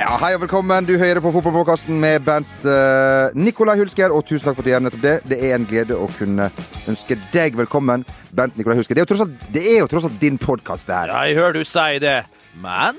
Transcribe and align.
Ja, 0.00 0.16
Hei 0.18 0.32
og 0.34 0.40
velkommen. 0.42 0.86
Du 0.88 0.96
hører 0.98 1.20
på 1.22 1.30
Fotballpåkasten 1.34 2.00
med 2.02 2.24
Bent 2.26 2.64
uh, 2.64 3.30
Nikolai 3.38 3.76
Hulsker. 3.78 4.10
Og 4.10 4.24
tusen 4.26 4.48
takk 4.48 4.56
for 4.58 4.64
at 4.64 4.66
du 4.66 4.72
gjør 4.72 4.84
nettopp 4.86 5.04
det. 5.04 5.14
Det 5.30 5.38
er 5.38 5.54
en 5.56 5.68
glede 5.68 5.98
å 5.98 6.08
kunne 6.16 6.48
ønske 6.90 7.18
deg 7.34 7.58
velkommen, 7.60 8.04
Bent 8.34 8.58
Nikolai 8.58 8.80
Hulsker. 8.80 8.98
Det 8.98 9.04
er 9.04 9.06
jo 9.06 9.12
tross 9.12 9.24
alt, 9.28 9.46
det 9.54 9.64
er 9.74 9.78
jo 9.82 9.88
tross 9.92 10.08
alt 10.08 10.18
din 10.22 10.40
podkast, 10.40 10.88
det 10.88 10.98
her. 10.98 11.14
Ja, 11.14 11.22
jeg 11.28 11.38
hører 11.38 11.60
du 11.60 11.64
si 11.68 12.02
det, 12.02 12.18
men 12.58 12.98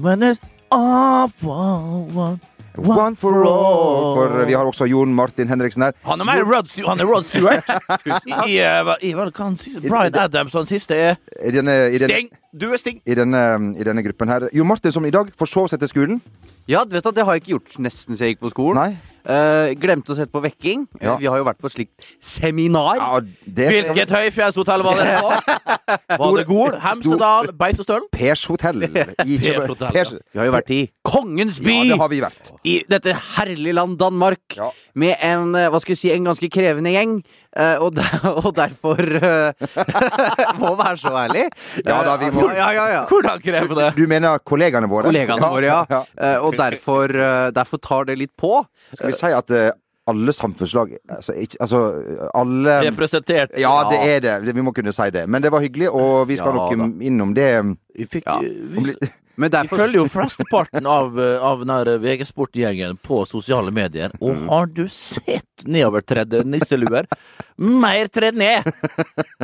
Men 0.00 0.22
it's 0.22 0.40
all 0.70 1.28
for 1.28 2.08
one. 2.12 2.47
One 2.78 3.16
for 3.18 3.42
all. 3.44 4.14
For 4.16 4.44
vi 4.46 4.54
har 4.54 4.68
også 4.68 4.86
Jon 4.88 5.14
Martin 5.14 5.48
Henriksen 5.50 5.82
her. 5.82 5.96
Han 6.06 6.20
er 6.22 6.28
mer 6.28 6.44
Rod, 6.46 6.70
han 6.86 7.00
er 7.02 7.08
Rod 7.10 7.26
Stewart. 7.26 7.68
I, 8.46 8.58
eh, 8.62 8.82
hva- 8.86 8.98
i, 9.02 9.12
hva 9.16 9.28
si? 9.58 9.74
Brian 9.88 10.14
Adams 10.14 10.54
og 10.54 10.64
den 10.66 10.70
siste 10.70 10.94
er 10.94 11.16
denne, 11.54 11.74
denne, 11.90 12.08
Sting. 12.08 12.30
Du 12.54 12.70
er 12.72 12.78
Sting. 12.80 13.00
i 13.06 13.14
denne, 13.18 13.42
i 13.78 13.86
denne 13.86 14.04
gruppen 14.06 14.28
her. 14.30 14.48
Jon 14.54 14.68
Martin 14.70 14.94
som 14.94 15.04
i 15.06 15.14
dag 15.14 15.32
forsov 15.38 15.68
seg 15.72 15.82
til 15.82 15.90
skolen. 15.90 16.22
Ja, 16.68 16.84
vet 16.84 17.04
du, 17.04 17.10
det 17.16 17.24
har 17.24 17.34
jeg 17.34 17.42
ikke 17.46 17.54
gjort 17.56 17.78
nesten 17.80 18.14
siden 18.14 18.26
jeg 18.28 18.36
gikk 18.36 18.46
på 18.46 18.52
skolen. 18.52 18.78
Nei. 18.78 19.07
Eh, 19.28 19.74
glemte 19.80 20.12
å 20.14 20.16
sette 20.16 20.32
på 20.32 20.40
vekking. 20.44 20.86
Ja. 21.02 21.16
Vi 21.20 21.26
har 21.28 21.36
jo 21.40 21.44
vært 21.44 21.58
på 21.60 21.66
et 21.68 21.74
slikt 21.74 22.06
seminar. 22.24 22.96
Ja, 23.00 23.20
det 23.44 23.68
Hvilket 23.72 24.12
høyfjellshotell 24.14 24.84
var 24.86 25.00
det? 25.02 25.08
på? 25.18 26.18
Var 26.22 26.36
det 26.38 26.44
Gol, 26.48 26.76
Hemsedal, 26.84 27.50
Beitostølen? 27.58 28.06
Pers 28.14 28.44
hotell. 28.48 28.82
I 28.88 29.38
Pers 29.42 29.66
hotell, 29.68 29.92
Pers- 29.92 30.14
Vi 30.32 30.38
har 30.40 30.48
jo 30.48 30.54
vært 30.54 30.70
i 30.76 30.80
Kongens 31.08 31.58
by! 31.64 31.74
Ja, 31.74 31.94
det 31.94 32.00
har 32.04 32.12
vi 32.12 32.20
vært. 32.24 32.52
I 32.68 32.76
dette 32.88 33.16
herlige 33.36 33.74
land 33.76 33.98
Danmark. 34.00 34.56
Ja. 34.56 34.70
Med 34.98 35.16
en, 35.24 35.52
eh, 35.58 35.68
hva 35.72 35.80
skal 35.82 35.94
vi 35.96 36.00
si, 36.00 36.12
en 36.14 36.24
ganske 36.28 36.48
krevende 36.52 36.92
gjeng. 36.94 37.18
Eh, 37.56 37.76
og, 37.80 37.94
der, 37.96 38.10
og 38.44 38.50
derfor 38.54 39.00
eh, 39.00 39.52
Må 40.60 40.74
være 40.76 40.96
så 41.00 41.14
ærlig. 41.16 41.46
Ja 41.86 42.02
da, 42.04 42.16
vi 42.20 42.28
må- 42.34 42.48
Eh, 42.50 42.56
ja, 42.60 42.68
ja, 42.76 42.86
ja. 42.92 43.02
Hvordan 43.08 43.40
krever 43.40 43.74
det? 43.80 43.88
Du 43.96 44.06
mener 44.10 44.38
kollegaene 44.44 44.88
våre? 44.90 45.08
Kollegaene 45.08 45.48
våre, 45.48 45.64
ja. 45.70 46.02
Eh, 46.20 46.36
og 46.44 46.56
derfor, 46.60 47.08
derfor 47.56 47.80
tar 47.82 48.04
det 48.10 48.18
litt 48.20 48.34
på. 48.38 48.60
Skal 48.92 49.10
vi 49.12 49.16
si 49.16 49.32
at 49.32 49.54
alle 50.08 50.32
samfunnslag 50.32 50.94
altså, 51.12 51.34
ikke, 51.36 51.58
altså 51.60 51.80
alle 52.36 52.78
Representert. 52.86 53.50
Ja, 53.60 53.74
det 53.90 53.98
er 54.08 54.20
det. 54.24 54.36
Det- 54.46 54.54
Vi 54.56 54.62
må 54.64 54.72
kunne 54.76 54.92
si 54.96 55.10
det. 55.12 55.26
Men 55.28 55.42
det 55.44 55.50
var 55.52 55.60
hyggelig, 55.60 55.90
og 55.92 56.28
vi 56.28 56.36
skal 56.40 56.52
Ja, 56.54 56.60
nok 56.62 56.76
da. 56.78 57.04
innom 57.10 57.34
det. 57.36 57.50
Vi, 57.96 58.06
fikk, 58.06 58.24
Ja. 58.26 58.38
vi, 58.40 58.94
Litt- 59.38 59.54
vi 59.62 59.68
følger 59.68 60.00
jo 60.02 60.06
flesteparten 60.10 60.86
av, 60.86 61.18
eh, 61.20 61.38
av 61.42 61.64
VG 62.02 62.24
Sport-gjengen 62.26 62.98
på 63.02 63.24
sosiale 63.26 63.70
medier. 63.70 64.10
Og 64.20 64.36
har 64.48 64.66
du 64.66 64.86
sett 64.88 65.64
nedovertredde 65.64 66.44
nisseluer? 66.44 67.06
Mer 67.58 68.06
tredd 68.06 68.36
ned! 68.38 68.62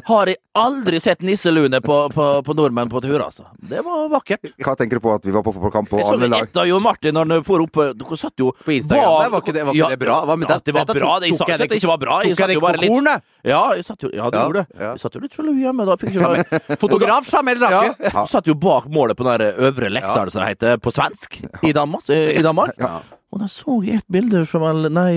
Har 0.07 0.27
jeg 0.31 0.37
aldri 0.55 1.01
sett 1.03 1.19
nisseluene 1.27 1.81
på, 1.83 1.97
på, 2.15 2.27
på 2.47 2.55
nordmenn 2.55 2.87
på 2.93 3.01
tur, 3.03 3.19
altså. 3.25 3.43
Det 3.59 3.81
var 3.83 4.05
vakkert. 4.13 4.53
Hva 4.63 4.77
tenker 4.79 5.01
du 5.01 5.03
på 5.03 5.11
at 5.17 5.25
vi 5.27 5.33
var 5.35 5.43
på 5.43 5.51
fotballkamp 5.57 5.89
på 5.91 5.99
Jeg 5.99 6.07
så 6.07 6.13
alle 6.15 6.29
lag? 6.31 6.45
ett 6.47 6.57
av 6.63 6.69
Jon 6.69 6.83
Martin 6.85 7.15
når 7.17 7.33
han 7.35 7.43
får 7.49 7.65
opp 7.65 7.81
Dere 7.99 8.17
satt 8.21 8.39
jo 8.39 8.53
På 8.65 8.71
Instagram 8.71 9.09
Var, 9.11 9.31
var 9.35 9.43
ikke 9.43 9.55
det- 9.57 9.65
var 9.67 9.75
ikke 9.75 9.89
det 9.91 9.99
bra? 10.05 10.19
Hva 10.29 10.37
med 10.39 10.49
ja, 10.49 10.55
det- 10.59 10.65
det 10.65 10.75
var 10.75 10.85
bra. 10.95 11.19
Det, 11.19 11.27
Jeg 11.33 11.39
sa 11.39 11.45
ikke 11.45 11.55
at 11.55 11.59
det 11.65 11.69
det 11.71 11.79
ikke 11.83 11.91
var 11.91 11.99
bra. 12.05 12.21
Jeg 12.23 12.29
jeg 12.29 12.37
satt 12.39 12.55
jo 12.55 12.61
bare 12.61 12.79
litt 12.85 12.91
kornet? 12.95 13.23
Ja, 13.45 13.63
jeg 13.75 13.85
satt 13.85 14.03
jo, 14.07 14.11
ja 14.15 14.31
du 14.31 14.37
Ja, 14.39 14.45
gjorde 14.47 14.55
det. 14.63 14.67
ja. 14.79 14.91
Jeg 14.95 15.01
satt 15.01 15.15
jo 15.15 15.21
litt 15.21 15.33
sjalu 15.35 15.53
hjemme 15.59 15.87
da. 15.91 15.97
Fikk 15.97 16.15
ikke 16.15 16.79
Fotograf 16.79 17.27
Jamel 17.35 17.59
Ja, 17.61 17.71
Rake. 17.83 18.13
du 18.15 18.27
satt 18.31 18.47
jo 18.47 18.55
bak 18.55 18.87
målet 18.87 19.17
på 19.19 19.27
den 19.27 19.59
der 19.93 20.21
er 20.21 20.25
det 20.25 20.33
som 20.33 20.41
det 20.41 20.49
heter 20.49 20.77
på 20.77 20.91
svensk, 20.91 21.41
i 21.63 21.73
Danmark. 21.73 22.09
I 22.09 22.43
Danmark. 22.43 22.71
Og 23.35 23.41
da 23.43 23.49
så 23.51 23.81
jeg 23.83 23.99
et 23.99 24.07
bilde 24.15 24.45
fra 24.47 24.61
vel 24.63 24.87
Nei, 24.95 25.17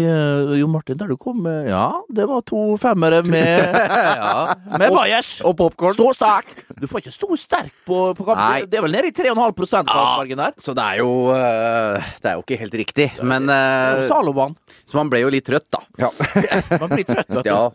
Jo 0.57 0.65
Martin, 0.73 0.97
der 0.97 1.11
du 1.11 1.17
kom 1.21 1.37
med 1.45 1.67
Ja, 1.69 1.83
det 2.09 2.25
var 2.29 2.41
to 2.49 2.61
femmere 2.81 3.19
med, 3.21 3.75
med 4.81 4.89
bajers. 4.95 5.35
Og 5.45 5.53
popcorn. 5.59 5.93
Stå 5.93 6.07
sterk! 6.17 6.49
Du 6.81 6.87
får 6.89 7.03
ikke 7.03 7.13
stå 7.13 7.37
sterk 7.37 7.69
på, 7.85 7.99
på 8.17 8.25
kamp. 8.25 8.37
Nei. 8.41 8.63
Det 8.69 8.79
er 8.79 8.85
vel 8.87 8.95
nede 8.97 9.11
i 9.11 9.13
3,5 9.17 9.53
prosentmargen 9.57 10.41
der. 10.41 10.55
Så 10.61 10.73
det 10.77 10.83
er 10.95 10.99
jo 11.03 11.11
øh, 11.33 12.09
Det 12.23 12.31
er 12.31 12.35
jo 12.39 12.43
ikke 12.45 12.57
helt 12.63 12.77
riktig. 12.81 13.07
Men 13.21 13.45
Saloman. 13.49 14.07
Salovan. 14.09 14.57
Så 14.87 14.97
man 14.97 15.09
ble 15.11 15.21
jo 15.21 15.29
litt 15.33 15.45
trøtt, 15.47 15.67
da. 15.73 15.81
Ja. 15.99 16.09
Man 16.81 16.91
blir 16.93 17.03
trøtt, 17.07 17.27
vet 17.33 17.43
du. 17.43 17.49
Ja. 17.49 17.69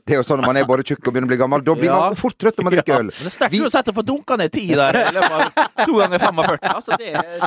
Det 0.00 0.14
er 0.14 0.20
jo 0.20 0.24
sånn 0.26 0.38
når 0.40 0.46
man 0.48 0.58
er 0.60 0.66
både 0.68 0.84
tjukk 0.86 1.00
og 1.08 1.12
begynner 1.12 1.26
å 1.28 1.32
bli 1.32 1.38
gammel. 1.40 1.62
Da 1.66 1.74
blir 1.76 1.90
Ja. 1.90 1.96
man 2.08 2.16
fort 2.16 2.36
trøtt 2.40 2.56
når 2.60 2.66
man 2.68 2.74
drikker 2.76 2.94
øl. 3.02 3.08
Men 3.10 3.26
det 3.26 3.30
er 3.30 3.34
sterkt 3.34 3.52
Vi- 3.52 3.60
uansett 3.66 3.90
å 3.90 3.94
få 3.96 4.04
dunka 4.06 4.38
ned 4.40 4.52
ti 4.54 4.62
der 4.70 4.96
i 5.00 5.02
løpet 5.16 5.34
av 5.34 5.82
to 5.84 5.98
ganger 5.98 6.22
45. 6.22 6.70
Altså, 6.70 6.98
det 7.00 7.10
er, 7.12 7.44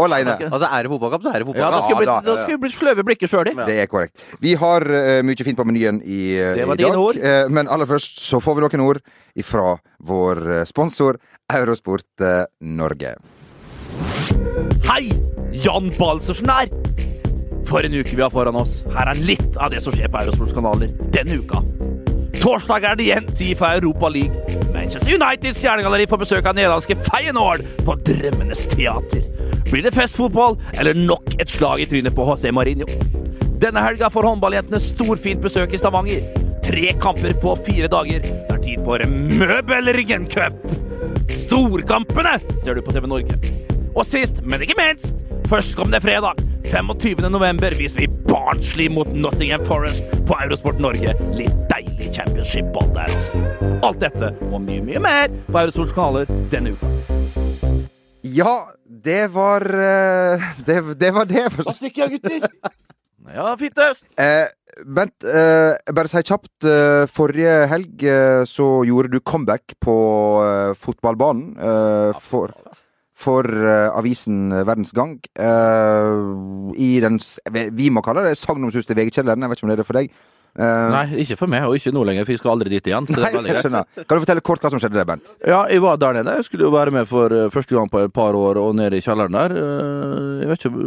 Aleine. 0.00 0.36
Altså, 0.48 0.68
er 0.70 0.86
det 0.86 0.92
fotballkamp, 0.94 1.26
så 1.26 1.32
er 1.34 1.38
det 1.38 1.44
ja, 1.44 1.48
fotballkamp. 1.50 1.83
Skal 1.84 1.98
vi 1.98 2.02
bli, 2.02 2.08
da. 2.26 2.36
skal 2.40 2.56
vi 2.56 2.60
bli 2.64 2.72
sløve 2.74 3.04
blikket 3.06 3.32
sjøl, 3.32 3.50
Det 3.60 3.76
er 3.84 3.90
korrekt. 3.90 4.24
Vi 4.42 4.54
har 4.60 4.86
uh, 4.88 5.20
mye 5.26 5.46
fint 5.46 5.58
på 5.58 5.66
menyen 5.68 6.00
i, 6.02 6.22
uh, 6.40 6.58
i 6.58 6.78
dag. 6.80 7.20
Eh, 7.20 7.44
men 7.52 7.70
aller 7.70 7.88
først 7.88 8.20
så 8.24 8.40
får 8.42 8.58
vi 8.58 8.66
noen 8.66 8.86
ord 8.88 9.02
ifra 9.38 9.76
vår 10.04 10.64
sponsor 10.68 11.18
Eurosport 11.52 12.26
Norge. 12.60 13.16
Hei! 14.88 15.10
Jan 15.64 15.92
Balsersen 15.98 16.50
her! 16.50 16.72
For 17.68 17.86
en 17.86 17.94
uke 17.96 18.16
vi 18.16 18.22
har 18.22 18.32
foran 18.32 18.58
oss. 18.58 18.82
Her 18.92 19.12
er 19.12 19.20
litt 19.24 19.56
av 19.56 19.72
det 19.72 19.80
som 19.84 19.94
skjer 19.94 20.10
på 20.12 20.20
Eurosports-kanaler 20.24 20.92
denne 21.14 21.40
uka. 21.40 21.62
Torsdag 22.44 22.84
er 22.84 22.98
det 22.98 23.06
igjen 23.06 23.28
tid 23.32 23.54
for 23.56 23.72
Europa 23.72 24.10
League. 24.12 24.58
Manchester 24.74 25.14
Uniteds 25.14 25.62
stjernegalleri 25.62 26.08
får 26.10 26.20
besøk 26.20 26.48
av 26.50 26.58
nederlandske 26.58 26.98
Feyenoord 27.06 27.64
på 27.86 27.96
Drømmenes 28.04 28.66
teater. 28.74 29.22
Blir 29.70 29.82
det 29.82 29.94
festfotball 29.96 30.58
eller 30.78 30.94
nok 30.94 31.36
et 31.40 31.50
slag 31.50 31.82
i 31.82 31.86
trynet 31.88 32.14
på 32.14 32.26
José 32.28 32.52
Mourinho? 32.54 32.86
Denne 33.62 33.80
helga 33.80 34.10
får 34.12 34.28
håndballjentene 34.28 34.80
storfint 34.82 35.42
besøk 35.42 35.72
i 35.72 35.80
Stavanger. 35.80 36.24
Tre 36.64 36.92
kamper 37.00 37.36
på 37.40 37.54
fire 37.66 37.88
dager. 37.92 38.24
Det 38.24 38.54
er 38.54 38.62
tid 38.64 38.84
for 38.84 39.04
Møbelringen 39.08 40.28
Cup. 40.32 40.56
Storkampene 41.32 42.36
ser 42.64 42.76
du 42.76 42.84
på 42.84 42.92
TV 42.92 43.08
Norge. 43.08 43.38
Og 43.94 44.04
sist, 44.08 44.42
men 44.42 44.62
ikke 44.64 44.76
minst, 44.78 45.14
førstkommende 45.48 46.00
fredag, 46.02 46.40
25. 46.68 47.24
november, 47.30 47.76
viser 47.78 48.04
vi 48.04 48.08
Barnsley 48.28 48.88
mot 48.90 49.10
Nottingham 49.14 49.64
Forest 49.68 50.08
på 50.26 50.36
Eurosport 50.44 50.80
Norge. 50.82 51.14
Litt 51.38 51.56
deilig 51.70 52.10
championship-ball 52.16 52.90
der, 52.96 53.12
altså. 53.12 53.44
Alt 53.84 54.00
dette 54.02 54.32
og 54.50 54.60
mye, 54.64 54.82
mye 54.84 55.02
mer 55.04 55.32
på 55.50 55.60
Eurosports 55.62 55.94
kanaler 55.94 56.28
denne 56.52 56.74
uka. 56.74 56.90
Ja, 58.24 58.64
det 59.04 59.22
var 59.34 59.64
eh, 59.68 60.44
det, 60.66 60.80
det 61.00 61.10
var 61.14 61.28
det. 61.30 61.46
Da 61.60 61.74
stikker 61.76 62.06
jeg, 62.08 62.18
gutter? 62.18 62.48
Ja, 63.34 63.54
fint 63.56 63.78
øst. 63.80 64.04
Eh, 64.20 64.50
Bent, 64.90 65.22
eh, 65.24 65.76
bare 65.94 66.10
si 66.10 66.20
kjapt. 66.26 66.66
Eh, 66.66 67.04
forrige 67.14 67.54
helg 67.70 68.02
eh, 68.10 68.42
så 68.48 68.66
gjorde 68.88 69.12
du 69.14 69.20
comeback 69.22 69.76
på 69.80 69.94
eh, 70.44 70.72
fotballbanen 70.76 71.54
eh, 71.56 72.18
for, 72.20 72.52
for 73.14 73.46
eh, 73.48 73.88
avisen 73.94 74.50
Verdens 74.66 74.92
Gang. 74.96 75.14
Eh, 75.38 76.12
I 76.74 76.90
den 77.04 77.20
Vi 77.78 77.88
må 77.94 78.02
kalle 78.04 78.26
det 78.28 78.36
sagnomsuste 78.40 78.96
VG-kjelleren. 78.98 79.46
Jeg 79.46 79.52
vet 79.54 79.62
ikke 79.62 79.68
om 79.68 79.72
det 79.72 79.78
er 79.78 79.84
det 79.84 79.88
for 79.92 80.00
deg. 80.02 80.10
Eh, 80.54 80.88
Nei, 80.94 81.04
ikke 81.24 81.34
for 81.40 81.50
meg, 81.50 81.64
og 81.66 81.74
ikke 81.74 81.90
nå 81.90 82.04
lenger, 82.06 82.26
for 82.28 82.30
jeg 82.36 82.38
skal 82.38 82.52
aldri 82.52 82.70
dit 82.76 82.86
igjen. 82.86 83.08
Så 83.10 83.16
det 83.18 83.24
Nei, 83.34 83.40
er 83.50 83.56
jeg 83.56 83.64
skjønner. 83.64 83.88
Kan 84.04 84.14
du 84.20 84.22
fortelle 84.22 84.44
kort 84.46 84.62
hva 84.62 84.70
som 84.70 84.78
skjedde 84.82 85.00
der, 85.00 85.08
Bent? 85.08 85.32
Ja, 85.42 85.64
jeg 85.72 85.82
var 85.82 85.96
der 85.98 86.14
nede. 86.20 86.36
Jeg 86.38 86.46
skulle 86.46 86.68
jo 86.68 86.70
være 86.74 86.92
med 86.94 87.08
for 87.10 87.34
eh, 87.34 87.48
første 87.50 87.74
gang 87.74 87.90
på 87.90 88.04
et 88.06 88.12
par 88.14 88.38
år 88.38 88.60
og 88.62 88.76
nede 88.78 89.00
i 89.00 89.02
kjelleren 89.02 89.34
der. 89.34 89.56
Eh, 89.58 90.44
Jeg 90.44 90.50
vet 90.52 90.64
ikke 90.66 90.84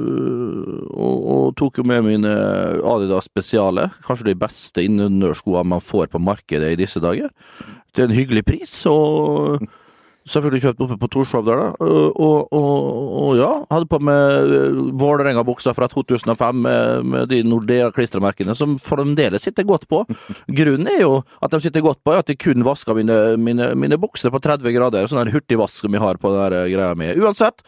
Og, 0.97 1.17
og 1.33 1.55
tok 1.59 1.79
jo 1.81 1.83
med 1.87 2.05
mine 2.05 2.31
Adidas 2.93 3.27
Spesiale. 3.27 3.89
Kanskje 4.07 4.29
de 4.31 4.37
beste 4.39 4.83
innendørsskoene 4.87 5.67
man 5.75 5.83
får 5.83 6.07
på 6.13 6.21
markedet 6.23 6.71
i 6.75 6.79
disse 6.79 7.01
dager. 7.03 7.29
Til 7.93 8.07
en 8.07 8.15
hyggelig 8.15 8.45
pris. 8.47 8.73
Og 8.87 9.59
selvfølgelig 10.29 10.63
kjøpt 10.65 10.83
oppe 10.85 10.97
på 11.01 11.09
Torshov 11.13 11.45
der, 11.47 11.61
da. 11.61 11.67
Eh, 11.81 12.11
Og, 12.27 12.47
og, 12.53 12.77
og 13.23 13.31
ja, 13.37 13.49
hadde 13.71 13.89
på 13.89 13.99
meg 14.03 14.53
eh, 14.57 14.79
Vålerenga-buksa 14.99 15.73
fra 15.77 15.87
2005 15.91 16.61
med, 16.65 17.05
med 17.05 17.29
de 17.31 17.41
Nordea-klistremerkene 17.47 18.55
som 18.57 18.77
fremdeles 18.81 19.45
sitter 19.47 19.67
godt 19.67 19.87
på. 19.91 20.03
Grunnen 20.47 20.89
er 20.91 21.01
jo 21.03 21.21
at 21.41 21.53
de 21.53 21.61
sitter 21.63 21.85
godt 21.85 22.01
på, 22.03 22.13
er 22.15 22.23
at 22.23 22.31
jeg 22.31 22.41
kun 22.43 22.65
vasker 22.67 22.97
mine, 22.97 23.19
mine, 23.41 23.71
mine 23.75 23.99
bukser 24.01 24.33
på 24.33 24.41
30 24.43 24.75
grader. 24.75 25.07
Sånn 25.09 25.31
hurtigvask 25.33 25.83
som 25.85 25.93
vi 25.93 26.01
har 26.01 26.19
på 26.21 26.33
den 26.33 26.57
eh, 26.61 26.71
greia 26.73 26.97
mi. 26.97 27.11
Uansett. 27.21 27.63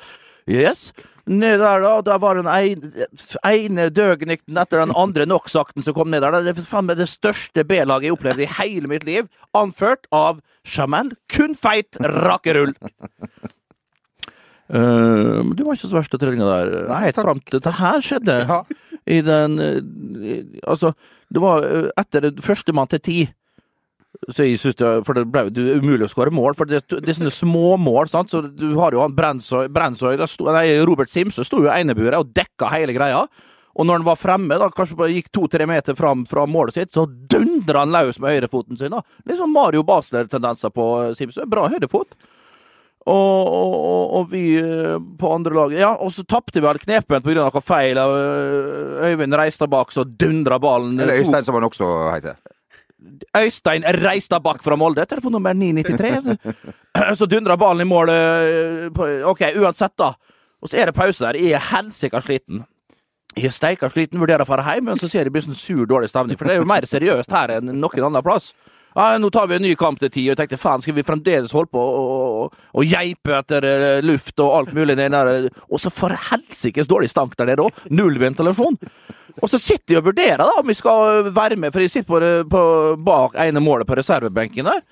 Yes. 0.50 0.90
Ned 1.30 1.60
der, 1.62 1.84
da. 1.84 1.92
Der 2.02 2.18
var 2.18 2.40
den 2.40 2.48
ene, 2.50 3.06
ene 3.46 3.90
døgnykten 3.94 4.58
etter 4.58 4.81
den 4.81 4.96
andre 4.98 5.28
NOx-akten 5.30 5.86
som 5.86 5.94
kom 5.94 6.10
ned 6.10 6.24
der. 6.26 6.40
Det 6.42 6.56
er 6.56 6.66
faen 6.66 6.88
meg 6.90 6.98
det 6.98 7.10
største 7.12 7.66
B-laget 7.70 8.10
jeg 8.10 8.16
opplevde 8.16 8.48
i 8.48 8.50
hele 8.58 8.90
mitt 8.90 9.06
liv. 9.06 9.30
Anført 9.58 10.10
av 10.16 10.42
Jamel. 10.66 11.14
Kun 11.30 11.54
feit 11.60 12.00
rakerull. 12.02 12.74
Uh, 14.70 15.42
det 15.58 15.66
var 15.66 15.78
ikke 15.78 15.88
så 15.88 15.96
verst, 15.96 16.18
treninga 16.22 16.50
der. 16.50 16.74
Nei, 16.90 17.04
Helt 17.08 17.22
fram 17.22 17.40
til 17.46 17.62
det 17.66 17.78
her 17.78 18.04
skjedde. 18.06 18.36
Ja. 18.50 18.60
I 19.10 19.22
den 19.26 19.58
uh, 19.58 20.60
Altså, 20.70 20.94
det 21.34 21.42
var 21.42 21.66
uh, 21.66 21.88
etter 21.98 22.30
førstemann 22.46 22.90
til 22.90 23.06
ti. 23.06 23.20
Så 24.30 24.44
jeg 24.48 24.58
synes 24.60 24.76
det, 24.80 24.90
for 25.06 25.14
det 25.14 25.28
ble 25.30 25.44
jo 25.54 25.78
umulig 25.80 26.08
å 26.08 26.12
skåre 26.12 26.32
mål, 26.34 26.56
for 26.58 26.66
det, 26.70 26.82
det 26.90 27.12
er 27.14 27.18
sånne 27.20 27.34
små 27.34 27.76
mål. 27.78 28.10
sant? 28.10 28.32
Så 28.34 28.42
Du 28.50 28.72
har 28.80 28.92
jo 28.96 29.04
han 29.04 29.14
Brensøy, 29.16 29.68
Brensøy 29.70 30.18
sto, 30.28 30.50
nei, 30.52 30.66
Robert 30.86 31.12
Simse 31.14 31.46
sto 31.46 31.62
jo 31.62 31.70
i 31.70 31.78
eneburet 31.78 32.18
og 32.18 32.34
dekka 32.34 32.72
hele 32.74 32.96
greia. 32.98 33.22
Og 33.80 33.86
når 33.86 34.00
han 34.02 34.08
var 34.10 34.18
fremme, 34.20 34.58
da, 34.60 34.68
kanskje 34.74 34.98
bare 35.00 35.14
gikk 35.14 35.30
to-tre 35.32 35.68
meter 35.70 35.96
fram 35.96 36.26
fra 36.28 36.44
målet 36.50 36.76
sitt, 36.76 36.92
så 36.92 37.06
dundra 37.06 37.86
han 37.86 37.94
løs 37.94 38.18
med 38.20 38.34
høyrefoten 38.34 38.80
sin. 38.82 38.92
da. 38.92 39.04
Litt 39.30 39.40
sånn 39.40 39.54
Mario 39.54 39.86
Basler-tendenser 39.88 40.74
på 40.76 40.90
eh, 41.06 41.14
Simsø. 41.16 41.46
Bra 41.48 41.70
høyrefot. 41.70 42.18
Og, 43.10 43.48
og, 43.48 44.16
og- 44.20 44.28
vi 44.34 44.58
eh, 44.60 44.98
på 45.18 45.30
andre 45.34 45.56
laget 45.56 45.80
Ja, 45.80 45.94
og 45.96 46.12
så 46.12 46.26
tapte 46.28 46.60
vi 46.60 46.68
all 46.68 46.78
knepent 46.82 47.24
pga. 47.24 47.38
noe 47.46 47.62
feil 47.64 47.98
av 47.98 48.12
eh, 48.18 49.14
Øyvind 49.14 49.38
Reistad 49.40 49.72
så 49.96 50.04
dundra 50.04 50.60
ballen 50.60 51.00
Eller 51.00 51.22
Øystein, 51.24 51.44
som 51.48 51.56
han 51.56 51.64
også 51.70 51.88
heter. 52.14 52.36
Øystein 53.38 53.86
Reistadbakk 54.04 54.63
fra 54.63 54.75
Molde, 54.80 55.06
telefonnummer 55.10 55.54
993. 55.54 56.38
Så 57.19 57.28
dundra 57.30 57.56
ballen 57.57 57.86
i 57.86 57.90
mål. 57.90 58.10
eh, 58.10 59.30
OK, 59.30 59.46
uansett, 59.62 59.96
da. 59.98 60.13
Og 60.60 60.69
så 60.69 60.81
er 60.81 60.90
det 60.90 60.98
pause 60.98 61.24
der. 61.24 61.40
Jeg 61.40 61.56
er 61.56 61.69
helsika 61.72 62.19
sliten. 62.22 62.66
Jeg 63.38 63.48
er 63.48 63.56
steika 63.56 63.88
sliten, 63.94 64.19
vurderer 64.19 64.44
å 64.44 64.50
dra 64.50 64.74
hjem, 64.74 64.90
men 64.90 65.00
så 65.00 65.07
ser 65.07 65.28
jeg 65.28 65.31
blir 65.31 65.46
sånn 65.46 65.56
sur, 65.56 65.86
dårlig 65.88 66.10
stemning. 66.12 66.36
For 66.40 66.50
det 66.50 66.57
er 66.57 66.60
jo 66.63 66.68
mer 66.68 66.88
seriøst 66.90 67.31
her 67.31 67.54
enn 67.60 67.72
noen 67.78 68.07
annen 68.10 68.25
plass. 68.25 68.51
Ja, 68.98 69.13
nå 69.22 69.30
tar 69.31 69.45
vi 69.48 69.56
en 69.56 69.63
ny 69.63 69.75
kamp 69.80 70.00
til 70.02 70.10
ti, 70.12 70.24
og 70.25 70.34
jeg 70.34 70.40
tenkte 70.42 70.57
faen, 70.60 70.81
skal 70.84 70.95
vi 70.98 71.06
fremdeles 71.06 71.54
holde 71.56 71.69
på 71.72 71.84
å 72.50 72.84
geipe 72.90 73.38
etter 73.38 73.68
eh, 73.69 74.02
luft 74.04 74.42
og 74.42 74.56
alt 74.57 74.74
mulig 74.75 74.98
der? 75.00 75.48
Og 75.69 75.80
så 75.80 75.94
for 75.94 76.12
helsikes 76.31 76.90
dårlig 76.90 77.12
stank 77.13 77.38
der 77.40 77.52
nede 77.52 77.68
òg. 77.69 77.84
Null 77.94 78.18
ventilasjon. 78.19 78.80
Og 79.42 79.52
så 79.52 79.60
sitter 79.62 79.94
de 79.94 80.00
og 80.00 80.10
vurderer 80.10 80.44
da 80.44 80.50
om 80.60 80.68
vi 80.68 80.78
skal 80.78 81.30
være 81.36 81.60
med, 81.60 81.74
for 81.74 81.84
jeg 81.84 81.94
sitter 81.94 82.10
på, 82.10 82.20
på, 82.52 82.66
bak 83.06 83.40
ene 83.40 83.64
målet 83.64 83.88
på 83.88 83.98
reservebenken 84.00 84.70
der. 84.70 84.84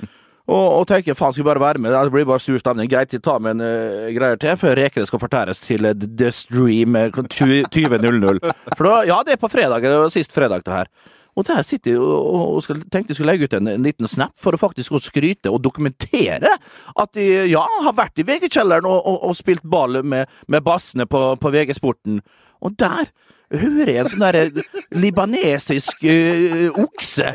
Og, 0.47 0.67
og 0.79 0.85
tenker 0.87 1.17
faen, 1.17 1.33
skal 1.35 1.43
vi 1.43 1.49
bare 1.49 1.59
være 1.59 1.81
med? 1.83 1.91
Det 1.91 2.13
blir 2.13 2.27
bare 2.27 2.39
sur 2.39 2.59
stemning. 2.61 2.87
Greit, 2.87 3.11
jeg 3.11 3.23
tar 3.25 3.41
med 3.43 3.57
en 3.57 3.65
uh, 3.67 4.07
greier 4.15 4.39
til 4.39 4.55
før 4.55 4.77
rekene 4.79 5.09
skal 5.09 5.19
fortæres 5.19 5.59
til 5.65 5.89
uh, 5.89 5.91
The 5.91 6.31
Stream 6.31 6.95
eh, 6.95 7.09
klokka 7.11 7.35
20.00. 7.67 8.39
For 8.77 8.87
da, 8.87 9.01
ja, 9.09 9.19
det 9.27 9.35
er 9.35 9.41
på 9.41 9.51
fredag. 9.51 9.83
Det 9.83 9.99
var 9.99 10.13
sist 10.13 10.31
fredag, 10.31 10.63
det 10.63 10.77
her. 10.77 10.91
Og 11.37 11.45
der 11.45 11.61
sitter 11.67 11.99
og, 11.99 12.55
og 12.55 12.63
skal, 12.63 12.79
tenkte 12.87 13.11
jeg 13.11 13.19
skulle 13.19 13.33
legge 13.35 13.45
ut 13.45 13.57
en, 13.59 13.67
en 13.69 13.85
liten 13.85 14.09
snap 14.09 14.33
for 14.41 14.55
å 14.55 14.61
faktisk 14.61 14.95
å 14.95 15.03
skryte 15.03 15.51
og 15.53 15.61
dokumentere 15.67 16.55
at 16.95 17.11
de 17.13 17.27
ja, 17.51 17.65
har 17.83 17.97
vært 17.97 18.23
i 18.23 18.25
VG-kjelleren 18.25 18.87
og, 18.89 18.97
og, 19.03 19.19
og 19.27 19.37
spilt 19.37 19.67
ball 19.67 19.99
med, 20.01 20.31
med 20.47 20.65
bassene 20.65 21.05
på, 21.05 21.21
på 21.37 21.53
VG-sporten. 21.53 22.23
Og 22.65 22.79
der 22.79 23.11
hører 23.53 23.91
jeg 23.91 24.01
en 24.01 24.09
sånn 24.11 24.25
der 24.25 24.97
libanesisk 24.97 26.03
uh, 26.03 26.79
okse 26.83 27.33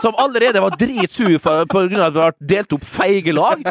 som 0.00 0.16
allerede 0.20 0.62
var 0.62 0.76
dritsur 0.80 1.36
pga. 1.42 1.64
at 2.06 2.14
vi 2.14 2.20
har 2.20 2.36
delt 2.38 2.76
opp 2.76 2.86
feige 2.86 3.34
lag, 3.36 3.64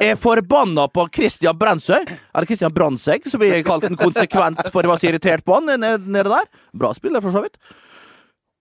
er 0.00 0.18
forbanna 0.20 0.88
på 0.92 1.06
Christian 1.14 1.56
Brensøy, 1.58 2.02
eller 2.04 2.48
Christian 2.48 2.74
Brandtzæg, 2.74 3.28
som 3.30 3.40
vi 3.40 3.54
kalte 3.66 3.90
en 3.90 4.00
konsekvent 4.00 4.60
for 4.70 4.82
jeg 4.82 4.92
var 4.92 5.00
så 5.00 5.08
irritert 5.10 5.44
på 5.44 5.56
han 5.56 5.70
nede, 5.70 5.98
nede 6.06 6.28
der. 6.30 6.50
Bra 6.76 6.92
spiller, 6.96 7.22
for 7.24 7.34
så 7.34 7.44
vidt. 7.44 7.58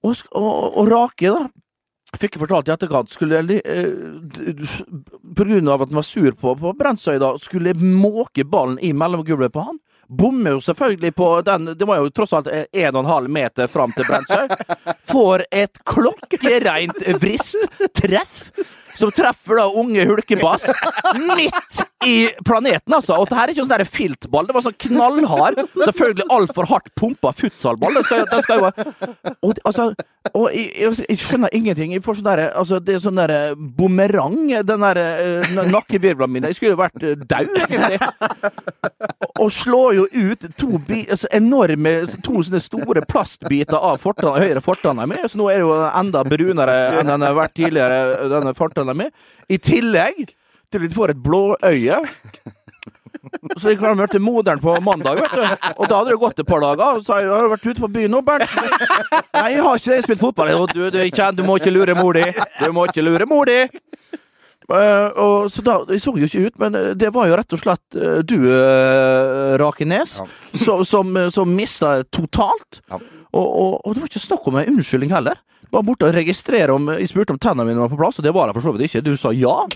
Og, 0.03 0.15
og, 0.31 0.77
og 0.81 0.91
Rake, 0.91 1.31
da. 1.31 1.47
Fikk 2.19 2.35
fortalt 2.41 2.67
i 2.67 2.73
etterkant, 2.73 3.11
skulle 3.13 3.39
eh, 3.39 3.91
på 5.37 5.45
grunn 5.47 5.69
av 5.71 5.85
at 5.85 5.91
han 5.93 5.99
var 6.01 6.07
sur 6.07 6.33
på, 6.35 6.55
på 6.59 6.73
Brensøy, 6.79 7.15
da, 7.21 7.31
skulle 7.39 7.75
måke 7.79 8.43
ballen 8.43 8.81
i 8.83 8.91
mellomgulvet 8.97 9.53
på 9.55 9.63
han. 9.69 9.79
Bommer 10.11 10.57
jo 10.57 10.61
selvfølgelig 10.61 11.13
på 11.15 11.27
den 11.47 11.69
Det 11.79 11.85
var 11.87 12.01
jo 12.01 12.09
tross 12.11 12.33
alt 12.35 12.49
eh, 12.51 12.65
en 12.83 12.95
og 12.95 13.05
en 13.05 13.11
halv 13.11 13.29
meter 13.31 13.67
fram 13.71 13.93
til 13.95 14.07
Brensøy. 14.09 14.51
Får 15.11 15.45
et 15.51 15.79
klokkereint 15.87 16.99
vrist 17.21 17.55
treff, 17.95 18.49
som 18.99 19.13
treffer 19.15 19.61
da 19.61 19.69
unge 19.79 20.03
hulkebass 20.09 20.67
midt 21.15 21.85
i 22.05 22.29
planeten, 22.45 22.93
altså. 22.93 23.17
Og 23.19 23.29
det 23.29 23.37
her 23.37 23.49
er 23.49 23.53
ikke 23.53 23.65
sånn 23.65 23.91
filtball, 23.91 24.47
det 24.47 24.55
var 24.55 24.65
sånn 24.65 24.77
knallhard, 24.85 25.59
selvfølgelig 25.75 26.27
altfor 26.33 26.69
hardt 26.71 26.89
pumpa 26.97 27.33
futsalball. 27.37 27.99
Den 27.99 28.07
skal, 28.07 28.25
den 28.31 28.45
skal 28.45 28.61
jo 28.61 28.71
og, 29.41 29.59
altså, 29.65 29.91
og 30.37 30.47
jeg, 30.53 30.93
jeg, 31.09 31.17
skjønner 31.21 31.53
ingenting. 31.55 31.93
Jeg 31.95 32.03
får 32.05 32.19
sånn 32.19 32.27
derre 32.27 32.47
altså, 32.57 32.79
Det 32.83 32.95
er 32.95 33.03
sånn 33.03 33.17
derre 33.17 33.39
bumerang, 33.55 34.37
den 34.67 34.85
derre 34.85 35.05
uh, 35.41 35.61
nakkevirvlene 35.69 36.35
mine. 36.35 36.51
Jeg 36.51 36.59
skulle 36.59 36.75
jo 36.75 36.81
vært 36.81 37.05
uh, 37.05 37.15
daud, 37.17 37.55
egentlig. 37.65 37.99
Og 39.41 39.49
slår 39.53 39.97
jo 39.97 40.05
ut 40.13 40.45
to 40.59 40.81
bi, 40.87 41.03
altså, 41.07 41.29
enorme 41.33 41.95
To 42.25 42.41
sånne 42.43 42.61
store 42.61 43.01
plastbiter 43.09 43.77
av 43.77 44.01
fortanna, 44.01 44.41
høyre 44.41 44.61
fortanna 44.63 45.07
mi. 45.09 45.17
Så 45.29 45.39
nå 45.39 45.49
er 45.51 45.61
det 45.61 45.65
jo 45.65 45.77
enda 45.89 46.23
brunere 46.27 46.77
enn 46.99 47.09
den 47.09 47.25
har 47.25 47.37
vært 47.37 47.57
tidligere, 47.57 48.29
denne 48.31 48.53
fortanna 48.57 48.95
mi. 48.97 49.09
I 49.51 49.57
tillegg 49.61 50.29
til 50.71 50.87
at 50.87 50.95
får 50.97 51.13
et 51.13 51.23
blåøye. 51.23 52.01
Så 53.61 53.71
gikk 53.71 53.83
han 53.85 53.99
møte 53.99 54.19
moderen 54.23 54.61
på 54.63 54.73
mandag, 54.83 55.19
vet 55.21 55.33
du. 55.35 55.43
Og 55.77 55.85
da 55.89 55.99
hadde 55.99 56.13
det 56.13 56.19
gått 56.21 56.39
et 56.41 56.47
par 56.47 56.63
dager. 56.63 56.97
Og 56.97 57.05
så 57.05 57.15
har 57.15 57.25
jeg 57.25 57.31
har 57.35 57.49
vært 57.51 57.67
ute 57.67 57.83
på 57.83 57.89
byen 57.93 58.13
nå, 58.15 58.21
Bernt. 58.25 58.55
Nei, 59.35 59.47
jeg 59.53 59.65
har 59.65 59.77
ikke. 59.81 59.99
Spilt 60.07 60.23
fotball. 60.23 60.53
Du, 60.73 60.87
du, 60.89 60.99
du 61.37 61.43
må 61.45 61.57
ikke 61.59 61.73
lure 61.73 61.95
mor 61.99 62.17
di. 62.17 62.25
Du 62.61 62.71
må 62.73 62.87
ikke 62.89 63.05
lure 63.05 63.27
mor 63.29 63.49
di. 63.49 63.59
Uh, 64.71 65.09
og 65.19 65.49
så 65.51 65.59
da, 65.65 65.73
Jeg 65.91 65.99
så 65.99 66.13
jo 66.15 66.27
ikke 66.29 66.45
ut, 66.47 66.59
men 66.61 66.75
eh, 66.79 66.91
det 66.95 67.09
var 67.11 67.27
jo 67.27 67.35
rett 67.35 67.55
og 67.57 67.59
slett 67.59 67.97
uh, 67.99 68.21
du, 68.23 68.37
uh, 68.47 69.57
Rakenes, 69.59 70.13
Ja. 70.21 70.27
som, 70.61 70.85
som, 70.87 71.17
som 71.33 71.51
mista 71.51 71.97
totalt. 72.07 72.79
Ja. 72.87 73.01
Og, 73.35 73.47
og, 73.47 73.73
og 73.83 73.95
det 73.97 74.03
var 74.05 74.11
ikke 74.11 74.23
snakk 74.23 74.47
om 74.47 74.61
en 74.61 74.71
unnskyldning 74.77 75.11
heller. 75.11 75.41
Bare 75.71 75.87
borte 75.87 76.07
og 76.09 76.15
registrere 76.15 76.73
om 76.75 76.89
Jeg 76.97 77.09
spurte 77.11 77.35
om 77.35 77.39
tennene 77.41 77.69
mine 77.69 77.83
var 77.83 77.91
på 77.91 77.99
plass, 77.99 78.19
og 78.19 78.25
det 78.27 78.33
var 78.35 78.49
de 78.49 78.55
for 78.57 78.65
så 78.65 78.73
vidt 78.75 78.89
ikke. 78.89 79.03
Du 79.05 79.13
sa 79.19 79.33
ja. 79.35 79.57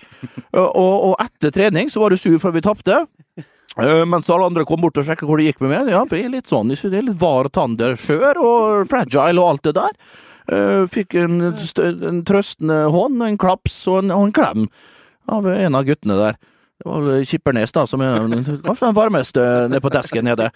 Eh, 0.55 0.61
og, 0.61 0.93
og 1.09 1.13
etter 1.19 1.51
trening 1.51 1.89
så 1.91 1.99
var 1.99 2.13
du 2.13 2.19
sur 2.19 2.37
for 2.39 2.55
vi 2.55 2.61
tapte. 2.63 3.01
Eh, 3.75 4.03
mens 4.07 4.29
alle 4.31 4.47
andre 4.47 4.63
kom 4.67 4.79
bort 4.79 4.95
og 5.01 5.03
sjekka 5.07 5.27
hvor 5.27 5.41
det 5.41 5.49
gikk 5.49 5.59
med 5.65 5.73
meg. 5.73 5.91
Ja, 5.91 6.05
for 6.07 6.15
jeg 6.15 6.29
er 6.29 6.35
litt 6.37 6.47
sånn, 6.51 6.71
jeg 6.71 6.79
synes 6.79 6.93
det 6.93 6.99
er 7.01 7.07
litt 7.09 7.19
var 7.19 7.49
tann 7.51 7.75
der, 7.79 7.97
skjør 7.99 8.39
og 8.39 8.87
fragile 8.91 9.41
og 9.41 9.49
alt 9.49 9.67
det 9.67 9.75
der. 9.75 9.97
Eh, 10.55 10.83
fikk 10.91 11.17
en, 11.19 11.39
en 11.49 12.23
trøstende 12.27 12.85
hånd, 12.93 13.19
en 13.25 13.39
klaps 13.41 13.81
og 13.91 14.03
en, 14.03 14.13
og 14.15 14.29
en 14.29 14.35
klem 14.35 14.67
av 15.31 15.47
en 15.51 15.75
av 15.75 15.87
guttene 15.87 16.19
der. 16.21 16.39
Det 16.75 16.87
var 16.91 17.23
Kippernes, 17.25 17.71
da, 17.75 17.85
som 17.87 18.03
er 18.03 18.19
kanskje 18.63 18.89
den 18.89 18.97
varmeste 18.97 19.43
nede 19.71 19.83
på 19.83 19.91
desken 19.93 20.27
nede. 20.27 20.49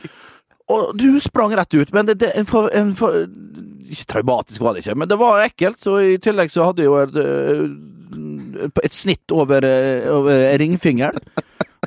Og 0.69 0.94
du 0.98 1.19
sprang 1.24 1.54
rett 1.57 1.74
ut, 1.74 1.94
men 1.95 2.10
det, 2.10 2.19
det 2.21 2.33
en 2.38 2.45
for, 2.50 2.69
en 2.77 2.94
for, 2.98 3.24
traumatisk 4.10 4.62
var 4.62 4.75
det 4.75 4.83
ikke, 4.83 4.98
men 5.01 5.10
det 5.10 5.18
var 5.19 5.44
ekkelt. 5.44 5.80
Så 5.81 5.98
i 6.06 6.18
tillegg 6.21 6.54
så 6.54 6.69
hadde 6.69 6.86
jeg 6.86 6.92
jo 6.92 7.00
et, 7.01 7.18
eh, 7.24 8.83
et 8.86 8.95
snitt 8.95 9.33
over, 9.33 9.66
eh, 9.66 10.06
over 10.13 10.45
ringfingeren. 10.62 11.18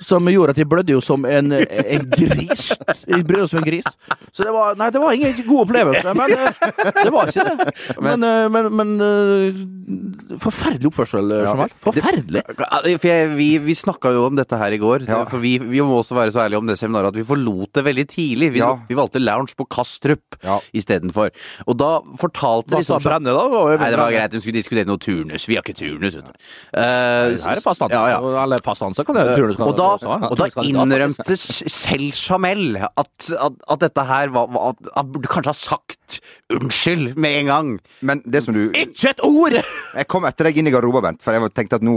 Som 0.01 0.25
gjorde 0.33 0.55
at 0.55 0.59
jeg 0.59 0.69
blødde 0.71 0.95
jo 0.95 1.01
som 1.05 1.25
en, 1.29 1.53
en 1.53 2.07
gris. 2.17 2.71
Jeg 3.07 3.27
blødde 3.29 3.49
som 3.51 3.59
en 3.61 3.67
gris. 3.67 3.85
Så 4.33 4.47
det 4.47 4.53
var 4.55 4.75
Nei, 4.81 4.89
det 4.95 5.01
var 5.03 5.13
ingen 5.13 5.35
god 5.47 5.61
opplevelse, 5.67 6.15
men 6.17 6.33
eh, 6.33 6.63
det 7.03 7.11
var 7.13 7.29
ikke 7.29 7.45
det. 7.45 7.67
Men, 8.01 8.25
eh, 8.25 8.47
men, 8.55 8.69
men 8.79 8.95
eh, 9.05 10.39
Forferdelig 10.43 10.89
oppførsel, 10.89 11.29
Jamal. 11.45 11.73
Forferdelig. 11.85 12.43
For 12.57 13.09
jeg, 13.11 13.29
vi 13.37 13.49
vi 13.63 13.75
snakka 13.77 14.15
jo 14.17 14.25
om 14.31 14.37
dette 14.39 14.57
her 14.59 14.73
i 14.75 14.79
går. 14.81 15.05
Ja. 15.09 15.21
For 15.29 15.43
vi, 15.43 15.57
vi 15.61 15.83
må 15.85 15.99
også 16.01 16.17
være 16.17 16.33
så 16.35 16.41
ærlige 16.47 16.63
om 16.63 16.71
det 16.71 16.79
seminaret 16.81 17.13
at 17.13 17.19
vi 17.21 17.27
forlot 17.29 17.73
det 17.77 17.85
veldig 17.87 18.07
tidlig. 18.11 18.53
Vi, 18.57 18.63
Ja. 18.63 18.73
vi 18.89 18.97
valgte 18.97 19.21
lounge 19.21 19.55
på 19.59 19.67
Kastrup 19.71 20.39
Ja. 20.47 20.57
istedenfor. 20.73 21.31
Og 21.69 21.77
da 21.79 21.93
fortalte 22.21 22.79
de 22.79 22.85
sånn 22.89 23.03
Brenne, 23.05 23.33
da? 23.35 23.45
Var 23.53 23.77
Nei, 23.83 23.91
det 23.93 23.99
var 24.01 24.13
greit, 24.15 24.33
de 24.33 24.41
skulle 24.41 24.57
diskutere 24.57 24.87
noe 24.89 24.99
turnus. 25.03 25.45
Vi 25.51 25.57
har 25.59 25.63
ikke 25.67 25.77
turnus, 25.79 26.17
vet 26.17 26.31
du. 26.31 26.33
Eh, 26.73 27.37
Her 27.43 27.57
er 27.59 27.65
fast 27.65 27.83
ansatt. 27.85 27.93
Ja, 27.99 28.05
ja. 28.17 28.43
Eller 28.47 28.63
fast 28.65 28.83
ansatt 28.87 29.07
kan 29.09 29.19
jeg 29.21 29.37
turnus 29.37 29.59
kan 29.61 29.69
Og 29.69 29.77
da, 29.79 29.82
ha. 29.83 30.19
og 30.31 30.37
da 30.41 30.49
innrømte 30.63 31.37
selv 31.37 32.17
Jamel 32.17 32.79
at, 32.83 33.13
at, 33.33 33.57
at 33.75 33.83
dette 33.85 34.07
her 34.09 34.33
var, 34.35 34.51
at, 34.73 34.93
at 34.97 35.13
burde 35.13 35.31
kanskje 35.33 35.53
ha 35.53 35.59
sagt 35.59 36.19
unnskyld 36.53 37.17
med 37.17 37.39
en 37.41 37.51
gang. 37.53 37.73
Men 38.01 38.23
det 38.27 38.45
som 38.45 38.57
du 38.57 38.65
Ikke 38.71 39.13
et 39.13 39.25
ord! 39.27 39.57
Jeg 39.99 40.09
kom 40.11 40.27
etter 40.29 40.49
deg 40.49 40.61
inn 40.61 40.71
i 40.71 40.75
garderoben, 40.75 41.03
Bent, 41.03 41.23
for 41.25 41.35
jeg 41.35 41.51
tenkte 41.57 41.81
at 41.81 41.85
nå 41.85 41.95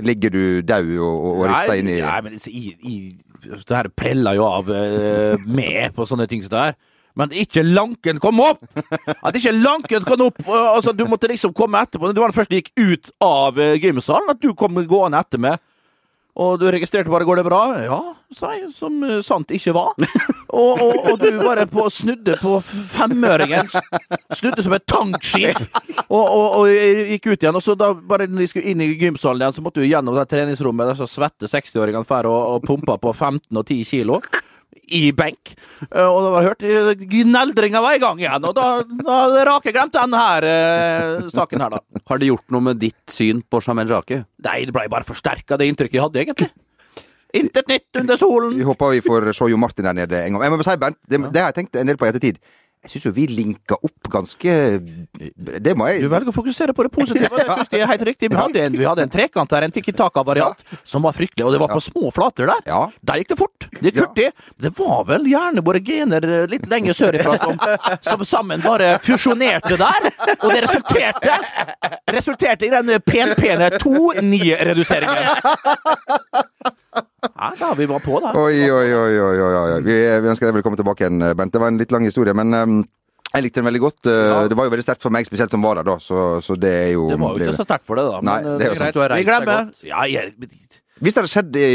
ligger 0.00 0.32
du 0.32 0.44
daud 0.64 0.88
og, 0.96 1.26
og 1.28 1.42
rister 1.50 1.80
inn 1.80 1.90
i 1.92 1.98
Nei, 2.00 2.20
men 2.24 2.38
i, 2.48 2.62
i, 2.88 2.94
det 3.50 3.76
her 3.76 3.90
preller 3.94 4.38
jo 4.38 4.46
av 4.46 4.70
uh, 4.70 5.36
med 5.44 5.92
på 5.96 6.06
sånne 6.08 6.28
ting 6.30 6.42
som 6.44 6.54
det 6.54 6.64
her. 6.68 6.78
Men 7.18 7.34
ikke 7.36 7.64
lanken 7.66 8.20
kom 8.22 8.40
opp! 8.40 8.62
At 9.20 9.36
ikke 9.36 9.52
lanken 9.52 10.06
kom 10.08 10.24
opp! 10.28 10.40
eh, 10.46 10.68
altså, 10.70 10.94
du 10.96 11.04
måtte 11.10 11.28
liksom 11.30 11.52
komme 11.56 11.82
etterpå. 11.84 12.12
Det 12.12 12.22
var 12.22 12.32
det 12.32 12.38
første 12.38 12.54
som 12.54 12.62
gikk 12.62 12.72
ut 12.78 13.12
av 13.24 13.60
uh, 13.60 13.74
gymsalen, 13.76 14.32
at 14.32 14.40
du 14.40 14.52
kom 14.56 14.80
gående 14.88 15.20
etter 15.20 15.42
meg. 15.42 15.60
Og 16.32 16.56
du 16.60 16.64
registrerte 16.64 17.12
bare 17.12 17.24
'går 17.28 17.36
det 17.36 17.44
bra'? 17.44 17.84
Ja, 17.84 18.14
sa 18.32 18.52
jeg, 18.56 18.72
som 18.72 19.02
eh, 19.04 19.20
sant 19.20 19.50
ikke 19.50 19.74
var. 19.74 19.92
Og, 20.52 20.80
og, 20.82 20.96
og 21.08 21.18
du 21.18 21.38
bare 21.40 21.64
på, 21.66 21.86
snudde 21.88 22.36
på 22.36 22.58
femøringen. 22.60 23.70
Snudde 24.36 24.60
som 24.62 24.74
et 24.76 24.84
tankskip. 24.84 25.56
Og, 26.10 26.26
og, 26.28 26.66
gikk 26.68 27.30
ut 27.30 27.40
igjen. 27.40 27.56
Og 27.56 27.62
så 27.64 27.72
da 27.72 27.94
bare 27.94 28.26
når 28.28 28.44
de 28.44 28.48
skulle 28.50 28.68
inn 28.68 28.82
i 28.84 28.90
gymsalen 29.00 29.40
igjen, 29.40 29.54
så 29.56 29.64
måtte 29.64 29.80
du 29.80 29.88
gjennom 29.88 30.12
det 30.12 30.26
treningsrommet 30.28 30.90
der 30.90 30.98
så 31.00 31.08
svette 31.08 31.48
60-åringene 31.48 32.04
fer 32.04 32.28
og, 32.28 32.40
og 32.52 32.68
pumpa 32.68 32.98
på 33.00 33.14
15 33.16 33.48
og 33.48 33.64
10 33.64 33.80
kilo. 33.88 34.20
I 34.90 35.12
benk. 35.14 35.54
Eh, 35.90 36.02
Og 36.08 36.18
da 36.24 36.30
var 36.34 36.48
hørt 36.50 36.64
eh, 36.66 36.90
gneldringa 36.98 37.80
var 37.84 37.94
i 37.96 38.00
gang 38.02 38.18
igjen, 38.20 38.44
og 38.48 38.54
da, 38.56 38.66
da 38.82 39.20
hadde 39.24 39.44
Rake 39.48 39.72
glemt 39.72 39.94
denne 39.94 40.18
her 40.18 40.46
eh, 40.48 41.28
saken 41.32 41.62
her, 41.62 41.76
da. 41.78 42.02
Har 42.10 42.18
det 42.20 42.28
gjort 42.32 42.50
noe 42.52 42.66
med 42.72 42.80
ditt 42.82 43.14
syn 43.14 43.44
på 43.46 43.62
Jamel 43.64 43.88
Rake? 43.92 44.24
Nei, 44.44 44.58
det 44.66 44.74
ble 44.74 44.88
bare 44.92 45.06
forsterka 45.06 45.56
det 45.60 45.70
inntrykket 45.70 46.00
jeg 46.00 46.04
hadde, 46.04 46.24
egentlig. 46.26 46.50
Intet 47.32 47.70
nytt 47.70 47.96
under 47.96 48.18
solen. 48.20 48.56
Vi 48.58 48.64
håper 48.66 48.90
vi 48.92 49.00
får 49.06 49.30
se 49.32 49.46
Jo 49.48 49.56
Martin 49.56 49.86
der 49.88 49.96
nede 49.96 50.18
en 50.26 50.34
gang. 50.34 50.42
Jeg 50.44 50.52
må 50.52 50.66
si, 50.66 50.74
Bernt, 50.82 50.98
det, 51.08 51.22
det 51.32 51.40
har 51.40 51.48
jeg 51.54 51.62
tenkt 51.62 51.78
en 51.80 51.88
del 51.88 51.96
på 51.96 52.04
i 52.04 52.10
ettertid. 52.10 52.42
Jeg 52.82 52.90
syns 52.96 53.04
jo 53.06 53.12
vi 53.14 53.24
linka 53.30 53.76
opp 53.78 54.08
ganske 54.10 54.52
Det 55.62 55.74
må 55.78 55.86
jeg 55.86 56.02
Du 56.02 56.08
velger 56.10 56.32
å 56.32 56.34
fokusere 56.34 56.74
på 56.74 56.82
det 56.82 56.90
positive, 56.94 57.28
og 57.30 57.38
det 57.38 57.46
syns 57.46 57.70
jeg 57.70 57.84
er 57.84 57.90
helt 57.92 58.04
riktig. 58.08 58.30
Vi 58.32 58.38
hadde 58.38 58.64
en, 58.66 58.78
vi 58.80 58.88
hadde 58.88 59.04
en 59.06 59.12
trekant 59.12 59.50
der, 59.54 59.68
en 59.68 59.74
tikkitaka-variant, 59.76 60.64
ja. 60.66 60.78
som 60.82 61.06
var 61.06 61.14
fryktelig, 61.14 61.46
og 61.46 61.54
det 61.54 61.60
var 61.62 61.70
på 61.70 61.82
små 61.84 62.10
flater 62.14 62.50
der. 62.50 62.64
Ja. 62.66 62.80
Der 63.06 63.22
gikk 63.22 63.30
det 63.30 63.38
fort. 63.38 63.68
Det 63.78 63.92
gikk 63.92 64.18
Ja. 64.22 64.30
Det 64.62 64.72
var 64.76 65.06
vel 65.06 65.28
gjerne 65.30 65.62
våre 65.64 65.80
gener 65.82 66.26
eh, 66.26 66.48
litt 66.50 66.66
lenger 66.70 66.96
sørifra 66.96 67.38
som, 67.40 67.56
som 68.02 68.24
sammen 68.26 68.62
bare 68.64 68.96
fusjonerte 69.02 69.78
der, 69.78 70.10
og 70.40 70.48
det 70.50 70.64
resulterte 70.66 71.38
resulterte 72.12 72.66
i 72.66 72.72
den 72.72 73.00
penpene 73.06 73.70
2-9-reduseringen. 73.78 75.26
Ja, 77.42 77.50
da 77.58 77.72
vi 77.74 77.86
var 77.90 78.02
på, 78.04 78.20
da. 78.22 78.30
Oi, 78.38 78.58
oi, 78.70 78.88
oi, 78.94 79.14
oi, 79.18 79.36
oi, 79.42 79.54
oi. 79.58 79.78
Vi, 79.86 79.94
vi 80.22 80.30
ønsker 80.30 80.46
deg 80.50 80.60
velkommen 80.60 80.78
tilbake 80.78 81.02
igjen, 81.08 81.24
Bent. 81.38 81.52
Det 81.54 81.62
var 81.62 81.72
en 81.72 81.80
litt 81.80 81.90
lang 81.94 82.04
historie, 82.06 82.34
men 82.38 82.54
um, 82.54 82.76
jeg 83.32 83.46
likte 83.48 83.58
den 83.62 83.66
veldig 83.70 83.80
godt. 83.82 84.00
Uh, 84.06 84.12
Ja. 84.14 84.36
Det 84.52 84.58
var 84.60 84.68
jo 84.68 84.74
veldig 84.76 84.84
sterkt 84.86 85.02
for 85.02 85.10
meg, 85.14 85.26
spesielt 85.26 85.50
som 85.50 85.64
var 85.64 85.80
der 85.80 85.88
da, 85.90 85.96
så, 85.98 86.38
så 86.44 86.54
det 86.60 86.70
er 86.84 86.90
jo 86.94 87.08
Det 87.10 87.18
var 87.18 87.34
jo 87.34 87.42
ikke 87.48 87.56
så 87.58 87.66
sterkt 87.66 87.88
for 87.90 87.98
det, 87.98 88.04
da. 88.12 88.20
Nei, 88.30 88.38
men, 88.44 88.52
eh, 88.52 88.58
det 88.60 88.66
er 88.68 88.72
jo 88.74 88.78
greit. 88.78 88.94
Du 88.94 89.00
har 89.02 89.10
reist 89.16 89.26
Vi 89.26 89.30
glemmer. 89.32 89.72
Ja, 89.90 90.04
jeg, 90.06 90.34
Hvis 91.02 91.16
det 91.16 91.22
hadde 91.24 91.32
skjedd 91.34 91.56
i, 91.58 91.66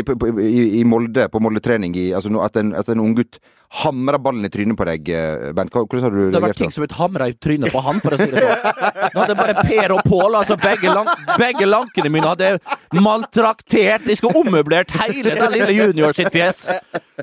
i, 0.47 0.65
i 0.79 0.83
Molde, 0.87 1.27
på 1.33 1.41
Molde-trening, 1.43 1.97
i- 1.99 2.13
altså 2.15 2.31
at 2.45 2.55
en, 2.63 2.71
at 2.79 2.87
en 2.93 3.03
unggutt 3.03 3.41
hamra 3.69 4.17
ballen 4.17 4.45
i 4.47 4.49
trynet 4.49 4.77
på 4.79 4.85
deg, 4.87 5.09
eh, 5.11 5.51
Bent, 5.53 5.71
hvordan 5.73 6.05
har 6.05 6.13
du 6.13 6.31
Det 6.31 6.39
har 6.39 6.45
vært 6.47 6.57
ting 6.57 6.71
som 6.71 6.77
som 6.79 6.85
blitt 6.85 6.97
hamra 6.97 7.27
i 7.27 7.33
trynet 7.33 7.71
på 7.73 7.81
han, 7.83 7.99
for 7.99 8.15
å 8.15 8.19
si 8.19 8.29
det 8.31 8.43
sånn. 8.43 9.11
Nå 9.13 9.21
hadde 9.21 9.35
bare 9.39 9.55
Per 9.67 9.93
og 9.97 10.03
Pål, 10.07 10.37
altså 10.39 10.57
begge, 10.61 10.93
lank, 10.93 11.09
begge 11.37 11.67
lankene 11.67 12.11
mine, 12.13 12.31
hadde 12.31 13.01
maltraktert 13.03 14.05
De 14.07 14.15
skulle 14.15 14.39
ommøblert 14.39 14.93
hele 15.01 15.35
den 15.35 15.51
lille 15.51 15.73
junior 15.75 16.15
sitt 16.15 16.31
fjes. 16.33 16.67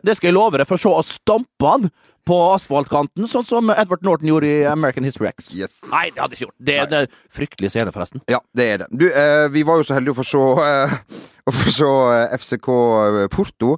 Det 0.04 0.16
skal 0.16 0.30
jeg 0.30 0.36
love 0.36 0.60
deg, 0.60 0.68
for 0.68 0.80
så 0.80 0.92
å 0.98 1.04
stampe 1.06 1.70
han 1.70 1.88
på 2.28 2.38
asfaltkanten, 2.54 3.26
sånn 3.28 3.44
som 3.46 3.70
Edward 3.74 4.04
Norton 4.06 4.30
gjorde 4.30 4.48
i 4.48 4.64
American 4.68 5.04
History 5.04 5.28
X. 5.30 5.50
Yes. 5.56 5.78
Nei, 5.90 6.06
det 6.14 6.22
hadde 6.22 6.38
ikke 6.38 6.46
gjort. 6.46 6.56
Det 6.58 6.76
er 6.78 6.86
en 6.86 6.96
eh, 7.02 7.18
fryktelig 7.34 7.72
scene, 7.74 7.92
forresten. 7.94 8.24
Ja, 8.32 8.40
det 8.56 8.68
er 8.72 8.82
det. 8.84 8.88
Du, 8.92 9.06
eh, 9.10 9.46
vi 9.52 9.64
var 9.66 9.80
jo 9.80 9.86
så 9.88 9.98
heldige 9.98 10.16
å 10.16 10.20
få 10.22 10.26
se, 10.30 10.44
eh, 10.64 10.96
å 11.50 11.54
få 11.54 11.74
se 11.78 11.90
eh, 12.16 12.36
FCK 12.40 12.70
Porto 13.34 13.76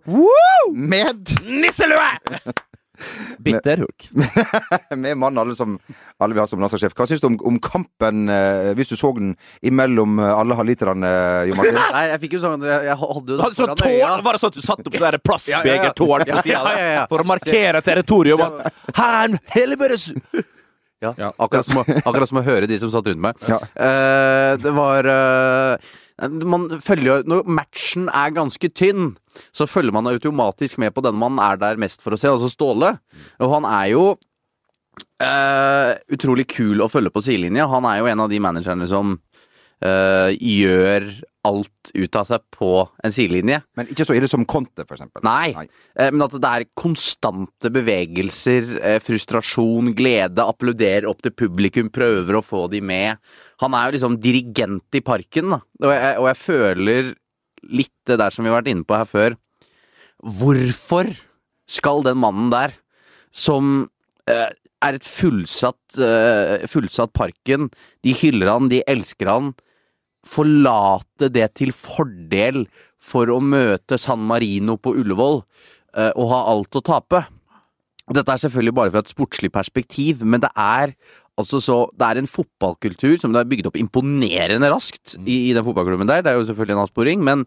med 0.74 1.34
Nisselue! 1.46 2.10
Bitter 3.46 3.84
hook. 3.84 4.08
med 5.02 5.18
mannen 5.18 5.42
alle, 5.42 5.56
som, 5.58 5.76
alle 6.22 6.36
vi 6.36 6.42
har 6.42 6.48
som 6.50 6.62
landslagssjef. 6.62 6.94
Hva 6.96 7.08
syns 7.10 7.22
du 7.24 7.28
om, 7.30 7.38
om 7.52 7.60
kampen, 7.62 8.26
eh, 8.32 8.72
hvis 8.78 8.92
du 8.92 8.96
så 8.98 9.12
den 9.16 9.34
imellom 9.66 10.18
eh, 10.22 10.32
alle 10.32 10.58
halvliterne, 10.58 11.12
Jo 11.50 11.58
Martin? 11.58 11.80
Nei, 11.96 12.04
jeg 12.12 12.22
fikk 12.26 12.36
jo 12.38 12.42
sånn 12.42 12.66
Jeg, 12.66 12.88
jeg 12.88 12.98
hadde 13.02 13.36
jo 13.36 13.40
hadde 13.42 13.58
så 13.58 13.64
foran 13.64 13.80
tårn, 13.82 13.94
øya. 13.94 14.10
Var 14.26 14.38
det 14.38 14.42
sånn 14.42 14.54
at 14.54 14.58
du 14.58 14.66
satte 14.66 14.88
opp 14.88 14.96
det 14.96 15.04
der 15.04 15.06
Ja, 15.06 15.10
ja, 15.10 15.16
ja. 15.16 15.24
plastbegertårn 15.30 16.26
på 16.26 16.42
sida 16.42 16.58
Ja, 16.58 16.74
ja, 16.76 16.92
ja. 16.96 17.06
for 17.10 17.22
å 17.24 17.28
markere 17.28 17.82
territorium? 17.86 18.44
Her, 18.96 19.38
helvetes 19.56 20.10
Ja, 21.04 21.12
Ja. 21.18 21.30
Akkurat, 21.36 21.66
som 21.68 21.82
å, 21.82 21.84
akkurat 22.08 22.30
som 22.30 22.40
å 22.40 22.44
høre 22.46 22.68
de 22.70 22.78
som 22.80 22.90
satt 22.92 23.08
rundt 23.10 23.20
meg. 23.20 23.40
Ja. 23.50 23.58
Eh, 23.76 24.52
det 24.62 24.72
var 24.76 25.08
eh, 25.12 25.90
Man 26.46 26.68
følger 26.80 27.10
jo 27.10 27.16
Når 27.28 27.50
matchen 27.58 28.06
er 28.08 28.32
ganske 28.32 28.70
tynn, 28.72 29.10
så 29.52 29.66
følger 29.68 29.92
man 29.92 30.08
automatisk 30.08 30.80
med 30.80 30.94
på 30.96 31.04
den 31.04 31.18
man 31.20 31.36
er 31.42 31.60
der 31.60 31.76
mest 31.76 32.00
for 32.00 32.16
å 32.16 32.20
se, 32.20 32.30
altså 32.32 32.48
Ståle. 32.48 32.94
Og 33.44 33.52
han 33.52 33.68
er 33.68 33.90
jo 33.92 34.04
eh, 35.20 35.92
utrolig 36.16 36.46
kul 36.54 36.80
å 36.80 36.88
følge 36.88 37.12
på 37.12 37.22
sidelinja. 37.24 37.68
Han 37.68 37.84
er 37.88 38.00
jo 38.00 38.08
en 38.08 38.24
av 38.24 38.32
de 38.32 38.40
managerne 38.40 38.88
som 38.88 39.18
eh, 39.84 40.32
gjør 40.40 41.08
alt 41.46 41.90
ut 41.94 42.18
av 42.18 42.26
seg 42.26 42.42
på 42.54 42.70
en 43.04 43.14
sidelinje. 43.14 43.60
Men 43.78 43.90
ikke 43.92 44.06
så 44.08 44.16
ille 44.16 44.28
som 44.30 44.46
Conte, 44.48 44.84
for 44.84 44.96
eksempel. 44.96 45.22
Nei. 45.26 45.52
Uh, 45.94 46.08
Men 46.10 46.24
at 46.26 46.34
det 46.42 46.50
er 46.50 46.66
konstante 46.78 47.70
bevegelser, 47.74 48.72
uh, 48.80 48.96
frustrasjon, 49.04 49.92
glede, 49.98 50.42
applauderer 50.42 51.06
opp 51.10 51.22
til 51.24 51.34
publikum, 51.36 51.92
prøver 51.94 52.38
å 52.38 52.44
få 52.44 52.66
de 52.72 52.82
med. 52.82 53.22
Han 53.62 53.76
er 53.78 53.86
jo 53.86 53.96
liksom 53.96 54.18
dirigent 54.22 54.98
i 54.98 55.04
parken, 55.06 55.54
da. 55.54 55.60
Og 55.84 55.94
jeg, 55.94 56.16
og 56.18 56.30
jeg 56.32 56.40
føler 56.42 57.12
litt 57.66 57.94
det 58.10 58.18
der 58.22 58.34
som 58.34 58.44
vi 58.44 58.50
har 58.50 58.60
vært 58.60 58.72
inne 58.72 58.86
på 58.86 58.98
her 58.98 59.10
før. 59.10 59.38
Hvorfor 60.40 61.12
skal 61.70 62.02
den 62.06 62.18
mannen 62.22 62.50
der, 62.50 62.74
som 63.34 63.88
er 64.26 64.96
et 64.96 65.06
fullsatt, 65.06 65.98
fullsatt 66.70 67.12
parken, 67.14 67.68
de 68.06 68.14
hyller 68.18 68.50
han, 68.50 68.70
de 68.70 68.80
elsker 68.90 69.30
han, 69.30 69.52
forlate 70.26 71.30
det 71.32 71.48
til 71.60 71.72
fordel 71.74 72.64
for 73.02 73.30
å 73.30 73.38
møte 73.42 73.98
San 74.00 74.24
Marino 74.26 74.76
på 74.80 74.94
Ullevål 74.98 75.40
eh, 75.96 76.10
og 76.14 76.30
ha 76.32 76.40
alt 76.52 76.78
å 76.78 76.84
tape. 76.84 77.22
Dette 78.14 78.32
er 78.32 78.42
selvfølgelig 78.42 78.74
bare 78.78 78.94
fra 78.94 79.02
et 79.02 79.12
sportslig 79.12 79.50
perspektiv, 79.54 80.22
men 80.26 80.42
det 80.44 80.52
er 80.54 80.94
altså 81.36 81.58
så 81.60 81.74
Det 81.92 82.06
er 82.06 82.16
en 82.16 82.30
fotballkultur 82.30 83.18
som 83.20 83.34
det 83.34 83.42
er 83.42 83.48
bygd 83.50 83.66
opp 83.68 83.74
imponerende 83.76 84.70
raskt 84.72 85.18
i, 85.20 85.50
i 85.50 85.52
den 85.52 85.66
fotballklubben 85.66 86.08
der. 86.08 86.22
Det 86.24 86.32
er 86.32 86.38
jo 86.38 86.46
selvfølgelig 86.48 86.76
en 86.76 86.84
avsporing, 86.86 87.24
men 87.24 87.46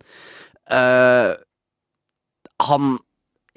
eh, 0.69 1.31
han 2.69 2.97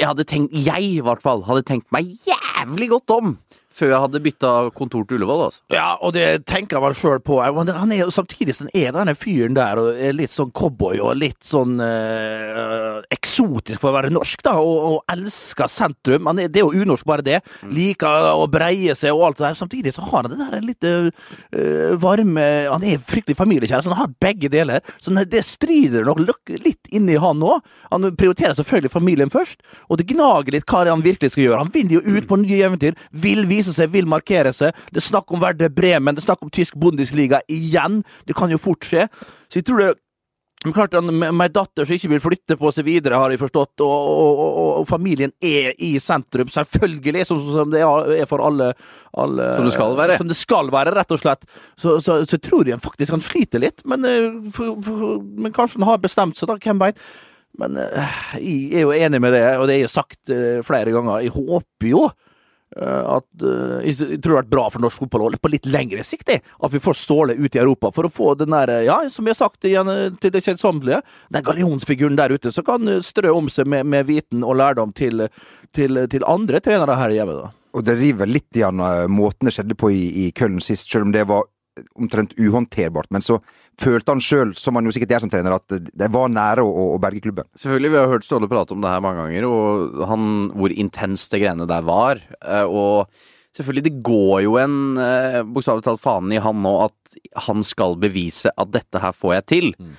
Jeg 0.01 0.09
hadde 0.09 0.25
tenkt 0.25 0.55
Jeg, 0.57 0.87
i 0.97 1.03
hvert 1.05 1.21
fall, 1.23 1.45
hadde 1.45 1.67
tenkt 1.69 1.91
meg 1.93 2.09
jævlig 2.25 2.89
godt 2.95 3.13
om 3.13 3.35
før 3.75 3.93
jeg 3.93 4.03
hadde 4.05 4.23
bytta 4.25 4.53
kontor 4.77 5.07
til 5.07 5.19
Ullevål. 5.19 5.45
altså. 5.49 5.63
Ja, 5.73 5.95
og 6.01 6.13
det 6.17 6.45
tenker 6.51 6.79
jeg 6.79 6.85
meg 6.85 6.99
sjøl 6.99 7.23
på. 7.25 7.39
Han 7.43 7.93
er 7.95 8.11
samtidig 8.13 8.57
som 8.59 8.71
er 8.75 8.93
denne 8.95 9.15
fyren 9.19 9.57
der 9.57 9.81
og 9.81 9.97
er 9.97 10.17
litt 10.17 10.35
sånn 10.35 10.53
cowboy 10.57 11.01
og 11.03 11.17
litt 11.21 11.41
sånn 11.47 11.79
eh, 11.83 12.92
eksotisk 13.11 13.81
for 13.81 13.91
å 13.91 13.97
være 13.97 14.11
norsk, 14.13 14.43
da, 14.47 14.55
og, 14.61 14.79
og 14.93 15.13
elsker 15.13 15.71
sentrum. 15.73 16.27
Han 16.31 16.39
er, 16.39 16.49
det 16.53 16.61
er 16.63 16.67
jo 16.69 16.83
unorsk, 16.85 17.07
bare 17.09 17.23
det. 17.27 17.41
Liker 17.67 18.29
å 18.37 18.47
breie 18.51 18.95
seg 18.99 19.13
og 19.17 19.25
alt 19.29 19.39
det 19.41 19.47
der. 19.49 19.59
Samtidig 19.59 19.95
så 19.97 20.03
har 20.07 20.23
han 20.29 20.31
det 20.33 20.39
der 20.41 20.61
litt 20.63 20.85
øh, 20.85 21.97
varme 22.03 22.45
Han 22.71 22.85
er 22.87 23.01
fryktelig 23.09 23.37
familiekjær, 23.39 23.83
så 23.85 23.93
han 23.93 24.01
har 24.05 24.15
begge 24.23 24.49
deler. 24.53 24.81
Så 25.01 25.15
det- 25.15 25.31
det 25.31 25.45
strider 25.47 26.05
nok 26.05 26.51
litt 26.65 26.89
inni 26.93 27.17
han 27.19 27.39
nå. 27.39 27.61
Han 27.91 28.11
prioriterer 28.17 28.55
selvfølgelig 28.55 28.91
familien 28.93 29.31
først, 29.31 29.61
og 29.91 29.99
det 29.99 30.07
gnager 30.09 30.53
litt 30.53 30.67
hva 30.67 30.85
han 30.89 31.03
virkelig 31.03 31.31
skal 31.33 31.45
gjøre. 31.45 31.59
Han 31.59 31.73
vil 31.73 31.89
jo 31.97 32.01
ut 32.01 32.27
på 32.29 32.37
nye 32.41 32.63
eventyr, 32.69 32.95
vil 33.13 33.47
vise 33.47 33.73
seg, 33.73 33.91
vil 33.91 34.07
markere 34.07 34.53
seg. 34.53 34.73
Det 34.93 35.03
er 35.03 35.09
snakk 35.11 35.31
om 35.33 35.41
Verde 35.41 35.69
Bremen, 35.71 36.15
det 36.15 36.23
er 36.25 36.33
snakk 36.35 36.43
om 36.43 36.51
tysk 36.51 36.75
Bundesliga 36.77 37.41
igjen. 37.49 38.03
Det 38.27 38.35
kan 38.37 38.51
jo 38.51 38.59
fort 38.59 38.81
skje. 38.85 39.09
Så 39.53 39.61
jeg 39.61 39.65
tror 39.65 39.79
det 39.79 39.97
men 40.65 40.75
klart 40.77 40.95
med 41.03 41.43
ei 41.43 41.51
datter 41.53 41.87
som 41.87 41.97
ikke 41.97 42.11
vil 42.13 42.23
flytte 42.23 42.57
på 42.61 42.71
seg 42.75 42.87
videre, 42.87 43.19
har 43.19 43.33
jeg 43.33 43.41
forstått, 43.41 43.83
og, 43.83 43.91
og, 43.93 44.43
og, 44.43 44.69
og 44.83 44.87
familien 44.91 45.33
er 45.43 45.73
i 45.83 45.95
sentrum, 46.03 46.51
selvfølgelig, 46.53 47.25
som, 47.29 47.41
som 47.55 47.73
det 47.73 47.83
er 47.83 48.29
for 48.31 48.45
alle, 48.45 48.71
alle 49.19 49.49
Som 49.59 49.67
det 49.67 49.75
skal 49.75 49.97
være. 49.99 50.21
Som 50.21 50.31
det 50.31 50.39
skal 50.39 50.73
være, 50.75 50.95
rett 50.99 51.15
og 51.17 51.23
slett. 51.23 51.47
Så, 51.81 51.99
så, 52.05 52.21
så 52.29 52.39
tror 52.43 52.71
jeg 52.71 52.83
faktisk 52.85 53.17
han 53.17 53.25
sliter 53.25 53.63
litt, 53.63 53.83
men, 53.89 54.07
eh, 54.07 54.31
for, 54.55 54.79
for, 54.87 55.21
men 55.21 55.55
kanskje 55.55 55.83
han 55.83 55.91
har 55.91 56.03
bestemt 56.03 56.39
seg, 56.39 56.53
da, 56.53 56.59
hvem 56.63 56.83
veit. 56.83 57.01
Men 57.61 57.77
eh, 57.77 58.19
jeg 58.41 58.81
er 58.81 58.87
jo 58.87 58.95
enig 58.97 59.21
med 59.21 59.35
det, 59.35 59.45
og 59.59 59.67
det 59.69 59.79
er 59.79 59.87
jo 59.87 59.93
sagt 59.93 60.33
eh, 60.33 60.61
flere 60.67 60.95
ganger. 60.95 61.25
Jeg 61.27 61.35
håper 61.37 61.91
jo 61.91 62.07
at 62.81 63.45
eh, 63.45 63.91
jeg 63.91 63.97
tror 63.99 64.17
det 64.17 64.31
har 64.31 64.41
vært 64.41 64.53
bra 64.53 64.65
for 64.73 64.85
norsk 64.85 65.03
fotball 65.05 65.37
på 65.41 65.53
litt 65.53 65.69
lengre 65.69 66.05
sikt, 66.07 66.27
det, 66.31 66.41
at 66.41 66.73
vi 66.73 66.81
får 66.83 66.99
Ståle 67.03 67.37
ut 67.37 67.57
i 67.57 67.61
Europa 67.61 67.91
for 67.93 68.09
å 68.09 68.13
få 68.13 68.33
den 68.41 68.55
der, 68.55 68.71
eh, 68.73 68.87
ja, 68.89 68.99
som 69.13 69.27
jeg 69.29 69.37
har 69.37 69.43
sagt 69.43 69.69
igjen 69.69 69.91
eh, 69.93 70.05
til 70.23 70.33
det 70.35 70.45
kjedsommelige, 70.47 71.03
den 71.35 71.47
gallionsfiguren 71.47 72.17
der 72.19 72.33
ute, 72.33 72.53
som 72.55 72.67
kan 72.67 72.89
eh, 72.89 73.03
strø 73.05 73.35
om 73.35 73.51
seg 73.53 73.69
med, 73.69 73.89
med 73.93 74.09
viten 74.09 74.47
og 74.47 74.57
lærdom 74.61 74.95
til, 74.97 75.27
til, 75.77 76.05
til 76.13 76.29
andre 76.29 76.63
trenere 76.65 76.97
her 77.01 77.17
hjemme. 77.19 77.41
da. 77.43 77.51
Og 77.73 77.85
det 77.87 77.97
river 78.01 78.29
litt 78.29 78.57
igjen 78.57 78.81
eh, 78.85 79.09
måten 79.11 79.49
det 79.49 79.57
skjedde 79.57 79.79
på 79.79 79.93
i, 79.93 80.05
i 80.27 80.31
Köln 80.37 80.61
sist, 80.65 80.89
selv 80.91 81.09
om 81.09 81.17
det 81.17 81.27
var 81.29 81.49
omtrent 81.97 82.35
uhåndterbart. 82.39 83.11
Men 83.11 83.25
så 83.25 83.41
følte 83.81 84.13
han 84.13 84.21
sjøl, 84.23 84.53
som 84.59 84.77
han 84.79 84.85
jo 84.87 84.93
sikkert 84.95 85.15
er 85.17 85.23
som 85.25 85.31
trener, 85.33 85.55
at 85.57 85.69
det 85.73 86.09
var 86.13 86.29
nære 86.33 86.65
å, 86.65 86.89
å 86.95 87.01
berge 87.03 87.23
klubben. 87.25 87.49
Selvfølgelig, 87.59 87.91
vi 87.95 88.01
har 88.01 88.11
hørt 88.13 88.27
Ståle 88.27 88.49
prate 88.51 88.75
om 88.77 88.83
det 88.85 88.91
her 88.93 89.01
mange 89.05 89.25
ganger, 89.25 89.47
og 89.49 90.03
han, 90.11 90.27
hvor 90.57 90.75
intenst 90.75 91.33
det 91.33 91.43
greiene 91.43 91.67
der 91.71 91.87
var. 91.87 92.21
Eh, 92.43 92.65
Og 92.69 93.09
selvfølgelig, 93.57 93.85
det 93.89 93.95
går 94.07 94.43
jo 94.47 94.59
en 94.61 94.77
eh, 95.03 95.41
bokstavelig 95.45 95.85
talt 95.89 96.03
fanen 96.05 96.33
i 96.37 96.41
han 96.43 96.61
nå 96.65 96.75
at 96.89 96.99
han 97.47 97.61
skal 97.65 97.97
bevise 98.01 98.49
at 98.57 98.71
dette 98.73 99.01
her 99.03 99.13
får 99.13 99.35
jeg 99.35 99.45
til. 99.51 99.67
Mm. 99.77 99.97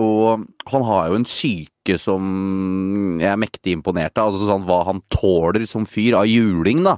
Og 0.00 0.46
han 0.72 0.84
har 0.88 1.10
jo 1.10 1.18
en 1.18 1.26
syke 1.28 1.98
som 2.00 3.18
jeg 3.20 3.28
er 3.28 3.40
mektig 3.40 3.74
imponert 3.76 4.16
av. 4.18 4.30
Altså 4.32 4.48
sånn 4.48 4.64
hva 4.66 4.78
han 4.88 5.02
tåler 5.12 5.66
som 5.68 5.84
fyr 5.88 6.16
av 6.16 6.24
juling, 6.30 6.80
da. 6.86 6.96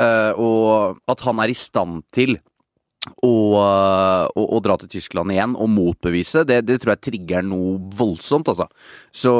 Eh, 0.00 0.32
Og 0.40 0.96
at 1.12 1.20
han 1.28 1.40
er 1.44 1.52
i 1.52 1.56
stand 1.60 2.02
til 2.16 2.38
å, 3.24 3.32
å 4.36 4.60
dra 4.64 4.76
til 4.80 4.90
Tyskland 4.96 5.32
igjen 5.34 5.54
og 5.58 5.70
motbevise, 5.72 6.44
det, 6.48 6.62
det 6.68 6.80
tror 6.82 6.94
jeg 6.94 7.04
trigger 7.08 7.46
noe 7.46 7.76
voldsomt, 7.98 8.50
altså. 8.52 8.68
Så, 9.14 9.32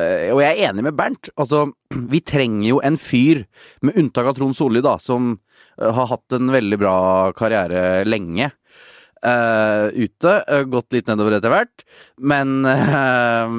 eh, 0.00 0.30
og 0.34 0.42
jeg 0.44 0.56
er 0.56 0.70
enig 0.70 0.86
med 0.88 0.96
Bernt. 0.98 1.32
Altså, 1.40 1.66
vi 2.12 2.22
trenger 2.24 2.68
jo 2.72 2.80
en 2.86 2.98
fyr, 3.00 3.44
med 3.86 3.98
unntak 4.00 4.30
av 4.30 4.38
Trond 4.38 4.56
Solli, 4.58 4.82
da, 4.84 4.96
som 5.02 5.34
eh, 5.36 5.90
har 5.90 6.10
hatt 6.14 6.38
en 6.38 6.52
veldig 6.54 6.80
bra 6.80 6.96
karriere 7.36 8.06
lenge. 8.08 8.52
Uh, 9.20 9.92
ute. 9.92 10.44
eh, 10.48 10.62
gått 10.64 10.94
litt 10.96 11.08
nedover 11.10 11.36
etter 11.36 11.52
hvert. 11.52 11.82
Men 12.16 12.64
eh, 12.64 13.52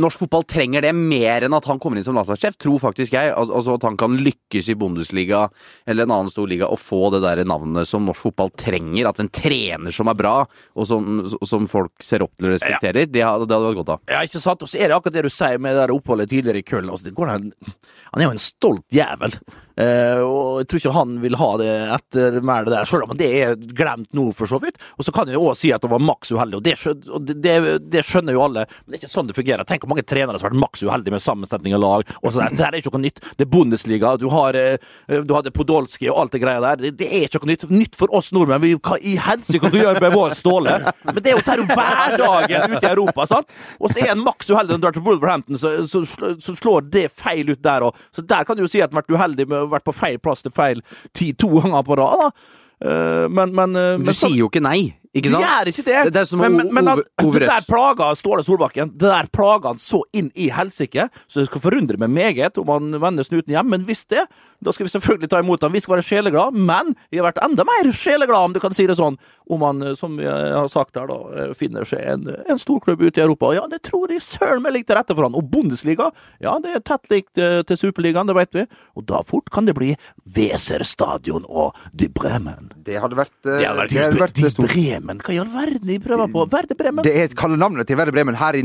norsk 0.00 0.24
fotball 0.24 0.46
trenger 0.48 0.84
det 0.84 0.92
mer 0.96 1.44
enn 1.46 1.56
at 1.56 1.68
han 1.68 1.80
kommer 1.82 1.98
inn 1.98 2.06
som 2.06 2.16
landslagssjef, 2.18 2.56
tror 2.60 2.80
faktisk 2.82 3.16
jeg. 3.16 3.32
Al 3.34 3.52
altså 3.58 3.76
at 3.76 3.86
han 3.86 3.98
kan 4.00 4.16
lykkes 4.22 4.70
i 4.72 4.76
Bundesliga 4.78 5.44
eller 5.88 6.06
en 6.06 6.14
annen 6.16 6.32
stor 6.32 6.48
liga 6.50 6.68
og 6.70 6.80
få 6.82 7.08
det 7.14 7.22
der 7.24 7.44
navnet 7.48 7.88
som 7.90 8.06
norsk 8.08 8.28
fotball 8.28 8.52
trenger. 8.58 9.10
At 9.10 9.22
en 9.22 9.30
trener 9.32 9.94
som 9.94 10.10
er 10.10 10.18
bra, 10.18 10.34
og 10.74 10.88
som, 10.88 11.22
som 11.46 11.68
folk 11.70 11.94
ser 12.04 12.24
opp 12.26 12.34
til 12.36 12.50
og 12.50 12.56
respekterer, 12.56 13.08
det, 13.10 13.24
hadde- 13.24 13.48
det 13.48 13.56
hadde 13.58 13.70
vært 13.70 13.80
godt 13.82 13.94
av. 13.96 14.02
Ja, 14.10 14.24
ikke 14.26 14.42
sant? 14.42 14.64
Og 14.64 14.70
så 14.70 14.80
er 14.80 14.90
det 14.90 14.98
akkurat 14.98 15.18
det 15.18 15.26
du 15.28 15.32
sier 15.32 15.62
med 15.62 15.74
det 15.74 15.84
der 15.84 15.94
oppholdet 15.94 16.32
tidligere 16.32 16.62
i 16.62 16.66
Köln. 16.66 16.90
Altså, 16.92 17.12
han 17.14 18.22
er 18.22 18.28
jo 18.28 18.34
en 18.34 18.42
stolt 18.42 18.86
jævel. 18.94 19.38
Uh, 19.78 20.24
og 20.26 20.46
jeg 20.58 20.66
tror 20.66 20.80
ikke 20.80 20.92
han 20.96 21.10
vil 21.22 21.36
ha 21.38 21.48
det 21.60 21.68
etter 21.94 22.38
mer 22.42 22.64
det 22.66 22.72
der, 22.74 22.88
selv 22.90 23.06
om 23.06 23.18
det 23.18 23.28
er 23.30 23.52
glemt 23.78 24.10
nå, 24.16 24.24
for 24.34 24.50
så 24.50 24.58
vidt. 24.62 24.80
Og 24.98 25.06
så 25.06 25.14
kan 25.14 25.30
jeg 25.30 25.38
jo 25.38 25.44
også 25.52 25.62
si 25.62 25.70
at 25.74 25.84
han 25.86 25.92
var 25.92 26.02
maks 26.02 26.32
uheldig, 26.34 26.58
og, 26.58 26.64
det, 26.66 26.74
og 27.14 27.28
det, 27.28 27.54
det, 27.86 28.02
skjønner 28.06 28.34
jo 28.34 28.42
alle. 28.48 28.64
Men 28.66 28.90
det 28.90 28.98
er 28.98 29.02
ikke 29.04 29.12
sånn 29.12 29.30
det 29.30 29.36
fungerer. 29.38 29.68
Tenk 29.68 29.86
hvor 29.86 29.87
mange 29.90 30.04
trenere 30.06 30.38
som 30.38 30.46
har 30.46 30.52
vært 30.52 30.62
maks 30.64 30.84
uheldige 30.84 31.14
med 31.16 31.24
sammensetning 31.24 31.76
av 31.76 31.82
lag. 31.82 32.12
og 32.22 32.34
sånn. 32.34 32.56
Det 32.58 32.66
er 32.66 32.78
ikke 32.80 32.92
noe 32.94 33.04
nytt. 33.06 33.22
Det 33.38 33.46
er 33.46 33.50
Bundesliga, 33.52 34.14
du 34.20 34.28
har 34.32 34.56
eh, 34.58 34.76
du 35.08 35.34
hadde 35.36 35.52
Podolski 35.54 36.10
og 36.10 36.20
alt 36.22 36.36
det 36.36 36.42
greia 36.42 36.62
der. 36.64 36.80
Det, 36.82 36.92
det 37.00 37.08
er 37.08 37.26
ikke 37.28 37.42
noe 37.44 37.52
nytt. 37.54 37.66
Nytt 37.72 37.98
for 37.98 38.12
oss 38.14 38.30
nordmenn. 38.36 38.62
Vi, 38.64 38.74
hva 38.76 38.98
i 39.00 39.16
helsike 39.22 39.62
kan 39.64 39.74
vi 39.74 39.82
gjøre 39.84 40.02
med 40.04 40.14
vår 40.16 40.36
Ståle? 40.38 40.76
Men 41.08 41.20
det 41.24 41.32
er 41.32 41.38
jo 41.38 41.44
dette 41.46 41.68
hverdagen 41.72 42.76
ute 42.76 42.84
i 42.84 42.90
Europa, 42.92 43.26
sant? 43.30 43.56
Og 43.80 43.92
så 43.92 44.04
er 44.04 44.12
en 44.14 44.24
maks 44.24 44.50
uheldig 44.52 44.74
når 44.76 44.80
du 44.80 44.86
drar 44.86 44.96
til 44.98 45.06
Wolverhampton, 45.08 45.60
så, 45.60 45.74
så, 45.90 46.04
så 46.42 46.56
slår 46.58 46.88
det 46.92 47.08
feil 47.18 47.50
ut 47.52 47.62
der 47.64 47.88
òg. 47.88 47.98
Så 48.14 48.24
der 48.28 48.46
kan 48.48 48.58
du 48.58 48.64
jo 48.64 48.70
si 48.70 48.82
at 48.84 48.92
han 48.92 49.00
har 49.00 49.06
vært 49.06 49.16
uheldig 49.16 49.48
med 49.48 49.64
å 49.64 49.72
vært 49.72 49.86
på 49.88 49.96
feil 49.96 50.20
plass 50.22 50.44
til 50.44 50.54
feil 50.54 50.82
tid 51.16 51.38
to 51.40 51.50
ganger 51.58 51.84
på 51.86 51.98
rad. 51.98 52.28
da. 52.28 52.30
Men, 52.78 53.54
men, 53.54 53.54
men, 53.58 53.76
eh, 53.76 53.96
Du 53.98 54.04
men 54.06 54.14
sier 54.14 54.36
jo 54.38 54.46
ikke 54.50 54.62
nei, 54.62 54.92
ikke 55.20 55.30
sant? 55.32 55.42
sant? 55.42 55.48
gjør 55.48 55.70
ikke 55.72 55.84
det. 55.88 55.98
Det- 56.08 56.12
det 56.12 56.20
er 56.22 56.24
som 56.30 56.38
men, 56.40 56.56
men, 56.56 56.72
men 56.74 56.88
over, 56.88 57.02
han- 57.18 57.32
det 57.32 57.48
der 57.48 57.66
plaga 57.68 58.10
Ståle 58.16 58.44
Solbakken. 58.46 58.90
Det 58.96 59.08
der 59.10 59.26
plaga 59.32 59.68
han 59.74 59.78
så 59.82 60.02
inn 60.12 60.30
i 60.34 60.48
helsike, 60.50 61.08
så 61.28 61.40
det 61.42 61.48
skal 61.50 61.60
forundre 61.60 61.98
meg 61.98 62.10
meget 62.10 62.58
om 62.58 62.68
han 62.68 62.90
vender 63.00 63.24
snuten 63.24 63.54
hjem. 63.54 63.68
Men 63.68 63.84
hvis 63.84 64.04
det, 64.08 64.26
da 64.62 64.72
skal 64.74 64.86
vi 64.88 64.90
selvfølgelig 64.96 65.28
ta 65.30 65.38
imot 65.38 65.62
ham. 65.62 65.72
Vi 65.72 65.80
skal 65.80 65.96
være 65.96 66.06
sjeleglade, 66.08 66.52
men 66.54 66.94
vi 67.12 67.18
har 67.18 67.28
vært 67.32 67.42
enda 67.44 67.64
mer 67.64 67.92
sjeleglade, 67.92 68.44
om 68.48 68.52
du 68.52 68.60
kan 68.60 68.74
si 68.74 68.86
det 68.86 68.96
sånn, 68.98 69.16
om 69.48 69.60
han, 69.62 69.82
eh, 69.82 69.94
som 69.94 70.18
jeg 70.18 70.28
har 70.54 70.68
sagt 70.68 70.96
her, 70.98 71.06
da, 71.06 71.18
eh, 71.48 71.54
finner 71.54 71.84
seg 71.86 72.00
en, 72.04 72.26
en 72.48 72.58
storklubb 72.58 73.00
ute 73.00 73.18
i 73.18 73.24
Europa. 73.24 73.52
Ja, 73.54 73.66
det 73.70 73.82
tror 73.86 74.08
jeg 74.10 74.20
søren 74.20 74.62
meg 74.62 74.72
ligger 74.74 74.86
til 74.92 74.96
rette 74.98 75.14
for 75.14 75.22
han. 75.28 75.34
Og 75.38 75.48
Bundesliga, 75.50 76.10
ja, 76.42 76.58
det 76.58 76.74
er 76.74 76.80
tett 76.80 77.08
likt 77.10 77.38
eh, 77.38 77.62
til 77.62 77.76
Superligaen, 77.76 78.26
det 78.26 78.34
vet 78.36 78.52
vi. 78.52 78.66
Og 78.96 79.06
da 79.06 79.22
fort 79.22 79.48
kan 79.54 79.64
det 79.64 79.74
bli 79.78 79.94
Weser 80.34 80.82
Stadion 80.84 81.44
og 81.48 81.74
De 81.94 82.08
Bremen. 82.08 82.70
Det 82.84 82.98
hadde 83.00 83.16
vært, 83.16 83.32
Det 83.44 83.64
hadde 83.64 83.78
vært, 83.78 83.88
det 83.94 84.02
hadde 84.02 84.20
vært 84.20 84.34
de 84.34 84.50
stort. 84.50 84.68
Bremen? 84.68 85.07
Hva 85.16 85.34
i 85.34 85.38
all 85.40 85.52
verden 85.52 85.86
de 85.88 85.98
prøver 86.02 86.32
på? 86.32 86.44
Verde 86.52 86.76
Bremen? 86.78 87.04
Det 87.06 87.14
er 87.16 87.36
kallenavnet 87.38 87.88
til 87.88 87.96
Verde 87.96 88.12
Bremen 88.12 88.36
her, 88.38 88.58
i, 88.58 88.64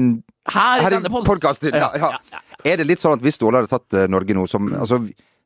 her 0.52 0.84
her 0.84 0.98
i 1.00 1.14
podkasten. 1.14 1.78
Ja, 1.80 1.92
ja. 1.96 2.42
Er 2.66 2.82
det 2.82 2.88
litt 2.90 3.04
sånn 3.04 3.16
at 3.16 3.24
hvis 3.24 3.40
Ståle 3.40 3.62
hadde 3.62 3.72
tatt 3.72 3.96
eh, 3.98 4.10
Norge 4.12 4.36
nå 4.36 4.44
som 4.52 4.68
altså, 4.76 5.00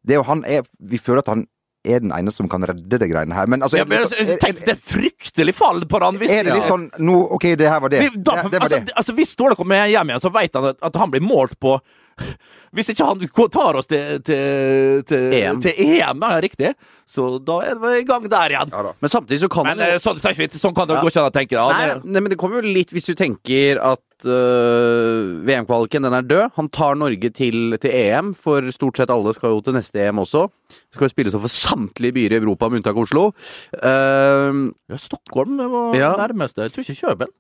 det 0.08 0.16
er 0.16 0.22
jo 0.22 0.26
han 0.28 0.44
er, 0.48 0.66
Vi 0.80 1.00
føler 1.02 1.24
at 1.24 1.32
han 1.34 1.46
er 1.88 2.02
den 2.04 2.12
eneste 2.12 2.42
som 2.42 2.50
kan 2.52 2.66
redde 2.68 3.00
det 3.00 3.08
greiene 3.10 3.36
her. 3.38 3.48
Men 3.48 3.64
altså, 3.64 3.78
Ja, 3.80 3.86
er, 3.86 3.92
men, 3.92 4.02
altså, 4.04 4.18
sånn- 4.18 4.28
altså, 4.34 4.40
tenk 4.44 4.66
det 4.66 4.76
fryktelig 4.82 5.54
fall 5.56 5.86
på 5.88 6.02
han 6.04 6.18
hvis 6.20 6.34
er, 6.34 6.42
er 6.42 6.50
det 6.50 6.58
litt 6.58 6.72
sånn 6.72 6.90
nå, 7.00 7.16
OK, 7.38 7.46
det 7.60 7.70
her 7.70 7.80
var 7.84 7.94
det. 7.94 8.02
Da, 8.18 8.42
det, 8.42 8.52
det 8.52 8.60
var 8.60 8.68
altså, 8.68 8.82
det. 8.90 8.98
altså, 9.04 9.16
Hvis 9.18 9.32
Ståle 9.38 9.56
kommer 9.60 9.88
hjem 9.88 10.12
igjen, 10.12 10.24
så 10.24 10.34
vet 10.34 10.58
han 10.58 10.72
at, 10.74 10.82
at 10.90 11.00
han 11.00 11.14
blir 11.14 11.24
målt 11.24 11.56
på 11.64 11.78
Hvis 12.76 12.90
ikke 12.92 13.06
han 13.08 13.22
tar 13.54 13.78
oss 13.80 13.88
til, 13.88 14.20
til, 14.28 15.04
til, 15.08 15.34
EM. 15.34 15.62
til 15.64 15.78
EM, 15.80 16.20
ja, 16.22 16.40
riktig, 16.44 16.74
så 17.08 17.38
da 17.40 17.56
er 17.64 17.78
vi 17.80 17.94
i 18.02 18.06
gang 18.06 18.26
der 18.30 18.52
igjen. 18.54 18.74
Ja. 18.74 18.92
Men 19.02 19.10
samtidig 19.14 19.40
så 19.46 19.50
kan 19.50 19.66
Men 19.70 19.80
jo 19.80 20.02
sånn, 20.04 20.20
sånn 20.20 20.76
kan 20.76 20.90
det 20.90 20.98
Ja. 20.98 21.02
gå 21.06 21.08
ikke 21.14 21.22
an 21.24 21.32
å 21.32 21.34
tenke. 21.34 21.56
Ja, 21.56 21.68
Nei, 21.72 21.88
nei, 22.04 22.20
men 22.22 22.30
det 22.34 22.38
kommer 22.42 22.60
jo 22.62 22.68
litt 22.76 22.92
hvis 22.92 23.08
du 23.08 23.16
tenker 23.16 23.80
at 23.80 24.04
uh, 24.28 25.40
VM-kvaliken 25.48 26.04
den 26.06 26.18
er 26.20 26.28
død. 26.28 26.52
Han 26.60 26.70
tar 26.76 27.00
Norge 27.00 27.32
til, 27.34 27.78
til 27.82 27.92
EM, 27.96 28.34
for 28.36 28.68
stort 28.76 29.00
sett 29.00 29.14
alle 29.14 29.34
skal 29.38 29.56
jo 29.56 29.64
til 29.64 29.78
neste 29.80 30.04
EM 30.04 30.20
også. 30.26 30.46
Det 30.68 30.98
skal 31.00 31.08
jo 31.08 31.14
spilles 31.16 31.38
over 31.40 31.48
samtlige 31.54 32.18
byer 32.20 32.36
i 32.36 32.42
Europa, 32.42 32.68
med 32.70 32.82
unntak 32.84 32.98
av 33.00 33.06
Oslo. 33.08 33.28
Uh, 33.80 34.74
ja, 34.92 35.00
Stockholm 35.00 35.58
var 35.58 35.96
Ja. 35.98 36.14
nærmeste. 36.20 36.68
Jeg 36.68 36.76
tror 36.76 36.84
ikke 36.84 37.00
Kjøben. 37.02 37.36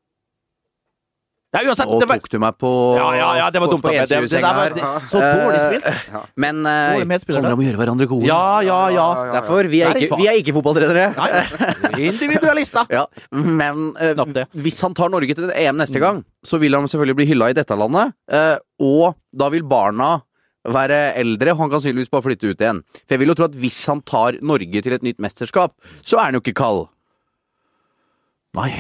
Ja, 1.55 1.61
uansett. 1.63 1.87
nå 1.87 1.97
Det 2.01 2.07
var, 2.09 2.19
tok 2.19 2.31
du 2.33 2.39
meg 2.43 2.55
på 2.59 2.69
ja, 2.97 3.05
ja, 3.15 3.27
ja, 3.39 3.45
det 3.55 3.61
var 3.63 3.69
dumt 3.71 3.85
av 3.87 3.93
meg. 3.93 4.09
Det, 4.09 4.17
det, 4.27 4.41
der 4.43 4.57
var 4.57 4.73
det, 4.75 4.87
så 5.07 5.21
dårlig 5.23 5.61
spilt. 5.63 6.17
Men 6.35 6.59
uh, 6.67 6.99
det 6.99 7.37
handler 7.37 7.55
om 7.55 7.63
å 7.63 7.65
gjøre 7.67 7.79
hverandre 7.79 8.07
gode. 8.11 8.27
Ja, 8.27 8.59
ja, 8.67 8.79
ja. 8.91 9.05
Derfor, 9.37 9.69
vi 9.71 9.79
er 9.87 9.95
ikke, 9.95 10.19
vi 10.19 10.27
er 10.27 10.41
ikke 10.41 10.55
fotballtrenere. 10.57 11.07
Nei, 11.15 12.03
individualister. 12.11 12.89
Ja, 12.97 13.05
men 13.31 13.91
uh, 13.95 14.43
hvis 14.59 14.79
han 14.83 14.95
tar 14.97 15.11
Norge 15.13 15.37
til 15.37 15.51
EM 15.53 15.79
neste 15.79 16.01
gang, 16.03 16.23
så 16.43 16.59
vil 16.59 16.75
han 16.75 16.87
selvfølgelig 16.89 17.19
bli 17.21 17.29
hylla 17.31 17.51
i 17.53 17.55
dette 17.57 17.75
landet. 17.77 18.15
eh, 18.27 18.57
og 18.83 19.15
da 19.35 19.47
vil 19.53 19.63
barna 19.67 20.17
være 20.67 20.99
eldre, 21.19 21.53
og 21.53 21.63
han 21.63 21.71
kan 21.71 21.79
sannsynligvis 21.79 22.11
bare 22.11 22.25
flytte 22.27 22.51
ut 22.51 22.63
igjen. 22.63 22.83
For 23.05 23.15
jeg 23.15 23.23
vil 23.23 23.31
jo 23.31 23.37
tro 23.39 23.47
at 23.47 23.59
hvis 23.59 23.79
han 23.87 24.03
tar 24.07 24.39
Norge 24.43 24.83
til 24.83 24.95
et 24.97 25.05
nytt 25.05 25.21
mesterskap, 25.23 25.77
så 26.03 26.19
er 26.19 26.29
han 26.29 26.39
jo 26.39 26.43
ikke 26.43 26.57
kald. 26.59 26.87
Nei. 28.57 28.71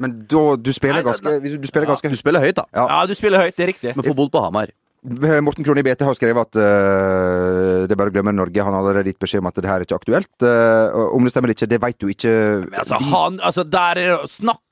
Men 0.00 0.20
da, 0.30 0.44
du 0.56 0.70
spiller 0.72 1.00
Nei, 1.00 1.06
da- 1.06 1.12
ganske, 1.12 1.40
hvis 1.44 1.58
du 1.60 1.66
spiller 1.68 1.90
ganske 1.90 2.12
Du 2.12 2.20
spiller 2.20 2.44
høyt, 2.44 2.56
da. 2.56 2.66
Ja. 2.74 2.86
Ja, 2.88 3.00
du 3.06 3.16
spiller 3.18 3.44
høyt, 3.44 3.56
det 3.56 3.66
er 3.66 3.72
riktig. 3.74 3.96
Men 3.96 4.06
får 4.06 4.16
bodd 4.16 4.32
på 4.34 4.44
Hamar. 4.44 4.72
Morten 5.00 5.64
Krohn 5.64 5.78
i 5.80 5.84
BT 5.84 6.02
har 6.04 6.16
skrevet 6.16 6.44
at 6.44 6.58
uh, 6.60 7.86
det 7.88 7.94
er 7.94 7.96
bare 7.96 8.12
å 8.12 8.14
glemme 8.14 8.34
Norge. 8.36 8.60
Han 8.60 8.74
har 8.76 8.82
allerede 8.82 9.08
gitt 9.08 9.22
beskjed 9.22 9.40
om 9.40 9.48
at 9.48 9.56
det 9.56 9.70
her 9.70 9.80
er 9.80 9.86
ikke 9.86 9.96
aktuelt. 9.96 10.32
Uh, 10.44 11.14
om 11.16 11.24
det 11.24 11.32
stemmer 11.32 11.48
eller 11.48 11.56
ikke, 11.56 11.70
det 11.72 11.80
vet 11.80 12.00
du 12.02 12.08
ikke 12.12 12.34
Men 12.66 12.80
altså, 12.82 12.98
han, 13.08 13.38
altså, 13.40 13.64
der 13.64 14.02
er 14.02 14.12
det 14.12 14.28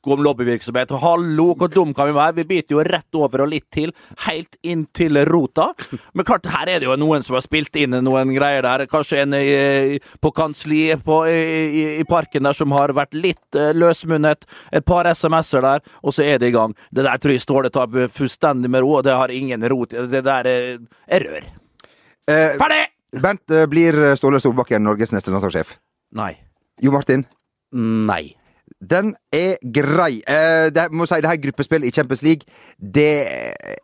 snakk 0.08 0.18
om 0.18 0.24
lobbyvirksomhet. 0.24 0.90
Hallo, 0.90 1.54
hvor 1.54 1.68
dum 1.68 1.94
kan 1.94 2.08
vi 2.08 2.14
være? 2.14 2.36
Vi 2.36 2.44
biter 2.44 2.74
jo 2.74 2.82
rett 2.82 3.14
over 3.14 3.42
og 3.42 3.50
litt 3.50 3.70
til, 3.70 3.92
helt 4.26 4.56
inn 4.62 4.86
til 4.92 5.18
rota. 5.26 5.74
Men 6.14 6.24
klart, 6.24 6.46
her 6.46 6.68
er 6.68 6.80
det 6.80 6.88
jo 6.88 6.96
noen 6.96 7.22
som 7.22 7.36
har 7.36 7.42
spilt 7.42 7.76
inn 7.76 7.90
noen 7.90 8.32
greier 8.34 8.62
der. 8.62 8.86
Kanskje 8.88 9.22
en 9.22 9.34
i, 9.34 9.98
på 10.20 10.30
kansliet 10.32 11.04
på, 11.04 11.26
i, 11.28 11.98
i, 12.00 12.04
parken 12.08 12.44
der 12.44 12.56
som 12.56 12.72
har 12.72 12.92
vært 12.92 13.14
litt 13.14 13.56
uh, 13.56 13.72
løsmunnet. 13.74 14.46
Et 14.72 14.84
par 14.84 15.06
SMS-er 15.06 15.62
der, 15.62 15.84
og 16.02 16.14
så 16.14 16.24
er 16.24 16.38
det 16.38 16.48
i 16.52 16.56
gang. 16.56 16.74
Det 16.90 17.04
der 17.04 17.18
tror 17.18 17.34
jeg 17.34 17.44
Ståle 17.44 17.70
tar 17.72 17.92
fullstendig 18.12 18.70
med 18.70 18.84
ro, 18.84 18.98
og 18.98 19.06
det 19.06 19.16
har 19.16 19.32
ingen 19.32 19.64
rot. 19.68 19.92
Det 19.92 20.24
der 20.24 20.48
er, 20.48 20.78
er 21.06 21.28
rør. 21.28 21.52
Eh, 22.28 22.58
Ferdig! 22.60 22.84
Bent, 23.22 23.50
eh, 23.50 23.64
blir 23.66 23.96
Ståle 24.20 24.40
Solbakken 24.40 24.84
Norges 24.84 25.14
neste 25.14 25.32
landslagssjef? 25.32 25.78
Nei. 26.18 26.34
Jo 26.84 26.92
Martin? 26.92 27.24
Nei. 27.72 28.37
Den 28.78 29.16
er 29.34 29.56
grei. 29.74 30.20
Eh, 30.22 30.68
det, 30.70 30.84
må 30.94 31.06
si, 31.08 31.18
det 31.18 31.30
her 31.30 31.40
gruppespillet 31.42 31.88
i 31.88 31.94
Champions 31.94 32.22
League, 32.22 32.46
det 32.78 33.26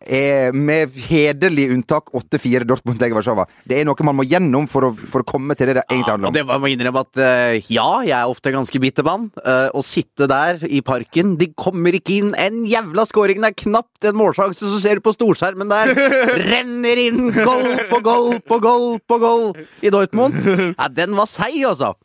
er 0.06 0.54
med 0.54 0.94
hederlig 1.08 1.66
unntak 1.74 2.12
8-4 2.14 2.62
Dortmund 2.68 3.02
Lega 3.02 3.16
Warszawa. 3.18 3.48
Det 3.66 3.80
er 3.80 3.88
noe 3.88 4.06
man 4.06 4.20
må 4.20 4.26
gjennom 4.28 4.68
for 4.70 4.86
å, 4.86 4.92
for 4.94 5.24
å 5.24 5.26
komme 5.26 5.56
til 5.58 5.72
det 5.72 5.80
det 5.80 5.84
egentlig 5.88 6.14
handler 6.14 6.30
Og 6.30 6.36
Ja, 6.36 6.38
det 6.38 6.46
var- 6.46 6.62
må 6.62 6.70
innrømme 6.70 7.02
at 7.02 7.18
uh, 7.18 7.72
ja, 7.74 7.88
jeg 8.06 8.14
er 8.14 8.30
ofte 8.30 8.54
ganske 8.54 8.80
bitter 8.80 9.06
mann. 9.06 9.26
Uh, 9.42 9.68
å 9.74 9.82
sitte 9.82 10.28
der 10.30 10.62
i 10.70 10.80
parken 10.84 11.34
De 11.40 11.50
kommer 11.58 11.96
ikke 11.98 12.20
inn 12.20 12.34
en 12.38 12.62
jævla 12.68 13.04
scoring! 13.10 13.42
Det 13.42 13.50
er 13.50 13.60
knapt 13.66 14.06
en 14.06 14.18
målsjanse, 14.20 14.62
så 14.62 14.78
ser 14.80 15.00
du 15.00 15.04
på 15.08 15.16
storskjermen 15.16 15.74
der. 15.74 15.90
renner 16.54 17.02
inn 17.02 17.32
goal 17.34 17.66
på 17.90 18.00
goal 18.04 18.34
på 18.46 18.60
goal 18.62 18.90
på 19.02 19.18
goal 19.18 19.48
i 19.82 19.90
Dortmund. 19.90 20.38
Ja, 20.78 20.86
den 20.88 21.18
var 21.18 21.26
seig, 21.26 21.58
altså. 21.66 21.96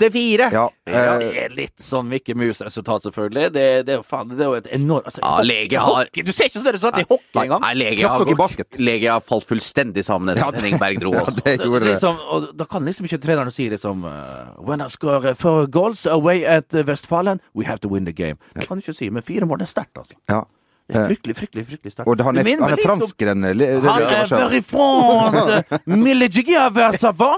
8-4. 0.00 0.46
Ja, 0.52 0.62
Ja, 0.90 1.02
eh, 1.14 1.18
det 1.20 1.42
er 1.44 1.54
litt 1.54 1.76
sånn 1.84 2.08
Mickey 2.08 2.34
Mouse-resultat, 2.34 3.04
selvfølgelig. 3.06 3.52
Det, 3.52 3.64
det 3.86 3.92
er 3.94 3.98
jo 4.00 4.04
faen, 4.08 4.28
det 4.32 4.40
er 4.40 4.48
jo 4.50 4.54
et 4.58 4.70
enormt 4.74 5.06
altså, 5.10 5.20
Ja, 5.22 5.42
Lege 5.46 5.78
har- 5.78 6.00
hockey, 6.04 6.22
Du 6.26 6.32
ser 6.32 6.48
ikke 6.48 6.62
sånn 6.62 6.72
resultat 6.72 7.02
i 7.02 7.06
hockey 7.10 7.42
engang! 7.44 7.60
Nei, 7.60 7.74
Lege 7.74 8.08
har, 8.08 8.24
gått- 8.24 8.36
basket. 8.40 8.78
Lege 8.80 9.10
har 9.12 9.20
falt 9.20 9.46
fullstendig 9.50 10.04
sammen 10.08 10.32
etter 10.34 10.42
Ja, 10.42 10.48
at 10.48 10.60
Henning 10.60 10.78
Berg 10.80 11.00
dro. 11.04 11.12
ja, 11.18 11.24
det 11.44 11.58
gjorde 11.60 11.84
det. 11.84 11.92
Liksom, 11.94 12.18
og 12.30 12.48
da 12.56 12.64
kan 12.64 12.84
liksom 12.88 13.06
ikke 13.10 13.20
treneren 13.22 13.52
si 13.54 13.68
liksom 13.70 14.04
uh, 14.08 14.54
When 14.58 14.80
I 14.80 14.88
score 14.88 15.34
four 15.38 15.66
goals 15.66 16.06
away 16.06 16.44
at 16.44 16.72
Westfallen, 16.72 16.90
Westfalen, 17.00 17.40
we 17.54 17.64
have 17.66 17.78
to 17.80 17.88
win 17.88 18.04
the 18.04 18.12
game. 18.12 18.36
Det 18.54 18.66
kan 18.68 18.78
du 18.78 18.82
ikke 18.84 18.94
si, 18.96 19.10
men 19.10 19.22
fire 19.22 19.46
mål 19.46 19.58
det 19.62 19.68
er 19.68 19.74
sterkt, 19.76 19.96
altså. 19.98 20.14
ja. 20.30 20.42
Det 20.90 20.98
er 20.98 21.04
fryktelig, 21.06 21.34
fryktelig 21.38 21.62
fryktelig 21.68 21.92
sterkt. 21.92 22.08
Og 22.10 22.22
han, 22.26 22.38
er, 22.40 22.48
han 22.58 22.72
er 22.74 22.80
fransk, 22.82 23.14
den 23.22 23.44
det- 23.46 23.66
Han 23.84 24.00
det- 24.02 24.08
er 24.10 24.24
very 24.34 24.60
France! 24.60 25.60
Mille 25.86 26.26
giga 26.34 26.64
versava, 26.74 27.28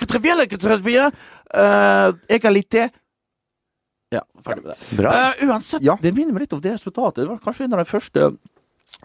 katreviele 0.00 0.46
katreviele, 1.54 2.18
egalité 2.38 2.90
Ja, 4.14 4.20
ferdig 4.44 4.62
med 4.64 4.74
det. 4.74 4.96
Bra. 4.96 5.12
Eh, 5.12 5.46
uansett, 5.48 5.82
Ja. 5.82 5.96
det 6.00 6.14
minner 6.14 6.32
meg 6.32 6.44
litt 6.44 6.52
om 6.52 6.60
det 6.60 6.76
resultatet. 6.76 7.24
Det 7.24 7.28
var 7.28 7.38
kanskje 7.42 7.64
en 7.64 7.72
av 7.74 7.80
de 7.82 7.90
første 7.90 8.36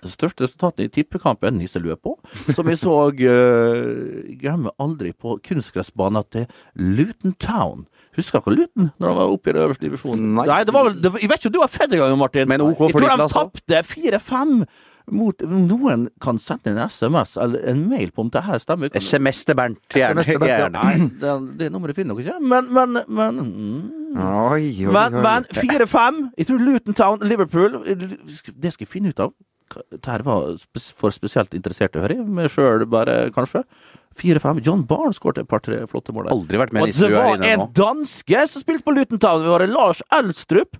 største 0.06 0.46
resultatene 0.46 0.86
i 0.86 0.92
tippekampen 0.94 1.58
nisseløp 1.58 2.02
på, 2.06 2.14
som 2.54 2.68
vi 2.68 2.76
så 2.80 3.10
uh, 3.10 4.36
glemmer 4.42 4.72
aldri 4.80 5.12
på 5.18 5.40
kunstgressbanen 5.44 6.24
til 6.32 6.46
Luton 6.76 7.34
Town. 7.42 7.88
Husker 8.16 8.40
ikke 8.40 8.54
Luton, 8.54 8.92
når 9.00 9.08
han 9.12 9.18
var 9.18 9.34
oppe 9.34 9.50
i 9.50 9.54
den 9.54 9.64
øverste 9.64 9.86
divisjonen? 9.88 10.36
Nei. 10.36 10.64
det 10.64 10.76
var 10.76 10.88
vel, 10.90 11.02
det 11.02 11.12
var, 11.14 11.20
Jeg 11.24 11.32
vet 11.32 11.42
ikke 11.42 11.52
om 11.52 11.56
du 11.58 11.60
var 11.64 11.74
født 11.74 11.94
engang, 11.98 12.18
Martin. 12.20 12.48
Men 12.48 12.62
OK 12.62 12.86
jeg 12.86 12.96
tror 12.96 13.18
de 13.18 13.28
tapte 13.34 13.82
4-5 13.96 14.56
mot 15.12 15.42
Noen 15.50 16.08
kan 16.22 16.40
sende 16.42 16.74
en 16.74 16.80
SMS 16.90 17.36
eller 17.42 17.64
en 17.72 17.84
mail 17.90 18.12
på 18.16 18.26
om 18.26 18.30
det 18.34 18.44
her 18.46 18.62
stemmer. 18.62 18.92
Kan- 18.94 19.02
SMS 19.02 19.44
til 19.46 19.58
Bernt. 19.60 19.80
Gjerne. 19.94 20.22
SMS 20.24 20.32
til 20.34 20.40
Bernt, 20.40 20.52
ja. 20.52 20.58
gjerne. 20.66 20.84
Nei, 20.84 21.10
det, 21.22 21.36
det 21.60 21.70
nummeret 21.74 21.98
finner 22.00 22.18
dere 22.18 22.26
ikke. 22.26 22.50
Men, 22.54 22.72
men, 22.76 23.04
men 23.08 23.44
mm. 23.44 23.84
Oi, 24.20 24.64
oi, 24.88 24.90
Men, 24.94 25.20
oi. 25.20 25.22
men 25.22 25.46
4-5. 25.54 26.20
Jeg 26.40 26.50
tror 26.50 26.66
Luton 26.66 26.98
Town, 26.98 27.22
Liverpool 27.30 27.78
Det 27.86 28.74
skal 28.74 28.86
jeg 28.88 28.92
finne 28.92 29.14
ut 29.14 29.20
av. 29.22 29.36
det 29.76 29.86
Dette 30.00 30.10
her 30.16 30.24
var 30.26 30.58
for 30.98 31.14
spesielt 31.14 31.54
interesserte, 31.54 32.00
å 32.00 32.06
høre. 32.08 32.18
Meg 32.26 32.50
sjøl 32.54 32.88
bare, 32.90 33.30
kanskje. 33.36 33.64
Fire-fem. 34.20 34.60
John 34.66 34.82
Barnes 34.90 35.20
skåret 35.20 35.44
et 35.44 35.48
par-tre 35.50 35.84
flotte 35.88 36.14
mål 36.16 36.26
der. 36.28 36.34
Aldri 36.36 36.60
vært 36.60 36.74
med 36.76 36.88
Og 36.88 36.94
det 36.98 37.12
var 37.14 37.46
en 37.46 37.66
danske 37.78 38.46
som 38.52 38.64
spilte 38.64 38.84
på 38.88 38.96
Luton 38.98 39.22
Town! 39.22 39.44
Det 39.46 39.54
var 39.54 39.66
Lars 39.70 40.02
Elstrup. 40.12 40.80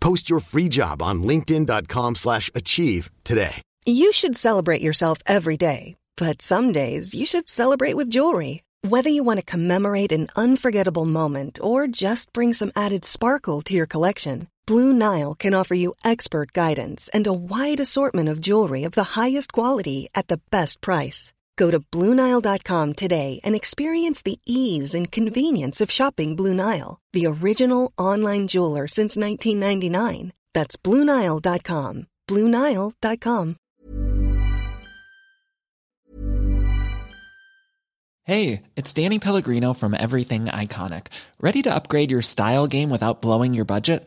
Post 0.00 0.28
your 0.28 0.40
free 0.40 0.68
job 0.68 1.02
on 1.02 1.22
linkedin.com/achieve 1.22 2.16
slash 2.16 2.50
achieve 2.54 3.10
today. 3.24 3.62
You 3.86 4.12
should 4.12 4.36
celebrate 4.36 4.82
yourself 4.82 5.18
every 5.26 5.56
day, 5.56 5.96
but 6.16 6.42
some 6.42 6.72
days 6.72 7.14
you 7.14 7.24
should 7.24 7.48
celebrate 7.48 7.94
with 7.94 8.10
jewelry. 8.10 8.62
Whether 8.82 9.10
you 9.10 9.24
want 9.24 9.38
to 9.40 9.52
commemorate 9.52 10.12
an 10.12 10.28
unforgettable 10.36 11.06
moment 11.06 11.58
or 11.62 11.86
just 11.88 12.32
bring 12.32 12.52
some 12.52 12.72
added 12.76 13.04
sparkle 13.04 13.62
to 13.62 13.74
your 13.74 13.86
collection, 13.86 14.46
Blue 14.66 14.92
Nile 14.92 15.34
can 15.34 15.54
offer 15.54 15.74
you 15.74 15.94
expert 16.04 16.52
guidance 16.52 17.08
and 17.14 17.26
a 17.26 17.32
wide 17.32 17.80
assortment 17.80 18.28
of 18.28 18.40
jewelry 18.40 18.84
of 18.84 18.92
the 18.92 19.18
highest 19.18 19.52
quality 19.52 20.08
at 20.14 20.28
the 20.28 20.40
best 20.50 20.80
price. 20.80 21.32
Go 21.58 21.70
to 21.72 21.80
BlueNile.com 21.80 22.94
today 22.94 23.40
and 23.44 23.54
experience 23.54 24.22
the 24.22 24.38
ease 24.46 24.94
and 24.94 25.10
convenience 25.12 25.82
of 25.82 25.90
shopping 25.90 26.36
Blue 26.36 26.54
Nile, 26.54 27.00
the 27.12 27.26
original 27.26 27.92
online 27.98 28.46
jeweler 28.46 28.86
since 28.86 29.16
1999. 29.16 30.32
That's 30.54 30.76
BlueNile.com. 30.76 32.06
BlueNile.com. 32.28 33.56
Hey, 38.24 38.62
it's 38.76 38.92
Danny 38.92 39.18
Pellegrino 39.18 39.72
from 39.72 39.94
Everything 39.94 40.46
Iconic. 40.46 41.06
Ready 41.40 41.62
to 41.62 41.74
upgrade 41.74 42.10
your 42.10 42.20
style 42.20 42.66
game 42.66 42.90
without 42.90 43.22
blowing 43.22 43.54
your 43.54 43.64
budget? 43.64 44.06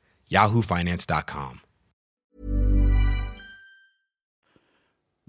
yahoofinance.com. 0.31 1.59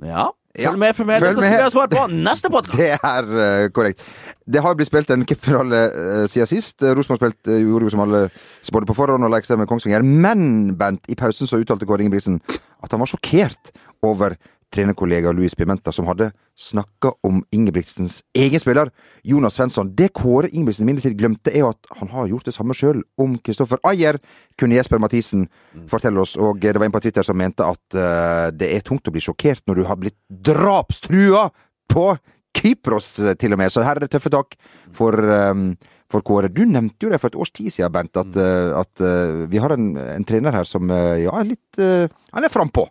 Ja. 0.02 0.30
Ja, 0.52 0.68
Følg 0.68 0.78
med, 0.82 0.92
følg 0.92 1.06
med. 1.08 1.20
følg 1.22 1.28
Dette 1.30 1.40
skal 1.40 1.54
vi 1.56 1.62
ha 1.64 1.68
svar 1.72 1.88
på 1.88 2.00
neste 2.12 2.48
podkast. 2.52 2.76
Det 2.82 2.88
er 2.92 3.28
uh, 3.32 3.70
korrekt. 3.72 4.02
Det 4.44 4.60
har 4.60 4.74
blitt 4.76 4.90
spilt 4.90 5.12
en 5.14 5.24
cupfinale 5.24 5.78
uh, 5.88 6.24
siden 6.28 6.50
sist. 6.50 6.76
Uh, 6.84 6.90
Rosenborg 6.92 7.22
spilte, 7.22 7.54
uh, 7.54 7.60
gjorde 7.62 7.88
jo 7.88 7.92
som 7.94 8.02
alle 8.04 8.26
spådde 8.60 8.90
på 8.90 8.96
forhånd 8.98 9.24
og 9.24 9.32
lekte 9.32 9.54
seg 9.54 9.62
med 9.62 9.70
Kongsvinger. 9.70 10.04
Men, 10.04 10.74
Bent, 10.76 11.08
i 11.08 11.16
pausen 11.16 11.48
så 11.48 11.62
uttalte 11.62 11.88
Kåre 11.88 12.04
Ingebrigtsen 12.04 12.36
at 12.52 12.92
han 12.92 13.00
var 13.00 13.08
sjokkert 13.08 13.72
over 14.04 14.36
trenerkollega 14.72 15.32
Luis 15.36 15.54
Pimenta, 15.54 15.92
som 15.92 16.06
hadde 16.08 16.30
snakka 16.58 17.12
om 17.26 17.42
Ingebrigtsens 17.52 18.20
egen 18.36 18.60
spiller, 18.60 18.90
Jonas 19.26 19.56
Svensson. 19.58 19.92
Det 19.96 20.12
Kåre 20.16 20.50
Ingebrigtsen 20.50 20.88
imidlertid 20.88 21.16
glemte, 21.18 21.52
er 21.52 21.64
jo 21.64 21.70
at 21.72 21.92
han 22.00 22.12
har 22.12 22.30
gjort 22.30 22.48
det 22.48 22.56
samme 22.56 22.76
sjøl 22.76 23.02
om 23.20 23.38
Kristoffer 23.44 23.80
Ayer, 23.88 24.18
kunne 24.60 24.78
Jesper 24.78 25.02
Mathisen 25.02 25.46
fortelle 25.90 26.22
oss. 26.22 26.36
Og 26.40 26.60
det 26.62 26.76
var 26.78 26.88
en 26.88 26.94
på 26.94 27.02
Twitter 27.04 27.26
som 27.26 27.38
mente 27.38 27.66
at 27.66 27.82
uh, 27.96 28.50
det 28.54 28.72
er 28.74 28.84
tungt 28.86 29.08
å 29.08 29.14
bli 29.14 29.24
sjokkert 29.24 29.64
når 29.68 29.80
du 29.80 29.88
har 29.88 30.00
blitt 30.00 30.18
drapstrua 30.28 31.48
på 31.92 32.12
Kypros, 32.56 33.14
til 33.40 33.54
og 33.54 33.60
med. 33.60 33.72
Så 33.72 33.84
her 33.84 33.96
er 33.96 34.04
det 34.04 34.12
tøffe 34.12 34.30
tak 34.32 34.56
for, 34.94 35.16
um, 35.16 35.70
for 36.12 36.24
Kåre. 36.24 36.52
Du 36.52 36.64
nevnte 36.68 37.06
jo 37.06 37.12
det 37.12 37.20
for 37.20 37.32
et 37.32 37.38
års 37.40 37.52
tid 37.52 37.72
siden, 37.72 37.92
Bernt, 37.92 38.16
at, 38.20 38.36
eh, 38.36 38.72
at 38.76 39.00
eh, 39.00 39.46
vi 39.48 39.60
har 39.60 39.72
en, 39.72 39.94
en 39.96 40.26
trener 40.28 40.52
her 40.52 40.68
som 40.68 40.92
ja, 40.92 41.32
er 41.32 41.48
litt 41.48 41.80
Han 41.80 42.44
er 42.44 42.52
frampå. 42.52 42.84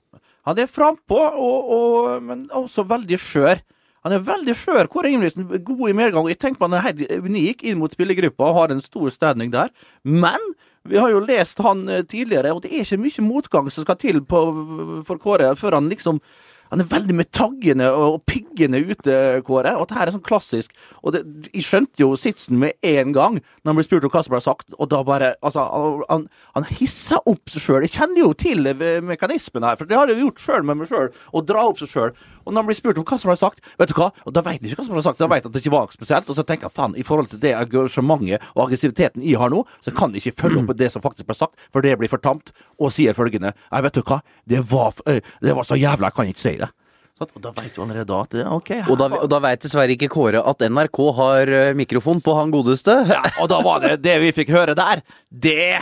Han 0.50 0.60
er 0.62 0.72
frampå, 0.72 1.20
og, 1.20 1.72
og, 1.76 2.24
men 2.26 2.48
også 2.58 2.86
veldig 2.90 3.20
skjør. 3.22 3.62
Han 4.06 4.16
er 4.16 4.24
veldig 4.26 4.56
skjør. 4.58 4.90
Kåre 4.90 5.12
Ingebrigtsen 5.12 5.46
god 5.66 5.84
i 5.90 5.98
medgang. 5.98 6.30
Jeg 6.32 6.40
tenker 6.42 6.62
på 6.62 6.70
Han 6.70 6.80
er 6.80 6.88
helt 6.88 7.04
unik 7.28 7.62
inn 7.70 7.78
mot 7.78 7.94
spillergruppa 7.94 8.48
og 8.50 8.58
har 8.58 8.74
en 8.74 8.82
stor 8.82 9.12
standing 9.14 9.54
der. 9.54 9.70
Men 10.02 10.42
vi 10.90 10.98
har 10.98 11.12
jo 11.14 11.22
lest 11.22 11.62
han 11.62 11.86
eh, 11.90 12.06
tidligere, 12.10 12.56
og 12.56 12.64
det 12.64 12.72
er 12.74 12.82
ikke 12.82 12.98
mye 13.04 13.26
motgang 13.28 13.70
som 13.70 13.86
skal 13.86 14.00
til 14.02 14.24
på, 14.26 14.40
for 15.06 15.22
Kåre 15.22 15.52
før 15.60 15.78
han 15.78 15.92
liksom 15.92 16.18
han 16.72 16.80
er 16.80 16.88
veldig 16.88 17.16
med 17.20 17.28
taggene 17.36 17.90
og 17.92 18.22
piggene 18.30 18.80
ute, 18.80 19.16
Kåre. 19.44 19.74
Og 19.76 19.90
det 19.90 19.98
her 19.98 20.08
er 20.08 20.16
sånn 20.16 20.24
klassisk. 20.24 20.72
Og 21.04 21.16
det, 21.16 21.24
Jeg 21.52 21.66
skjønte 21.68 22.00
jo 22.00 22.14
sitsen 22.16 22.60
med 22.62 22.78
en 22.82 23.12
gang 23.12 23.40
når 23.42 23.74
han 23.74 23.80
ble 23.80 23.86
spurt 23.86 24.08
om 24.08 24.14
hva 24.14 24.24
som 24.24 24.36
ble 24.36 24.42
sagt, 24.46 24.72
og 24.78 24.90
da 24.92 25.02
bare 25.04 25.34
Altså, 25.42 25.66
han, 26.10 26.28
han 26.56 26.68
hissa 26.78 27.20
opp 27.28 27.52
seg 27.52 27.66
sjøl. 27.66 27.86
Jeg 27.86 27.96
kjenner 27.98 28.24
jo 28.24 28.32
til 28.38 28.72
mekanismen 29.04 29.66
her, 29.68 29.76
for 29.80 29.90
det 29.90 29.98
har 29.98 30.08
jeg 30.08 30.20
jo 30.22 30.30
gjort 30.30 30.44
sjøl 30.46 30.68
med 30.68 30.80
meg 30.80 30.92
sjøl. 30.92 31.12
Å 31.12 31.44
dra 31.44 31.66
opp 31.68 31.82
seg 31.82 31.92
sjøl. 31.92 32.14
Og 32.46 32.52
når 32.54 32.62
han 32.62 32.70
blir 32.70 32.80
spurt 32.80 33.00
om 33.02 33.08
hva 33.08 33.20
som 33.22 33.32
ble 33.32 33.38
sagt, 33.40 33.64
vet 33.80 33.92
du 33.92 33.96
hva, 33.98 34.10
og 34.26 34.36
da 34.36 34.44
vet 34.46 34.60
han 34.60 34.70
ikke 34.70 34.82
hva 34.82 34.88
som 34.88 34.98
ble 34.98 35.06
sagt, 35.06 35.22
da 35.22 35.30
vet 35.32 35.46
han 35.46 35.52
at 35.54 35.58
det 35.58 35.64
ikke 35.64 35.76
var 35.76 35.94
spesielt, 35.94 36.30
og 36.30 36.38
så 36.38 36.46
tenker 36.48 36.70
jeg 36.70 36.78
faen, 36.78 36.98
i 36.98 37.06
forhold 37.08 37.32
til 37.32 37.42
det 37.44 37.54
engasjementet 37.58 38.52
og 38.56 38.66
aggressiviteten 38.68 39.26
jeg 39.26 39.40
har 39.42 39.54
nå, 39.54 39.64
så 39.86 39.94
kan 39.96 40.14
jeg 40.16 40.26
ikke 40.26 40.46
følge 40.46 40.64
opp 40.64 40.76
det 40.80 40.92
som 40.94 41.04
faktisk 41.04 41.30
ble 41.30 41.38
sagt, 41.38 41.66
for 41.74 41.86
det 41.86 41.98
blir 42.02 42.12
for 42.12 42.22
tamt, 42.24 42.54
og 42.82 42.94
sier 42.94 43.18
følgende 43.18 43.54
Nei, 43.72 43.82
vet 43.86 43.98
du 43.98 44.04
hva, 44.06 44.22
det 44.50 44.62
var, 44.72 44.96
det 45.06 45.56
var 45.58 45.68
så 45.68 45.78
jævla, 45.80 46.10
jeg 46.10 46.18
kan 46.18 46.32
ikke 46.32 46.44
si 46.44 46.56
det. 46.62 46.72
Og 47.22 47.38
da 47.44 47.52
vet 47.54 47.76
du 47.76 47.84
allerede 47.84 48.08
da 48.10 48.20
at 48.24 48.32
det, 48.34 48.46
OK. 48.50 48.72
Og 48.90 48.96
da, 48.98 49.08
og 49.20 49.28
da 49.30 49.40
veit 49.44 49.62
dessverre 49.62 49.94
ikke 49.94 50.10
Kåre 50.10 50.42
at 50.42 50.64
NRK 50.66 51.00
har 51.20 51.52
mikrofon 51.78 52.22
på 52.26 52.34
han 52.34 52.54
godeste. 52.54 52.96
Ja, 53.12 53.22
og 53.44 53.52
da 53.52 53.60
var 53.62 53.84
det 53.84 54.00
det 54.02 54.16
vi 54.24 54.32
fikk 54.34 54.50
høre 54.56 54.74
der. 54.78 55.04
Det 55.30 55.78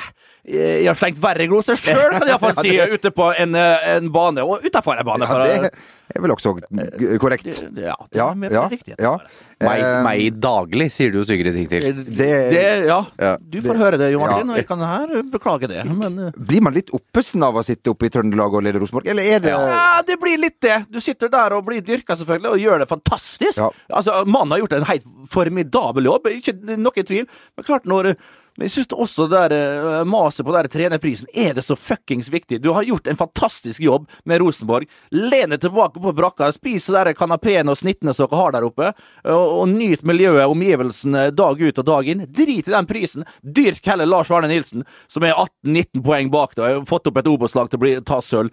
Jeg 0.48 0.88
har 0.88 0.96
slengt 0.98 1.20
verre 1.22 1.46
gloser 1.52 1.76
sjøl, 1.78 2.14
kan 2.16 2.24
jeg 2.26 2.32
iallfall 2.34 2.60
si, 2.64 2.78
ute 2.96 3.12
på 3.14 3.28
en, 3.38 3.56
eh, 3.60 3.88
en 3.98 4.10
bane, 4.16 4.42
og 4.46 4.64
utafor 4.66 4.98
en 5.02 5.06
bane. 5.06 5.28
Ja, 5.30 5.70
det 6.10 6.18
er 6.18 6.24
vel 6.24 6.32
også 6.34 6.56
g- 6.58 7.18
korrekt. 7.22 7.44
Det- 7.46 7.84
Ja, 7.86 7.94
det 8.10 8.18
Ja, 8.18 8.32
er 8.32 8.50
ja, 8.50 8.96
ja. 8.98 9.18
Meg, 9.62 9.82
Eh, 9.84 10.04
meg 10.04 10.40
daglig, 10.40 10.88
sier 10.96 11.12
du 11.12 11.18
jo 11.20 11.24
styggere 11.28 11.52
ting 11.54 11.68
til. 11.70 11.84
Det, 11.94 12.16
det, 12.56 12.86
ja. 12.88 13.36
Du 13.38 13.60
får 13.62 13.76
høre 13.78 13.98
det, 14.00 14.08
Jo 14.14 14.20
Martin, 14.24 14.48
Ja. 14.48 14.54
og 14.54 14.58
jeg 14.58 14.68
kan 14.70 14.80
her 14.80 15.22
beklage 15.30 15.68
det. 15.68 15.84
Men 15.86 16.18
eh, 16.30 16.32
Blir 16.40 16.62
man 16.64 16.74
litt 16.74 16.90
oppesen 16.96 17.44
av 17.44 17.54
å 17.60 17.64
sitte 17.68 17.92
oppe 17.92 18.08
i 18.08 18.10
Trøndelag 18.10 18.56
og 18.56 18.64
lede 18.64 18.80
Rosenborg, 18.80 19.06
eller 19.12 19.22
er 19.36 19.40
det 19.44 19.52
ja, 19.52 20.02
det 20.08 20.18
blir 20.20 20.40
litt 20.40 20.60
det. 20.62 20.86
Du 20.90 21.00
sitter 21.04 21.28
der 21.30 21.54
og 21.60 21.66
blir 21.68 21.82
dyrka, 21.84 22.16
selvfølgelig, 22.16 22.56
og 22.56 22.58
gjør 22.64 22.80
det 22.80 22.90
fantastisk. 22.90 23.58
Ja. 23.60 23.70
Altså, 23.94 24.24
Mannen 24.26 24.56
har 24.56 24.64
gjort 24.64 24.78
en 24.80 24.88
helt 24.90 25.06
formidabel 25.30 26.06
jobb, 26.10 26.32
ikke 26.32 26.56
noe 26.80 27.04
tvil. 27.06 27.28
Men 27.58 27.66
klart, 27.68 27.86
når 27.86 28.16
Men 28.60 28.68
jeg 28.68 28.74
syns 28.74 28.92
også 28.92 29.26
det 29.32 29.40
der 29.40 29.54
eh, 29.56 30.02
maset 30.04 30.44
på 30.44 30.52
den 30.52 30.68
trenerprisen 30.68 31.30
er 31.32 31.54
det 31.56 31.64
så 31.64 31.78
fuckings 31.80 32.28
viktig. 32.28 32.58
Du 32.60 32.74
har 32.76 32.84
gjort 32.84 33.08
en 33.08 33.16
fantastisk 33.16 33.80
jobb 33.80 34.10
med 34.28 34.42
Rosenborg. 34.44 34.90
Len 35.16 35.54
deg 35.54 35.62
tilbake 35.64 36.02
på 36.04 36.12
brakka, 36.18 36.50
spis 36.52 36.90
de 36.92 37.14
kanapeene 37.16 37.72
og 37.72 37.80
snittene 37.80 38.12
som 38.12 38.28
dere 38.28 38.42
har 38.42 38.58
der 38.58 38.68
oppe, 38.68 38.90
og, 39.24 39.46
og 39.62 39.72
nyt 39.72 40.04
miljøet, 40.04 40.44
omgivelsene, 40.52 41.30
dag 41.32 41.62
ut 41.62 41.80
og 41.80 41.88
dag 41.88 42.10
inn. 42.12 42.26
Drit 42.28 42.68
i 42.68 42.76
den 42.76 42.90
prisen. 42.90 43.24
Dyrk 43.40 43.88
heller 43.88 44.10
Lars 44.10 44.32
Arne 44.36 44.52
Nilsen, 44.52 44.84
som 45.08 45.24
er 45.24 45.40
18-19 45.40 46.04
poeng 46.04 46.34
bak 46.34 46.58
deg, 46.58 46.66
og 46.66 46.82
har 46.82 46.92
fått 46.92 47.08
opp 47.08 47.22
et 47.24 47.32
Obos-lag 47.32 47.72
til 47.72 47.80
å 47.80 47.84
bli, 47.86 47.94
ta 48.04 48.20
sølv. 48.20 48.52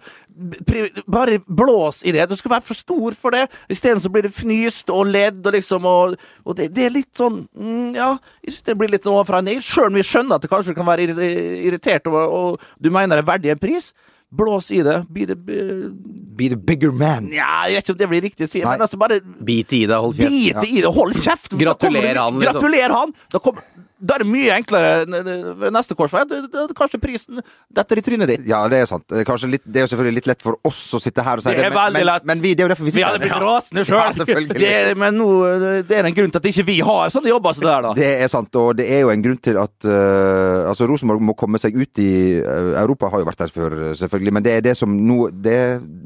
Bare 1.11 1.41
blås 1.43 1.99
i 2.07 2.15
det. 2.15 2.29
Du 2.31 2.37
skal 2.39 2.55
være 2.55 2.67
for 2.69 2.79
stor 2.79 3.19
for 3.19 3.35
det. 3.35 3.43
Isteden 3.73 3.99
så 3.99 4.13
blir 4.13 4.29
det 4.29 4.35
fnyst 4.39 4.87
og 4.93 5.11
ledd 5.11 5.43
og 5.43 5.57
liksom 5.57 5.85
og, 5.87 6.15
og 6.47 6.57
det, 6.57 6.69
det 6.75 6.87
er 6.87 6.95
litt 6.95 7.11
sånn 7.17 7.43
mm, 7.51 7.95
Ja, 7.97 8.13
jeg 8.45 8.55
synes 8.55 8.67
det 8.69 8.79
blir 8.79 8.95
litt 8.95 9.07
overfra. 9.09 9.43
Sjøl 9.63 9.89
om 9.89 9.96
jeg 9.99 10.09
skjønner 10.09 10.37
at 10.37 10.45
det 10.45 10.51
kanskje 10.51 10.75
kan 10.77 10.87
være 10.87 11.07
irritert 11.09 12.07
over 12.09 12.27
og 12.39 12.61
du 12.81 12.89
mener 12.93 13.17
det 13.17 13.25
er 13.25 13.31
verdig 13.31 13.53
en 13.53 13.61
pris. 13.61 13.91
Blås 14.29 14.71
i 14.71 14.81
det. 14.83 15.05
Be 15.09 15.25
the 15.25 15.35
Be 16.37 16.49
the 16.49 16.55
bigger 16.55 16.91
man. 16.91 17.31
Ja, 17.33 17.65
jeg 17.65 17.79
vet 17.79 17.87
ikke 17.87 17.95
om 17.95 18.01
det 18.03 18.11
blir 18.11 18.23
riktig 18.27 18.45
å 18.45 18.51
si, 18.51 18.61
Nei. 18.61 18.75
men 18.75 18.85
altså 18.85 18.99
bare 19.01 19.19
Bit 19.23 19.73
i 19.73 19.85
det, 19.89 19.97
hold 19.97 20.13
kjeft. 20.19 20.37
Bit 20.37 20.69
i 20.69 20.83
det, 20.83 20.93
hold 20.93 21.17
kjeft! 21.17 21.57
Gratulerer 21.57 22.21
han, 22.21 22.37
liksom. 22.37 22.59
Gratulerer 22.59 22.93
han! 22.93 23.13
Da, 23.33 23.41
kommer, 23.41 23.65
da 23.97 24.17
er 24.17 24.21
det 24.21 24.27
mye 24.29 24.57
enklere 24.59 24.91
ved 25.57 25.73
neste 25.73 25.95
korsvei. 25.97 26.21
Kanskje 26.77 26.99
prisen 27.01 27.41
detter 27.73 27.97
i 27.97 28.03
trynet 28.05 28.29
ditt. 28.29 28.43
Ja, 28.49 28.59
det 28.69 28.83
er 28.83 28.89
sant. 28.89 29.07
Det 29.09 29.25
litt, 29.49 29.63
det 29.65 29.81
er 29.81 29.87
jo 29.87 29.91
selvfølgelig 29.93 30.19
litt 30.19 30.29
lett 30.29 30.45
for 30.45 30.59
oss 30.67 30.83
å 30.93 31.01
sitte 31.01 31.25
her 31.25 31.41
og 31.41 31.45
si 31.45 31.55
Det 31.55 31.63
er 31.63 31.71
men, 31.71 31.77
veldig 31.79 31.97
men, 31.97 32.07
lett. 32.11 32.27
men 32.29 32.43
vi, 32.43 32.53
det 32.53 32.63
er 32.63 32.69
jo 32.69 32.73
derfor 32.75 32.89
vi 32.89 32.93
Vi 32.99 33.05
hadde 33.07 33.23
blitt 33.23 33.41
rasende 33.41 33.85
Ja, 33.87 34.05
sjøl! 34.13 34.45
Ja, 34.45 34.53
det, 34.61 34.93
men 35.01 35.17
nå, 35.17 35.27
det 35.89 35.97
er 35.97 36.09
en 36.11 36.17
grunn 36.19 36.35
til 36.35 36.43
at 36.43 36.49
ikke 36.51 36.67
vi 36.69 36.77
har 36.85 37.13
sånne 37.13 37.33
jobber 37.33 37.57
som 37.57 37.65
det 37.65 37.71
der, 37.73 37.87
da. 37.87 37.95
Det 37.97 38.11
er 38.27 38.31
sant, 38.31 38.61
og 38.61 38.77
det 38.77 38.85
er 38.93 39.01
jo 39.07 39.11
en 39.15 39.25
grunn 39.25 39.41
til 39.49 39.57
at 39.63 39.89
uh, 39.89 40.69
altså 40.69 40.85
Rosenborg 40.89 41.25
må 41.31 41.37
komme 41.39 41.61
seg 41.61 41.77
ut 41.77 42.03
i 42.03 42.11
uh, 42.37 42.77
Europa 42.83 43.09
har 43.13 43.25
jo 43.25 43.29
vært 43.31 43.41
der 43.47 43.53
før, 43.53 43.79
eh, 43.87 43.97
selvfølgelig, 44.17 44.33
men 44.33 44.43
det 44.45 44.53
er 44.57 44.61
det 44.65 44.73
som 44.77 44.89
nå 44.91 45.17
det, 45.31 45.57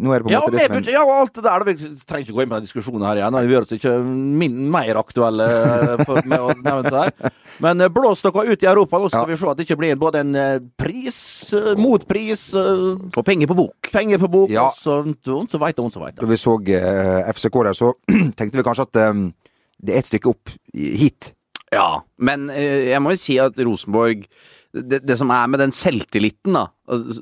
Nå 0.02 0.12
er 0.14 0.20
det 0.22 0.26
på 0.26 0.30
en 0.30 0.34
Ja, 0.36 0.42
måte 0.44 0.52
det 0.58 0.66
som 0.68 0.78
er 0.78 0.92
ja, 0.92 1.04
og 1.06 1.14
alt 1.22 1.36
det 1.36 1.44
der. 1.46 1.64
Vi 1.66 1.76
trenger 2.06 2.26
ikke 2.28 2.36
gå 2.36 2.44
inn 2.44 2.52
på 2.52 2.58
den 2.60 2.68
diskusjonen 2.68 3.06
her 3.08 3.22
igjen. 3.22 3.38
Vi 3.48 3.56
gjør 3.56 3.66
oss 3.68 3.74
ikke 3.78 3.94
min, 4.42 4.58
mer 4.72 5.00
aktuelle 5.02 5.48
eh, 5.48 6.04
for, 6.06 6.22
med 6.26 6.40
å 6.40 6.54
nevne 6.60 6.92
det 6.92 7.04
her. 7.06 7.34
Men 7.64 7.82
eh, 7.82 7.92
blås 7.94 8.22
dere 8.26 8.46
ut 8.52 8.64
i 8.66 8.70
Europa, 8.70 9.00
nå 9.02 9.10
skal 9.10 9.26
Ja. 9.26 9.30
vi 9.32 9.38
se 9.40 9.50
at 9.52 9.58
det 9.58 9.68
ikke 9.68 9.80
blir 9.82 10.00
både 10.02 10.24
en 10.26 10.36
eh, 10.36 10.60
pris, 10.78 11.20
eh, 11.54 11.74
motpris, 11.80 12.48
eh, 12.58 12.86
Og 13.18 13.26
penger 13.26 13.48
på 13.52 13.58
bok. 13.58 13.92
penger 13.92 14.18
på 14.22 14.32
bok, 14.32 14.50
Ja. 14.50 14.68
og 14.70 14.78
sånt. 14.80 15.28
og 15.28 15.50
så 15.50 15.60
veit 15.62 15.80
og 15.80 15.92
så 15.92 16.00
veit 16.04 16.16
Da 16.16 16.26
vi 16.26 16.38
så 16.38 16.56
uh, 16.58 17.32
FCK 17.34 17.64
der, 17.64 17.74
så 17.78 17.94
tenkte 18.38 18.58
vi 18.58 18.64
kanskje 18.64 18.88
at 18.88 19.10
um, 19.10 19.34
det 19.82 19.96
er 19.96 20.00
et 20.00 20.10
stykke 20.10 20.30
opp 20.30 20.50
hit. 20.74 21.34
Ja, 21.72 22.02
men 22.20 22.50
uh, 22.50 22.90
jeg 22.90 23.02
må 23.02 23.12
jo 23.16 23.22
si 23.22 23.38
at 23.40 23.58
Rosenborg 23.60 24.26
det, 24.74 25.02
det 25.04 25.18
som 25.20 25.32
er 25.34 25.50
med 25.52 25.60
den 25.62 25.74
selvtilliten, 25.76 26.56
da, 26.56 26.66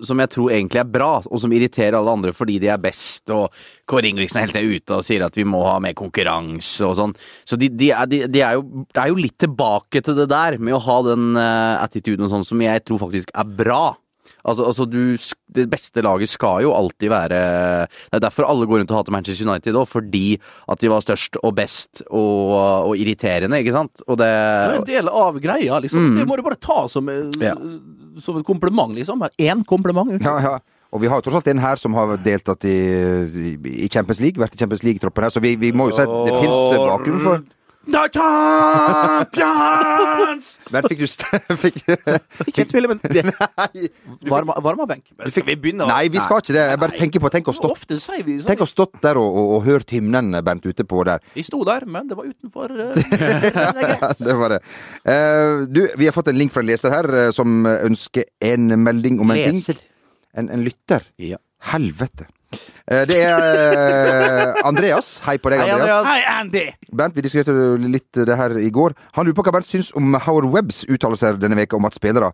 som 0.06 0.22
jeg 0.22 0.32
tror 0.34 0.54
egentlig 0.54 0.82
er 0.82 0.92
bra, 0.92 1.10
og 1.26 1.42
som 1.42 1.54
irriterer 1.54 1.98
alle 1.98 2.14
andre 2.14 2.34
fordi 2.36 2.60
de 2.62 2.70
er 2.72 2.82
best, 2.82 3.30
og 3.34 3.54
Kåre 3.90 4.10
Ingebrigtsen 4.10 4.42
er 4.42 4.50
helt 4.50 4.82
ute 4.82 5.00
og 5.00 5.06
sier 5.06 5.26
at 5.26 5.38
vi 5.38 5.48
må 5.50 5.64
ha 5.66 5.78
mer 5.84 5.96
konkurranse 5.98 6.86
og 6.88 6.98
sånn. 7.00 7.16
Så 7.48 7.58
de, 7.60 7.72
de, 7.74 7.92
er, 7.96 8.10
de 8.10 8.44
er, 8.44 8.60
jo, 8.60 8.86
er 8.94 9.12
jo 9.12 9.20
litt 9.20 9.38
tilbake 9.42 10.04
til 10.06 10.18
det 10.20 10.30
der, 10.32 10.60
med 10.62 10.78
å 10.78 10.84
ha 10.86 11.00
den 11.10 11.32
uh, 11.38 11.80
attituden 11.82 12.28
og 12.28 12.34
sånn, 12.34 12.48
som 12.48 12.62
jeg 12.64 12.86
tror 12.86 13.02
faktisk 13.08 13.34
er 13.34 13.58
bra. 13.64 13.84
Altså, 14.50 14.66
altså 14.70 14.86
du, 14.90 15.16
Det 15.54 15.68
beste 15.72 16.02
laget 16.06 16.32
skal 16.32 16.64
jo 16.66 16.74
alltid 16.76 17.10
være 17.14 17.40
Det 17.88 18.18
er 18.18 18.24
derfor 18.26 18.48
alle 18.50 18.68
går 18.70 18.82
rundt 18.82 18.92
og 18.94 19.00
hater 19.00 19.16
Manchester 19.16 19.48
United 19.48 19.78
òg, 19.80 19.88
fordi 19.90 20.40
at 20.70 20.82
de 20.82 20.90
var 20.92 21.06
størst 21.06 21.40
og 21.44 21.56
best 21.58 22.04
og, 22.10 22.90
og 22.90 22.98
irriterende, 22.98 23.62
ikke 23.62 23.76
sant? 23.76 24.04
Og 24.08 24.18
det 24.20 24.30
Det 24.30 24.74
er 24.74 24.80
en 24.82 24.90
del 24.90 25.10
av 25.10 25.40
greia, 25.44 25.80
liksom. 25.84 26.10
Mm. 26.12 26.20
Det 26.20 26.28
må 26.30 26.38
du 26.40 26.44
bare 26.46 26.60
ta 26.60 26.82
som, 26.92 27.10
eh, 27.10 27.30
Ja. 27.42 27.56
som 28.20 28.38
et 28.38 28.46
kompliment, 28.46 28.94
liksom. 28.98 29.22
Én 29.40 29.64
kompliment. 29.66 30.18
Ja, 30.22 30.40
ja. 30.42 30.58
Og 30.92 31.02
vi 31.04 31.08
har 31.08 31.20
jo 31.20 31.28
tross 31.28 31.36
alt 31.38 31.48
en 31.52 31.62
her 31.62 31.78
som 31.78 31.94
har 31.94 32.16
deltatt 32.18 32.66
i, 32.66 32.78
i, 33.54 33.54
i 33.86 33.90
Champions 33.94 34.20
League, 34.24 34.42
vært 34.42 34.56
i 34.58 34.62
Champions 34.62 34.82
League-troppen 34.84 35.24
her, 35.28 35.30
så 35.30 35.42
vi, 35.44 35.56
vi 35.62 35.70
må 35.72 35.90
jo 35.92 35.98
si 36.00 36.02
at 36.02 36.10
det 36.26 36.40
fins 36.42 36.78
bakgrunn 36.82 37.22
for 37.22 37.44
The 37.88 38.10
Champions! 39.34 40.60
Der 40.74 40.82
fikk 40.84 41.00
du 41.00 41.08
st 41.08 41.24
fikk, 41.64 41.78
Ikke 42.46 42.62
et 42.66 42.70
spille, 42.70 42.88
men 42.92 43.00
det. 43.02 43.24
Nei, 43.32 43.88
Varma, 44.30 44.54
varma 44.64 44.86
benk. 44.90 45.06
Skal 45.32 45.46
vi 45.48 45.56
begynne? 45.56 45.88
nei, 45.88 46.10
vi 46.12 46.20
skal 46.20 46.38
ikke 46.44 46.54
det. 46.58 46.66
Jeg 46.74 46.80
bare 46.84 46.98
tenker 47.00 47.20
på 47.24 47.30
Tenk 47.34 47.48
å 47.50 47.54
stå 47.56 47.72
Ofte 47.72 47.98
sier 48.02 48.24
vi 48.28 48.34
sånn. 48.42 48.50
Tenk 48.52 48.62
å 48.66 48.70
stått 48.70 49.00
der 49.04 49.16
og, 49.22 49.30
og, 49.32 49.48
og 49.58 49.62
hørt 49.68 49.90
hymnen, 49.96 50.28
Bernt, 50.46 50.66
ute 50.68 50.84
på 50.88 51.04
der. 51.08 51.20
Vi 51.38 51.44
sto 51.48 51.60
der, 51.68 51.82
men 51.88 52.04
det 52.10 52.16
var 52.20 52.26
utenfor 52.30 52.68
uh, 52.76 52.94
det 54.26 54.36
var 54.42 54.50
det. 54.56 54.62
Uh, 55.08 55.66
du, 55.72 55.82
vi 55.96 56.06
har 56.10 56.14
fått 56.16 56.30
en 56.34 56.40
link 56.40 56.52
fra 56.56 56.62
en 56.66 56.70
leser 56.70 56.90
her 56.94 57.06
uh, 57.10 57.32
som 57.36 57.48
ønsker 57.70 58.24
en 58.52 58.64
melding 58.84 59.16
om 59.24 59.32
en 59.34 59.40
ting. 59.50 59.60
En, 60.38 60.52
en 60.52 60.62
lytter. 60.68 61.02
Ja. 61.22 61.40
Helvete. 61.72 62.26
Eh, 62.90 63.04
det 63.10 63.20
er 63.22 63.48
eh, 63.48 64.62
Andreas. 64.68 65.18
Hei 65.26 65.38
på 65.42 65.52
deg, 65.54 65.64
Andreas. 65.66 66.08
Hei, 66.10 66.22
Andy! 66.34 66.66
Bernt, 66.92 67.18
vi 67.18 67.26
diskuterte 67.26 67.76
litt 67.86 68.24
det 68.30 68.38
her 68.40 68.58
i 68.60 68.70
går. 68.74 68.96
Han 69.18 69.28
lurer 69.28 69.38
på 69.38 69.46
hva 69.48 69.58
Bernt 69.60 69.70
syns 69.70 69.92
om 70.00 70.18
Howard 70.18 70.50
Webbs 70.56 70.84
uttalelser 70.90 71.38
denne 71.42 71.60
veka 71.60 71.78
om 71.78 71.90
at 71.90 71.98
spillere 72.00 72.32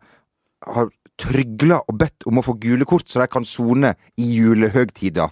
har 0.66 0.94
trygla 1.22 1.82
og 1.88 1.98
bedt 2.00 2.26
om 2.28 2.40
å 2.40 2.44
få 2.44 2.58
gule 2.60 2.88
kort 2.88 3.08
så 3.12 3.22
de 3.22 3.30
kan 3.32 3.46
sone 3.48 3.94
i 4.20 4.36
julehøgtida. 4.38 5.30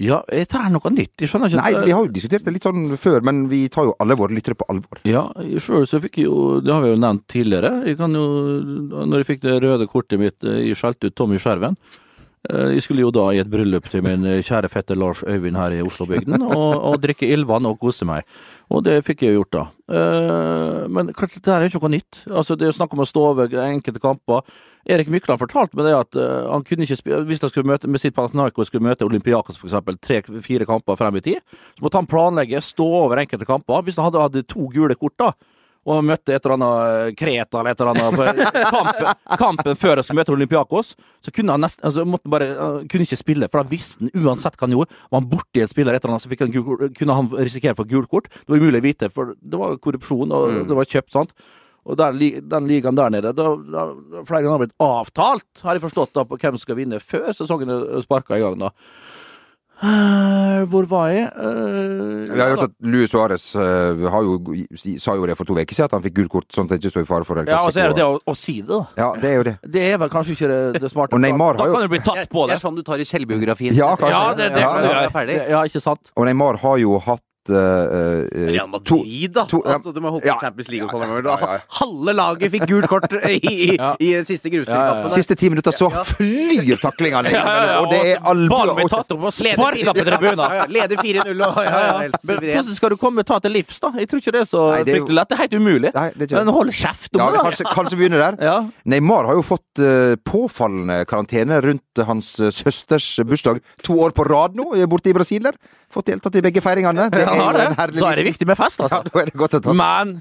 Ja, 0.00 0.22
dette 0.24 0.56
er 0.56 0.70
noe 0.72 0.90
nytt. 0.92 1.20
Jeg 1.20 1.28
skjønner 1.28 1.50
ikke 1.52 1.60
Nei, 1.60 1.84
vi 1.84 1.92
har 1.92 2.06
jo 2.06 2.12
diskutert 2.14 2.46
det 2.46 2.54
litt 2.54 2.64
sånn 2.64 2.94
før, 3.00 3.20
men 3.28 3.42
vi 3.50 3.66
tar 3.72 3.90
jo 3.90 3.96
alle 4.00 4.16
våre 4.16 4.32
lyttere 4.32 4.56
på 4.56 4.64
alvor. 4.72 5.02
Ja, 5.04 5.26
sjøl 5.60 5.84
så 5.88 6.00
fikk 6.00 6.22
jeg 6.22 6.30
jo 6.30 6.62
Det 6.64 6.72
har 6.72 6.80
vi 6.84 6.94
jo 6.94 7.00
nevnt 7.02 7.26
tidligere. 7.28 7.74
Jeg 7.90 7.98
kan 8.00 8.16
jo 8.16 8.24
Når 9.04 9.20
jeg 9.20 9.28
fikk 9.28 9.42
det 9.44 9.58
røde 9.60 9.88
kortet 9.92 10.22
mitt, 10.22 10.38
eh, 10.48 10.62
jeg 10.70 10.80
skjelte 10.80 11.10
ut 11.10 11.16
Tommy 11.18 11.40
Skjerven. 11.42 11.76
Eh, 12.50 12.72
Jeg 12.74 12.82
skulle 12.82 13.04
jo 13.04 13.12
da 13.14 13.28
i 13.30 13.38
et 13.38 13.50
bryllup 13.50 13.86
til 13.90 14.02
min 14.02 14.24
kjære 14.42 14.70
fetter 14.72 14.98
Lars 14.98 15.22
Øyvind 15.22 15.56
her 15.56 15.76
i 15.76 15.82
Oslobygden, 15.84 16.42
og, 16.42 16.74
og 16.76 16.98
drikke 17.02 17.28
ildvann 17.30 17.66
og 17.70 17.78
kose 17.78 18.04
meg. 18.08 18.26
Og 18.72 18.82
det 18.86 19.02
fikk 19.06 19.22
jeg 19.22 19.34
jo 19.34 19.42
gjort, 19.42 19.52
da. 19.54 19.64
Eh, 19.94 20.88
Men 20.88 21.12
kanskje 21.14 21.40
det 21.42 21.52
her 21.52 21.62
er 21.62 21.70
ikke 21.70 21.82
noe 21.84 21.94
nytt. 21.94 22.22
Altså, 22.30 22.56
det 22.58 22.66
er 22.68 22.74
snakk 22.76 22.92
om 22.96 23.04
å 23.04 23.08
stå 23.08 23.24
over 23.30 23.56
enkelte 23.68 24.02
kamper. 24.02 24.42
Erik 24.90 25.06
Mykland 25.14 25.38
fortalte 25.38 25.78
meg 25.78 25.86
det 25.86 25.94
at 25.94 26.16
eh, 26.18 26.48
han 26.50 26.64
kunne 26.66 26.82
ikke 26.82 26.96
spille 26.98 27.20
Hvis 27.28 27.38
han 27.44 27.52
skulle 27.52 27.70
møte 27.70 27.86
med 27.86 28.02
sitt 28.02 28.16
Panathenarco 28.16 28.64
skulle 28.66 28.82
møte 28.82 29.06
Olympiakos 29.06 29.60
eksempel, 29.62 29.94
tre-fire 30.02 30.66
kamper 30.66 30.98
frem 30.98 31.20
i 31.20 31.22
tid, 31.22 31.38
så 31.78 31.84
måtte 31.86 32.00
han 32.00 32.10
planlegge, 32.10 32.58
stå 32.66 32.88
over 33.04 33.22
enkelte 33.22 33.46
kamper. 33.46 33.84
Hvis 33.86 34.00
han 34.00 34.08
hadde, 34.10 34.24
hadde 34.24 34.42
to 34.50 34.66
gule 34.74 34.96
kort, 34.98 35.14
da, 35.22 35.30
og 35.82 35.96
han 35.98 36.06
møtte 36.12 36.34
et 36.34 36.44
eller 36.44 36.54
annet 36.58 37.16
Kreta 37.18 37.60
eller 37.60 37.74
et 37.74 37.80
eller 37.82 37.90
annet 37.92 38.18
på 38.18 38.66
kampen, 38.76 39.22
kampen 39.40 39.78
før 39.80 39.98
han 39.98 40.06
skulle 40.06 40.22
møte 40.22 40.34
Olympiakos, 40.34 40.92
så 41.24 41.32
kunne 41.34 41.56
han 41.56 41.64
nesten 41.64 41.86
altså, 41.88 42.04
måtte 42.06 42.30
bare, 42.30 42.50
han 42.58 42.90
kunne 42.90 43.06
ikke 43.06 43.18
spille, 43.18 43.48
for 43.50 43.62
da 43.62 43.72
visste 43.72 44.04
han 44.04 44.12
uansett 44.22 44.58
hva 44.58 44.68
han 44.68 44.76
gjorde. 44.76 45.00
Var 45.10 45.22
han 45.22 45.32
borti 45.32 45.64
en 45.64 45.72
spiller, 45.72 45.96
et 45.98 46.04
eller 46.04 46.14
annet, 46.14 46.26
så 46.26 46.84
han 46.86 46.94
kunne 47.00 47.18
han 47.18 47.32
risikere 47.40 47.78
for 47.78 47.90
gult 47.90 48.10
kort. 48.12 48.30
Det 48.30 48.54
var 48.54 48.62
umulig 48.62 48.82
å 48.82 48.86
vite, 48.86 49.10
for 49.10 49.34
det 49.34 49.60
var 49.64 49.80
korrupsjon, 49.82 50.36
og 50.38 50.62
det 50.70 50.78
var 50.78 50.90
kjøpt, 50.94 51.12
sant. 51.16 51.34
Og 51.82 51.98
der, 51.98 52.14
den 52.14 52.68
ligaen 52.70 52.98
der 52.98 53.10
nede, 53.10 53.32
da, 53.34 53.48
da, 53.58 53.88
flere 54.28 54.44
ganger 54.44 54.54
har 54.54 54.62
blitt 54.62 54.84
avtalt, 54.86 55.48
har 55.64 55.74
jeg 55.74 55.82
forstått, 55.88 56.14
da, 56.14 56.22
på 56.28 56.38
hvem 56.38 56.54
som 56.54 56.62
skal 56.62 56.78
vinne 56.78 57.02
før 57.02 57.32
sesongen 57.34 57.74
er 57.74 58.04
sparka 58.04 58.38
i 58.38 58.44
gang, 58.44 58.54
da. 58.60 58.70
Eh, 59.82 60.62
hvor 60.70 60.86
var 60.86 61.08
jeg? 61.10 61.24
Uh, 61.34 62.28
jeg 62.30 62.38
har 62.38 62.52
hørt 62.52 62.68
at 62.68 62.74
Luis 62.86 63.10
Suárez 63.10 63.46
uh, 63.58 64.04
sa 65.02 65.16
jo 65.18 65.26
det 65.26 65.34
for 65.36 65.48
to 65.48 65.56
uker 65.58 65.74
siden, 65.74 65.88
at 65.90 65.96
han 65.96 66.04
fikk 66.04 66.14
gult 66.20 66.30
kort 66.30 66.54
sånn 66.54 66.68
at 66.68 66.76
det 66.76 66.78
ikke 66.84 66.92
står 66.94 67.02
i 67.02 67.08
fare 67.08 67.26
for 67.26 67.40
Ja, 67.42 67.58
og 67.66 67.72
så 67.74 67.82
er 67.82 67.90
det 67.90 67.98
det 67.98 68.06
å, 68.06 68.14
å 68.22 68.34
si 68.38 68.60
det, 68.60 68.68
da. 68.70 68.78
Ja, 69.00 69.08
det 69.18 69.32
er 69.32 69.34
jo 69.40 69.46
det. 69.48 69.56
Det 69.74 69.82
er 69.88 69.98
vel 70.04 70.12
kanskje 70.12 70.36
ikke 70.36 70.52
det, 70.52 70.60
det 70.84 70.92
smarte. 70.92 71.18
Og 71.18 71.24
Neymar 71.24 71.58
da 71.58 71.64
har 71.64 71.72
jo- 71.72 71.80
kan 71.80 71.82
du 71.88 71.92
bli 71.96 72.02
tatt 72.06 72.30
på 72.30 72.46
Det 72.46 72.52
det. 72.52 72.60
er 72.60 72.62
sånn 72.62 72.78
du 72.78 72.82
tar 72.86 73.02
i 73.02 73.08
selvbiografien. 73.08 73.74
Ja, 73.74 73.96
kanskje. 73.98 74.14
Ja, 74.14 74.34
det, 74.38 74.48
det 74.54 74.60
Ja, 74.62 74.72
ja, 74.78 75.02
ja. 75.10 75.42
Ja, 75.56 75.64
ikke 75.66 75.82
sant? 75.82 76.12
Og 76.14 76.26
Neymar 76.30 76.62
har 76.62 76.78
jo 76.78 76.98
hatt 77.02 77.22
eh, 77.50 78.48
Real 78.52 78.68
Madrid, 78.68 79.32
da. 79.32 79.44
to- 79.46 79.62
ja. 79.64 79.78
altså, 79.78 79.92
du 79.94 80.00
må 80.00 80.10
hoppe 80.14 80.26
Ja. 80.26 80.36
Champions 80.40 80.68
League 80.68 80.86
og 80.86 80.92
Ja, 81.00 81.06
sånn. 81.06 81.24
ja, 81.24 81.36
ja, 81.40 81.52
ja. 81.52 81.60
Halve 81.80 82.14
laget 82.14 82.50
fikk 82.52 82.66
gult 82.68 82.88
kort 82.88 83.12
i, 83.28 83.40
i, 83.42 83.76
Ja. 83.76 83.94
i 83.98 84.12
siste 84.24 84.50
Ja, 84.52 84.62
ja, 84.68 85.02
ja. 85.02 85.08
Siste 85.08 85.34
ti 85.36 85.48
minutter 85.48 85.72
så 85.72 85.90
flyr 85.90 86.76
taklingene, 86.80 87.32
og 87.80 87.90
det 87.90 88.00
er 88.16 88.20
Ballen 88.20 88.48
albuer 88.50 88.74
blir 88.74 88.84
og 88.84 88.90
tatt 88.90 89.12
opp 89.16 89.24
og 89.24 89.32
sparka 89.32 89.92
på 89.94 90.04
tribunen. 90.06 90.38
Ja, 90.52 90.54
ja. 90.62 90.66
Leder 90.68 90.96
4-0 90.96 91.42
og 91.42 91.54
hvordan 91.54 92.74
skal 92.74 92.90
du 92.90 92.96
komme 92.96 93.24
ta 93.24 93.38
til 93.42 93.52
livs, 93.54 93.78
da? 93.80 93.90
Jeg 93.98 94.08
tror 94.10 94.20
ikke 94.22 94.32
det 94.32 94.40
er 94.42 94.48
så 94.50 94.62
Nei, 94.72 94.82
det 94.82 94.92
er 94.94 94.96
jo- 94.98 95.04
fryktelig 95.06 95.16
lett. 95.18 95.28
Det 95.28 95.36
er 95.36 95.42
helt 95.42 95.54
umulig. 95.58 95.90
Nei, 95.94 96.08
det 96.16 96.22
er 96.22 96.26
ikke 96.26 96.44
Men 96.44 96.54
hold 96.54 96.70
kjeft 96.72 97.14
om 97.16 97.20
Ja, 97.20 97.26
det, 97.30 97.36
da. 97.38 97.42
kanskje, 97.48 97.64
kanskje 97.76 97.98
begynne 98.00 98.18
der. 98.22 98.36
Ja. 98.42 98.56
Neymar 98.86 99.26
har 99.26 99.34
jo 99.38 99.42
fått 99.42 99.80
uh, 99.82 100.14
påfallende 100.28 101.04
karantene 101.08 101.60
rundt 101.62 102.02
hans 102.06 102.32
søsters 102.52 103.08
bursdag 103.26 103.60
to 103.82 103.94
år 104.02 104.12
på 104.16 104.26
rad 104.28 104.54
nå, 104.58 104.70
borte 104.90 105.10
i 105.10 105.16
Brasil 105.16 105.42
der. 105.42 105.56
Fått 105.92 106.06
deltatt 106.08 106.34
i 106.40 106.42
begge 106.44 106.62
feiringene. 106.64 107.10
Det 107.12 107.20
er 107.28 107.36
Ja, 107.36 107.52
det. 107.52 107.66
en 107.68 107.74
herlig 107.76 108.00
Da 108.00 108.10
er 108.12 108.16
det 108.16 108.24
viktig 108.30 108.46
med 108.48 108.56
fest, 108.58 108.80
Ja, 108.82 108.88
altså. 108.88 109.02
da 109.12 109.20
er 109.20 109.30
det 109.30 109.34
godt 109.38 109.54
å 109.58 109.62
ta 109.66 109.74
Men 109.76 110.14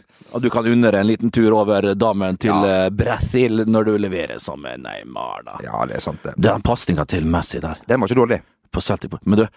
du 0.43 0.49
kan 0.53 0.67
unne 0.67 0.91
deg 0.91 0.99
en 1.01 1.07
liten 1.07 1.31
tur 1.31 1.51
over 1.57 1.93
dammen 1.95 2.37
til 2.39 2.51
Ja. 2.51 2.85
eh, 2.87 3.65
når 3.65 3.85
du 3.85 3.97
leverer 3.97 4.39
som 4.39 4.61
Neymar, 4.63 5.43
da. 5.47 5.57
Ja, 5.63 5.85
det 5.87 5.95
er 5.97 6.03
sant, 6.03 6.21
det. 6.23 6.33
Den 6.37 6.61
pasninga 6.61 7.05
til 7.07 7.25
Messi 7.25 7.59
der, 7.63 7.79
Den 7.87 7.99
var 8.01 8.07
ikke 8.11 8.19
dårlig. 8.21 8.41
på 8.71 8.81
Celtic 8.81 9.11
Men 9.25 9.39
du, 9.39 9.47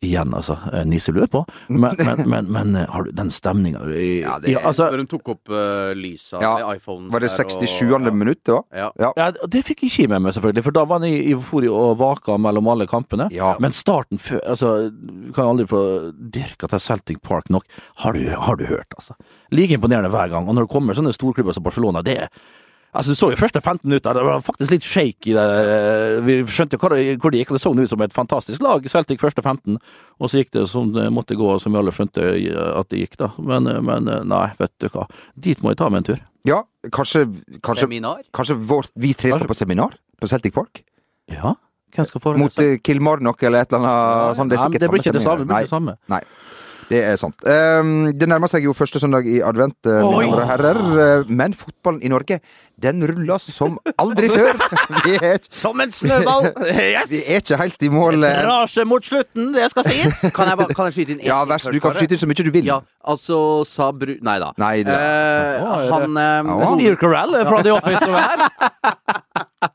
Igjen, 0.00 0.32
altså. 0.34 0.54
eh, 0.72 0.84
Nisselue 0.88 1.26
på. 1.28 1.42
Men, 1.68 1.96
men, 1.98 2.22
men, 2.32 2.46
men 2.52 2.76
eh, 2.76 2.86
har 2.88 3.04
du 3.04 3.10
den 3.12 3.28
stemninga 3.30 3.82
i, 3.92 4.22
Ja, 4.22 4.38
det 4.40 4.48
i 4.48 4.54
altså, 4.56 4.86
Når 4.88 5.02
de 5.02 5.08
tok 5.10 5.28
opp 5.34 5.52
uh, 5.52 5.90
lysa 5.92 6.40
Ja, 6.40 6.54
i 6.56 6.78
iPhonen 6.78 7.10
Var 7.12 7.20
det 7.20 7.28
67. 7.34 8.08
minutt 8.16 8.40
da? 8.48 8.62
Ja. 8.72 8.86
Ja. 8.96 9.10
ja, 9.18 9.26
Det 9.44 9.60
fikk 9.68 9.84
ikke 9.84 10.06
jeg 10.06 10.12
med 10.12 10.24
meg, 10.24 10.32
selvfølgelig, 10.36 10.64
for 10.64 10.76
da 10.78 10.86
var 10.88 11.04
jeg 11.04 11.18
i 11.20 11.34
eufori 11.34 11.68
og 11.68 11.98
vaka 12.00 12.38
mellom 12.40 12.70
alle 12.72 12.86
kampene. 12.88 13.28
Ja. 13.34 13.52
Men 13.60 13.76
starten 13.76 14.22
før 14.22 14.40
altså, 14.54 14.72
Du 14.88 15.34
kan 15.36 15.50
aldri 15.52 15.68
få 15.68 15.82
dyrka 16.16 16.70
til 16.72 16.80
Celtic 16.80 17.20
Park 17.20 17.52
nok. 17.52 17.68
Har 18.00 18.16
du, 18.16 18.24
har 18.32 18.56
du 18.56 18.64
hørt, 18.70 18.88
altså. 18.96 19.18
Like 19.52 19.76
imponerende 19.76 20.08
hver 20.12 20.32
gang. 20.32 20.48
Og 20.48 20.56
når 20.56 20.64
det 20.64 20.72
kommer 20.72 20.96
sånne 20.96 21.12
storklubber 21.12 21.52
som 21.52 21.66
Barcelona, 21.66 22.00
det 22.06 22.16
er 22.24 22.32
Altså, 22.94 23.12
Du 23.12 23.14
så 23.14 23.28
jo 23.30 23.36
første 23.38 23.60
15 23.62 23.86
minutter, 23.86 24.14
det 24.18 24.24
var 24.26 24.40
faktisk 24.42 24.70
litt 24.72 24.82
shaky 24.82 25.34
der. 25.36 25.52
eh, 26.18 26.20
Vi 26.26 26.38
skjønte 26.50 26.74
jo 26.74 26.80
hvor 26.82 26.94
hvor 27.22 27.30
det 27.30 27.38
gikk, 27.44 27.50
og 27.52 27.58
det 27.58 27.62
så 27.62 27.70
ut 27.78 27.88
som 27.92 28.02
et 28.02 28.12
fantastisk 28.12 28.60
lag, 28.62 28.82
Celtic 28.90 29.20
første 29.20 29.42
15. 29.42 29.78
Og 30.18 30.28
så 30.30 30.40
gikk 30.42 30.50
det 30.56 30.68
som 30.68 30.90
det 30.92 31.06
måtte 31.12 31.36
gå, 31.38 31.60
som 31.62 31.72
vi 31.72 31.78
alle 31.78 31.92
skjønte 31.94 32.18
at 32.80 32.88
det 32.90 32.98
gikk, 33.04 33.16
da. 33.16 33.30
Men, 33.38 33.64
men 33.86 34.10
nei, 34.26 34.50
vet 34.58 34.72
du 34.82 34.88
hva. 34.88 35.06
Dit 35.38 35.62
må 35.62 35.70
jeg 35.70 35.78
ta 35.78 35.88
meg 35.88 36.02
en 36.02 36.08
tur. 36.10 36.20
Ja, 36.44 36.62
kanskje, 36.90 37.26
kanskje, 37.62 37.86
Seminar? 37.86 38.22
kanskje 38.32 38.56
vår, 38.58 38.86
vi 38.96 39.12
tre 39.14 39.30
skal 39.36 39.46
på 39.46 39.54
seminar 39.54 39.94
på 40.20 40.26
Celtic 40.26 40.54
Park? 40.54 40.82
Ja, 41.30 41.54
hvem 41.94 42.06
skal 42.08 42.20
forelese? 42.24 42.42
Mot 42.42 42.58
uh, 42.58 42.78
Kilmarnock 42.82 43.42
eller 43.44 43.60
et 43.66 43.72
eller 43.72 43.86
annet 43.86 44.36
Sånn, 44.38 44.48
Det 44.50 44.56
er 44.58 44.68
Nei, 44.70 44.78
det 44.80 44.88
blir 44.90 45.02
ikke 45.04 45.12
det 45.12 45.22
samme. 45.22 45.44
stemning. 45.44 45.46
Det 45.46 45.52
blir 45.52 45.60
ikke 45.60 45.68
det 45.68 45.74
samme. 45.76 45.96
Nei, 46.08 46.22
det 46.90 47.00
er 47.06 47.16
sant. 47.20 47.36
Um, 47.46 48.10
det 48.18 48.26
nærmer 48.28 48.50
seg 48.50 48.64
jo 48.66 48.72
første 48.74 48.98
søndag 49.00 49.26
i 49.30 49.38
advent, 49.46 49.76
uh, 49.86 50.00
mine 50.02 50.26
damer 50.26 50.42
og 50.42 50.48
herrer. 50.50 50.80
Uh, 51.22 51.30
men 51.30 51.54
fotballen 51.54 52.02
i 52.02 52.10
Norge, 52.10 52.40
den 52.82 53.04
ruller 53.06 53.38
som 53.42 53.76
aldri 54.00 54.28
før. 54.34 54.58
Vi 55.06 55.14
er, 55.22 55.38
Som 55.54 55.80
en 55.84 55.92
snøball! 55.94 56.50
Yes! 56.90 57.10
vi 57.12 57.20
er 57.30 57.38
ikke 57.44 57.58
helt 57.60 57.82
i 57.86 57.90
mål. 57.94 58.24
uh, 58.24 58.40
Rasje 58.48 58.84
mot 58.90 59.04
slutten, 59.06 59.52
det 59.54 59.68
skal 59.70 59.86
sies! 59.86 60.24
Kan 60.36 60.50
jeg, 60.50 60.68
kan 60.74 60.88
jeg 60.90 60.96
skyte 60.98 61.14
inn 61.14 61.20
en 61.22 61.28
Ja, 61.30 61.38
vær 61.46 61.56
først, 61.60 61.72
du 61.76 61.80
kan 61.84 61.94
skyte 61.96 62.16
inn 62.18 62.22
så 62.24 62.28
mye 62.30 62.46
du 62.46 62.50
vil. 62.54 62.66
Ja, 62.68 62.80
altså 63.14 63.38
sa 63.68 63.90
Bru... 63.94 64.16
Nei 64.26 64.38
da. 64.42 64.50
Nei, 64.60 64.74
det- 64.86 64.98
Eh, 65.00 65.62
Å, 65.62 65.76
han, 65.94 66.16
eh, 66.18 66.50
Ja. 66.50 66.70
Steve 66.74 66.96
Carell 67.00 67.36
fra 67.46 67.62
The 67.64 67.72
Office 67.76 68.02
som 68.02 68.14
er 68.18 68.26
her. 68.26 69.70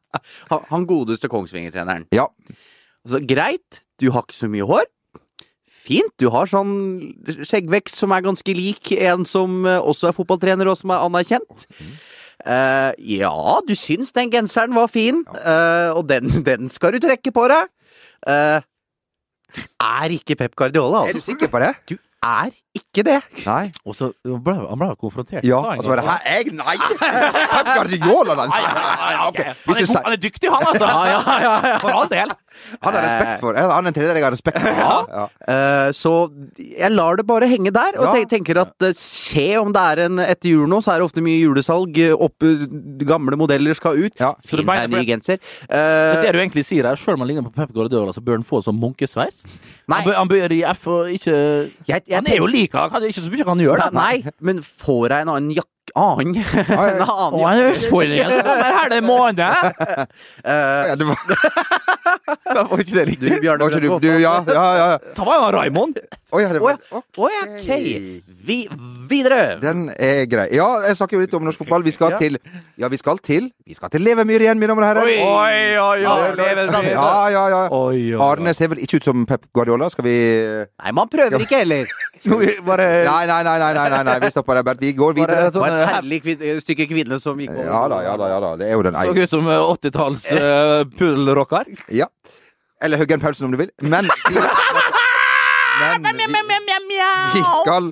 han, 0.51 0.65
han 0.71 0.85
godeste 0.89 1.29
Kongsvinger-treneren. 1.31 2.07
Ja. 2.15 2.27
Altså, 3.05 3.21
greit, 3.29 3.81
du 4.01 4.09
har 4.15 4.25
ikke 4.25 4.37
så 4.37 4.49
mye 4.51 4.65
hår. 4.67 4.85
Fint, 5.85 6.11
du 6.21 6.29
har 6.33 6.49
sånn 6.49 6.73
skjeggvekst 7.45 7.99
som 7.99 8.13
er 8.15 8.25
ganske 8.25 8.55
lik 8.57 8.91
en 8.95 9.25
som 9.29 9.65
eh, 9.69 9.77
også 9.77 10.09
er 10.09 10.15
fotballtrener 10.17 10.69
og 10.71 10.79
som 10.79 10.93
er 10.95 11.05
anerkjent. 11.05 11.65
Uh, 12.45 12.91
ja, 12.99 13.33
du 13.65 13.73
syns 13.77 14.11
den 14.13 14.29
genseren 14.33 14.75
var 14.75 14.89
fin, 14.91 15.23
uh, 15.33 15.95
og 15.95 16.03
den, 16.09 16.29
den 16.45 16.69
skal 16.69 16.93
du 16.93 16.99
trekke 17.01 17.33
på 17.33 17.45
deg. 17.49 17.69
Uh, 18.25 18.59
er 19.81 20.13
ikke 20.13 20.37
Pep 20.37 20.55
Guardiola, 20.57 21.05
Er 21.05 21.15
du 21.15 21.21
altså. 21.21 21.31
sikker 21.31 21.49
på 21.53 21.61
det? 21.63 21.71
Du 21.89 21.95
er 21.95 22.51
ikke 22.75 23.03
det. 23.07 23.17
Nei. 23.45 23.71
Og 23.85 23.95
så 23.97 24.11
ble 24.23 24.53
han 24.55 24.79
ble 24.81 24.89
konfrontert. 24.99 25.43
Ja, 25.47 25.59
og 25.75 25.83
så 25.83 25.91
var 25.91 26.01
det 26.01 26.05
Hæ, 26.07 26.15
jeg? 26.25 26.53
Nei! 26.59 26.75
Pep 26.99 27.69
Guardiola! 27.75 28.35
Ok, 29.27 29.39
Han 29.39 29.45
er, 29.45 29.63
du 29.65 29.73
han 29.75 29.85
sier 29.87 30.11
er 30.13 30.19
dyktig, 30.25 30.49
han, 30.51 30.65
altså! 30.71 30.89
For 31.83 31.91
all 31.95 32.09
del. 32.11 32.33
Han 32.85 32.95
har 32.95 33.03
respekt 33.03 33.41
for 33.43 33.57
Han 33.59 33.83
er 33.83 33.89
en 33.91 33.95
tredjedel 33.97 34.15
jeg 34.15 34.23
har 34.23 34.31
respekt 34.31 34.61
for. 34.63 35.09
Ja. 35.11 35.23
Eh, 35.51 35.89
så 35.97 36.11
jeg 36.55 36.91
lar 36.93 37.17
det 37.19 37.25
bare 37.27 37.49
henge 37.51 37.71
der, 37.75 37.97
og 37.99 38.15
Ja. 38.15 38.23
tenker 38.31 38.61
at 38.61 38.85
eh, 38.87 38.93
se 38.95 39.43
om 39.59 39.73
det 39.75 39.81
er 39.91 40.03
en 40.05 40.21
Etter 40.23 40.53
jul 40.53 40.69
nå, 40.71 40.79
så 40.81 40.93
er 40.93 41.01
det 41.03 41.07
ofte 41.09 41.23
mye 41.25 41.41
julesalg. 41.41 41.97
eh, 41.99 42.15
Oppe, 42.15 42.53
gamle 43.03 43.35
modeller 43.37 43.75
skal 43.75 43.99
ut. 44.05 44.15
Ja. 44.19 44.33
Fin 44.47 44.63
bare- 44.65 44.85
er 44.87 44.93
ny 44.93 45.03
genser. 45.05 45.37
Så 45.43 45.67
Eh, 45.75 46.21
det 46.23 46.31
du 46.31 46.39
egentlig 46.39 46.63
sier 46.65 46.87
her, 46.87 46.95
sjøl 46.95 47.15
om 47.19 47.25
han 47.25 47.27
ligner 47.33 47.43
på 47.49 47.53
Pep 47.59 47.73
Guardiola, 47.75 48.13
så 48.15 48.23
bør 48.23 48.39
han 48.39 48.47
få 48.47 48.63
sånn 48.63 48.79
munkesveis? 48.79 49.43
Nei. 49.91 49.99
Han 49.99 50.05
bør, 50.07 50.15
han 50.15 50.27
bør 50.31 50.51
i 50.55 50.61
F 50.71 50.87
og 50.87 51.11
ikke 51.11 51.35
jeg, 51.91 52.01
jeg 52.07 52.15
Han 52.15 52.27
er 52.31 52.37
jo 52.39 52.47
lik 52.47 52.64
han, 52.73 52.89
kan 52.89 53.03
ikke 53.03 53.21
så 53.21 53.31
mye 53.31 53.45
han 53.47 53.59
gjør, 53.61 53.83
da. 53.85 53.89
Nei, 53.93 54.23
men 54.39 54.61
får 54.65 55.09
jeg 55.11 55.27
en 55.27 55.33
annen 55.35 55.55
jakke 55.55 55.74
Annen? 55.95 56.35
en 56.55 57.01
Å, 57.03 57.05
annen 57.05 57.45
han 57.45 57.59
er 57.61 57.71
utfordring! 57.75 58.19
her 58.25 58.89
det 58.89 59.01
måned! 59.05 59.39
uh, 59.41 60.83
Ja, 60.89 60.95
det 60.97 61.05
var, 61.07 61.17
Var 62.71 62.81
ikke 62.83 62.95
det 62.95 63.05
du, 63.05 63.11
riktig? 63.11 63.39
Bjarne 63.43 63.67
var 63.67 63.75
ikke 63.75 63.83
du, 63.85 63.89
du 64.01 64.07
Ja, 64.21 64.35
ja, 64.49 64.65
ja. 64.81 64.87
Ta 65.17 65.25
meg 65.27 65.35
av 65.45 65.51
Raymond! 65.55 65.99
Å 66.35 66.41
ja, 66.41 66.49
det 66.51 66.59
var 66.59 66.75
ja. 66.75 66.99
Å 66.99 67.27
ok. 67.45 67.69
Vi, 68.45 68.57
videre. 69.09 69.55
Den 69.61 69.85
er 69.95 70.25
grei. 70.29 70.47
Ja, 70.53 70.67
jeg 70.85 70.97
snakker 70.99 71.17
jo 71.17 71.23
litt 71.23 71.33
om 71.37 71.45
norsk 71.47 71.61
fotball. 71.63 71.85
Vi 71.85 71.93
skal 71.95 72.15
Ja. 72.15 72.19
til 72.21 72.37
Ja, 72.81 72.89
vi 72.91 72.97
skal 72.99 73.17
til 73.23 73.47
Vi 73.65 73.73
skal 73.77 73.89
til 73.93 74.03
Levemyr 74.05 74.43
igjen, 74.43 74.59
mine 74.59 74.69
damer 74.73 74.83
og 74.85 74.89
herrer. 74.91 75.07
Oi, 75.07 75.15
oi, 75.23 76.01
Ja, 76.03 76.15
oi! 76.19 76.35
Ja, 76.91 77.29
ja, 77.33 77.43
ja. 77.49 77.61
Oi, 77.71 77.95
oi, 77.95 78.13
oi. 78.13 78.21
Arne 78.25 78.53
ser 78.53 78.69
vel 78.73 78.83
ikke 78.83 78.99
ut 78.99 79.07
som 79.07 79.23
Pep 79.25 79.47
Guardiola? 79.55 79.89
Skal 79.93 80.05
vi 80.05 80.15
Nei, 80.65 80.91
man 80.93 81.09
prøver 81.09 81.39
ikke 81.45 81.61
heller. 81.63 81.89
Skal 82.19 82.39
vi 82.43 82.51
bare 82.65 82.89
Nei, 83.07 83.25
nei, 83.29 83.41
nei, 83.47 83.55
nei, 83.63 83.71
nei, 83.79 83.87
nei, 83.95 84.03
nei. 84.09 84.19
vi 84.25 84.31
stopper 84.33 84.59
der, 84.59 84.67
Bert. 84.67 84.81
Vi 84.83 84.91
går 84.97 85.15
videre. 85.17 85.49
Et 85.75 85.91
herlig 85.93 86.21
kvin 86.23 86.61
stykke 86.63 86.87
kvinne 86.89 87.19
som 87.21 87.39
gikk 87.39 87.53
over. 87.53 87.67
Ja 87.67 87.81
da, 87.91 88.01
ja 88.05 88.15
da, 88.19 88.29
ja 88.31 88.39
da. 88.43 88.51
Det 88.61 88.67
er 88.69 88.73
jo 88.73 88.85
den 88.87 88.97
Så 88.97 89.15
ut 89.17 89.33
som 89.33 89.49
eh, 89.51 89.71
80-talls 89.75 90.27
uh, 90.33 90.81
pudelrocker. 90.97 91.71
Ja. 91.93 92.09
Eller 92.83 93.01
Huggen 93.01 93.23
Paulsen, 93.23 93.47
om 93.47 93.55
du 93.55 93.59
vil. 93.63 93.71
Men 93.81 94.09
vi, 94.29 94.35
men 95.81 96.03
vi, 96.05 97.01
vi 97.35 97.43
skal 97.61 97.91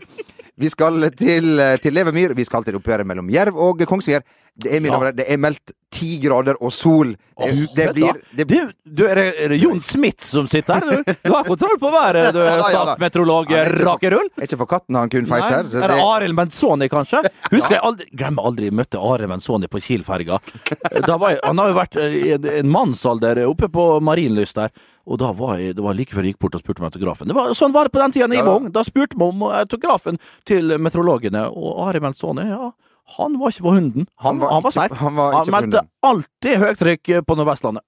vi 0.56 0.70
skal 0.70 1.10
til, 1.18 1.62
til 1.82 1.96
Levemyr. 1.98 2.36
Vi 2.38 2.46
skal 2.46 2.64
til 2.64 2.78
oppgjøret 2.78 3.08
mellom 3.10 3.30
Jerv 3.34 3.58
og 3.58 3.82
Kongsvinger. 3.90 4.22
Det 4.56 4.70
er, 4.70 4.82
Ja. 4.86 5.12
det 5.12 5.26
er 5.34 5.38
meldt 5.42 5.72
ti 5.94 6.20
grader 6.22 6.54
og 6.62 6.70
sol. 6.74 7.16
Det, 7.38 7.68
det 7.76 7.88
blir 7.96 8.14
det, 8.38 8.46
Du, 8.46 8.70
du 8.86 9.02
er, 9.08 9.16
det, 9.18 9.24
er 9.42 9.50
det 9.50 9.58
Jon 9.64 9.80
Smith 9.82 10.22
som 10.24 10.46
sitter 10.48 10.78
her? 10.78 11.02
Du, 11.08 11.14
du 11.26 11.32
har 11.34 11.44
kontroll 11.48 11.80
på 11.82 11.90
været, 11.90 12.34
du 12.36 12.40
statsmeteorolog 12.70 13.50
Ja, 13.50 13.64
er 13.66 13.74
Rakerull? 13.86 14.30
er 14.38 14.46
ikke 14.46 14.60
for 14.62 14.70
katten 14.70 14.96
han 15.00 15.10
kun 15.10 15.26
feit 15.30 15.44
her. 15.44 15.66
så 15.74 15.82
er 15.82 15.88
det 15.96 15.98
Arild 16.06 16.38
Menzoni, 16.38 16.90
kanskje? 16.90 17.24
Husker 17.50 17.80
jeg 17.80 17.82
aldri 17.90 18.06
Glemmer 18.14 18.46
aldri 18.46 18.70
jeg 18.70 18.78
møtte 18.78 19.02
Arild 19.02 19.30
Menzoni 19.34 19.68
på 19.74 19.82
Kiel-ferga. 19.82 20.38
Han 21.44 21.58
har 21.64 21.74
jo 21.74 21.78
vært 21.78 21.98
eh, 22.02 22.18
i 22.22 22.32
en, 22.38 22.70
mannsalder 22.70 23.44
oppe 23.48 23.70
på 23.74 23.88
Marienlyst 24.06 24.56
der. 24.62 24.70
Og 25.10 25.18
da 25.20 25.34
var 25.36 25.58
jeg, 25.60 25.76
det 25.76 25.84
var 25.84 25.98
like 25.98 26.14
før 26.16 26.24
jeg 26.24 26.36
gikk 26.36 26.46
bort 26.46 26.56
og 26.56 26.62
spurte 26.64 26.80
om 26.84 26.88
autografen. 26.88 27.28
Det 27.28 27.36
var, 27.36 27.52
sånn 27.58 27.74
var 27.76 27.90
det 27.90 27.96
på 27.98 28.00
den 28.06 28.14
tida 28.16 28.30
da 28.30 28.38
jeg 28.38 28.46
Ja, 28.46 28.50
var 28.52 28.62
ung. 28.62 28.70
Da 28.72 28.86
spurte 28.88 29.18
vi 29.20 29.26
om 29.34 29.42
autografen 29.50 30.22
til 30.48 30.78
meteorologene, 30.80 31.50
og 31.52 31.88
Arild 31.90 32.06
Menzoni, 32.06 32.48
ja 32.54 32.70
han 33.18 33.38
var 33.40 33.50
ikke 33.52 33.64
på 33.68 33.74
hunden. 33.76 34.08
Han, 34.18 34.40
Han 34.40 34.40
var 34.40 34.50
han 34.54 34.64
var 34.64 34.72
ikke- 34.72 34.96
han 34.96 35.16
var 35.16 35.34
ikke 35.44 35.52
meldte 35.52 35.78
hunden. 35.80 35.90
alltid 36.04 36.58
høytrykk 36.64 37.26
på 37.28 37.36
Nordvestlandet. 37.38 37.84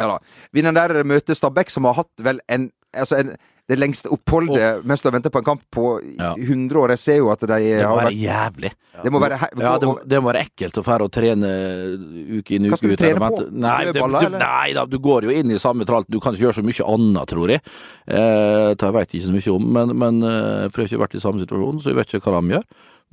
Ja 0.00 0.06
da. 0.08 0.18
Vinneren 0.52 0.74
der 0.74 1.04
møter 1.04 1.34
Stabæk, 1.34 1.70
som 1.70 1.84
har 1.84 1.94
hatt 1.94 2.10
vel 2.20 2.40
en, 2.48 2.70
altså 2.94 3.18
en 3.20 3.36
det 3.68 3.80
lengste 3.80 4.06
oppholdet 4.14 4.84
mens 4.86 5.02
du 5.02 5.08
har 5.08 5.14
ventet 5.18 5.32
på 5.32 5.38
en 5.40 5.44
kamp 5.44 5.62
på 5.74 6.00
Ja. 6.18 6.34
100 6.38 6.76
år. 6.78 6.88
Jeg 6.90 6.98
ser 6.98 7.16
jo 7.16 7.30
at 7.32 7.40
de 7.40 7.46
Det 7.48 7.82
har 7.82 7.90
må 7.96 8.02
være 8.02 8.14
jævlig. 8.14 8.70
Det 9.02 9.10
må 9.12 9.18
være 9.20 9.48
Ja, 9.58 9.78
det, 9.78 9.88
må- 9.88 10.06
det 10.06 10.20
må 10.22 10.32
være 10.32 10.44
ekkelt 10.46 10.78
å 10.78 10.84
dra 10.84 11.02
og 11.04 11.10
trene 11.10 11.50
uke 12.38 12.50
inn 12.54 12.68
Hva 12.70 12.76
skal 12.78 12.90
du 12.90 12.96
trene 12.96 13.18
på? 13.18 13.50
Nei, 13.50 13.84
det, 13.86 13.94
du, 13.94 14.38
nei 14.38 14.72
da, 14.72 14.84
du 14.86 14.98
går 14.98 15.22
jo 15.24 15.30
inn 15.30 15.50
i 15.50 15.58
samme 15.58 15.84
tralt. 15.84 16.06
Du 16.08 16.20
kan 16.20 16.32
ikke 16.34 16.46
gjøre 16.46 16.60
så 16.62 16.62
mye 16.62 16.86
annet, 16.94 17.26
tror 17.28 17.48
jeg. 17.48 17.60
Eh, 18.06 18.74
det 18.74 18.92
veit 18.94 19.10
jeg 19.12 19.22
ikke 19.22 19.26
så 19.30 19.34
mye 19.34 19.54
om, 19.56 19.72
men, 19.72 19.96
men 19.98 20.22
eh, 20.22 20.68
for 20.70 20.82
jeg 20.82 20.90
har 20.90 20.96
ikke 20.96 21.02
vært 21.08 21.16
i 21.18 21.24
samme 21.24 21.40
situasjon, 21.42 21.80
så 21.82 21.90
jeg 21.90 21.96
vet 21.96 22.14
ikke 22.20 22.30
hva 22.30 22.40
de 22.42 22.54
gjør. 22.54 22.62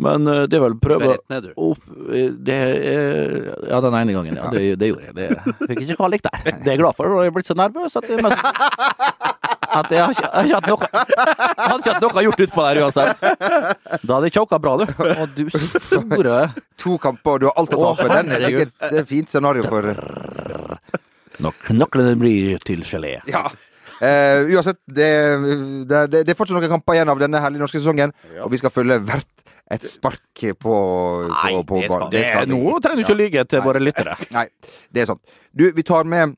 Men 0.01 0.25
eh, 0.27 0.45
det 0.49 0.57
er 0.57 0.63
vel 0.63 0.75
prøve 0.81 1.11
opp 1.53 1.83
eh, 2.09 2.29
det, 2.33 2.55
er- 2.55 3.69
Ja, 3.69 3.81
den 3.83 3.93
ene 3.99 4.15
gangen, 4.15 4.39
ja. 4.39 4.49
Det, 4.49 4.63
det 4.81 4.89
gjorde 4.89 5.05
jeg. 5.05 5.15
Det 5.19 5.67
fikk 5.69 5.83
ikke 5.85 5.97
kvalik 5.99 6.23
der. 6.25 6.39
Det 6.49 6.65
er 6.65 6.71
jeg 6.73 6.81
glad 6.81 6.97
for. 6.97 7.13
Jeg 7.21 7.29
er 7.29 7.35
blitt 7.35 7.51
så 7.51 7.57
nervøs 7.57 7.97
at 7.99 8.09
jeg 8.09 8.23
at 9.73 9.89
jeg 9.89 10.03
har 10.03 10.11
ikke, 10.13 10.27
jeg 10.27 10.33
har 10.33 10.43
ikke 10.45 10.57
hatt 10.59 10.67
noe 10.69 10.87
Jeg 10.93 11.65
hadde 11.65 11.77
ikke 11.81 11.93
hatt 11.93 12.03
noe 12.05 12.23
gjort 12.27 12.41
utpå 12.45 12.65
der 12.67 12.79
uansett. 12.83 13.23
Da 14.03 14.15
hadde 14.17 14.27
jeg 14.29 14.35
choka 14.37 14.59
bra, 14.61 14.73
du. 14.81 14.85
Og 15.23 15.35
du 15.37 15.43
store 15.53 16.37
to 16.83 16.97
kamper, 17.01 17.37
og 17.37 17.41
du 17.41 17.47
har 17.49 17.57
alt 17.61 17.73
å 17.73 17.79
ta 17.81 17.91
tape. 18.03 18.17
Den 18.19 18.33
er 18.35 18.43
sikkert 18.47 18.73
det 18.83 18.91
er 18.91 19.03
et 19.03 19.09
fint 19.09 19.33
scenario 19.33 19.65
for 19.69 19.87
Når 21.43 21.61
knoklene 21.69 22.17
blir 22.21 22.61
til 22.65 22.83
gelé. 22.85 23.15
Ja. 23.29 23.47
Uh, 24.03 24.49
uansett, 24.51 24.77
det, 24.89 25.07
det, 25.87 25.99
det, 26.11 26.23
det 26.27 26.33
er 26.33 26.37
fortsatt 26.37 26.57
noen 26.57 26.71
kamper 26.73 26.97
igjen 26.97 27.09
av 27.13 27.21
denne 27.21 27.39
herlige 27.39 27.63
norske 27.63 27.79
sesongen, 27.79 28.11
og 28.43 28.51
vi 28.51 28.59
skal 28.59 28.73
følge 28.73 28.97
hvert 29.07 29.29
et 29.71 29.83
spark 29.87 30.43
på, 30.59 30.73
Nei, 31.31 31.51
på, 31.63 31.63
på 31.65 31.79
det 31.81 31.89
skal 31.89 32.09
Det 32.11 32.23
vi. 32.49 32.53
nå 32.53 32.79
trenger 32.83 32.99
du 32.99 33.03
ikke 33.05 33.15
å 33.15 33.19
lyge 33.21 33.43
til 33.49 33.61
våre 33.63 33.79
lyttere. 33.81 34.15
Nei, 34.35 34.47
det 34.91 35.01
er 35.05 35.11
sant. 35.13 35.21
Du, 35.55 35.69
vi 35.71 35.83
tar 35.87 36.03
med 36.03 36.35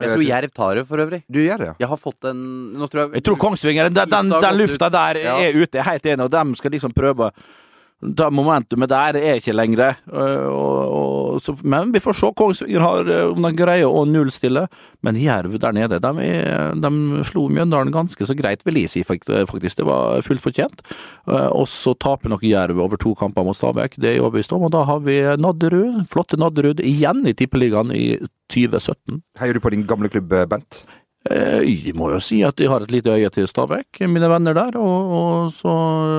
Jeg 0.00 0.10
tror 0.10 0.24
Jerv 0.26 0.50
tar 0.52 0.74
det, 0.80 0.84
for 0.88 0.98
øvrig. 1.04 1.22
Du 1.30 1.38
gjør 1.38 1.58
det, 1.62 1.68
ja? 1.70 1.74
Jeg 1.84 1.88
har 1.92 2.00
fått 2.02 2.26
en 2.26 2.40
Nå 2.74 2.88
tror 2.90 3.04
jeg 3.04 3.20
Jeg 3.20 3.26
tror 3.28 3.38
Kongsvinger, 3.38 3.88
den, 3.94 4.10
den, 4.10 4.32
den 4.42 4.58
lufta 4.58 4.90
der 4.90 5.20
Ja. 5.22 5.36
er 5.38 5.54
ute, 5.54 5.78
jeg 5.78 5.84
er 5.84 5.90
helt 5.92 6.06
enig, 6.10 6.24
og 6.26 6.32
dem 6.34 6.54
skal 6.58 6.74
liksom 6.74 6.92
prøve 6.96 7.30
da 8.02 8.28
Momentumet 8.30 8.90
der 8.90 9.16
er 9.16 9.38
ikke 9.38 9.54
lenger. 9.54 9.96
så, 11.40 11.54
men 11.64 11.92
vi 11.92 12.00
får 12.02 12.16
se. 12.18 12.30
Kongsvinger 12.36 12.80
har, 12.80 13.08
øh, 13.08 13.32
om 13.32 13.42
de 13.46 13.52
greier 13.56 13.88
å 13.88 14.04
nullstille. 14.08 14.66
Men 15.02 15.16
Jerv 15.16 15.56
der 15.60 15.72
nede, 15.72 16.00
de, 16.00 16.26
de 16.80 17.24
slo 17.24 17.46
Mjøndalen 17.48 17.92
ganske 17.94 18.26
så 18.26 18.36
greit, 18.36 18.64
vil 18.66 18.82
jeg 18.82 18.90
si 18.92 19.04
faktisk. 19.04 19.78
Det 19.78 19.86
var 19.88 20.22
fullt 20.26 20.44
fortjent. 20.44 20.82
Eh, 21.28 21.48
Og 21.54 21.66
så 21.70 21.94
taper 21.94 22.28
nok 22.32 22.44
Jerv 22.44 22.80
over 22.80 23.00
to 23.00 23.14
kamper 23.14 23.44
mot 23.44 23.56
Stabæk, 23.56 23.96
det 23.96 24.10
er 24.10 24.18
jeg 24.18 24.24
overbevist 24.24 24.52
om. 24.52 24.66
Og 24.68 24.74
da 24.74 24.84
har 24.84 25.00
vi 25.04 25.20
Nadderud, 25.40 26.04
flotte 26.12 26.36
Nadderud, 26.40 26.82
igjen 26.84 27.24
i 27.26 27.32
Tippeligaen 27.32 27.94
i 27.94 28.18
2017. 28.52 29.22
Heier 29.40 29.56
du 29.56 29.60
på 29.64 29.72
din 29.72 29.86
gamle 29.88 30.10
klubb, 30.12 30.28
Bent? 30.50 30.84
Eh, 31.30 31.60
Jeg 31.64 31.94
må 31.96 32.10
jo 32.12 32.18
si 32.20 32.42
at 32.44 32.56
de 32.60 32.66
har 32.68 32.82
et 32.84 32.90
lite 32.92 33.08
øye 33.14 33.30
til 33.32 33.46
Stabæk, 33.48 34.02
mine 34.12 34.28
venner 34.28 34.52
der. 34.56 34.76
Og, 34.76 35.12
og 35.18 35.52
så 35.56 35.74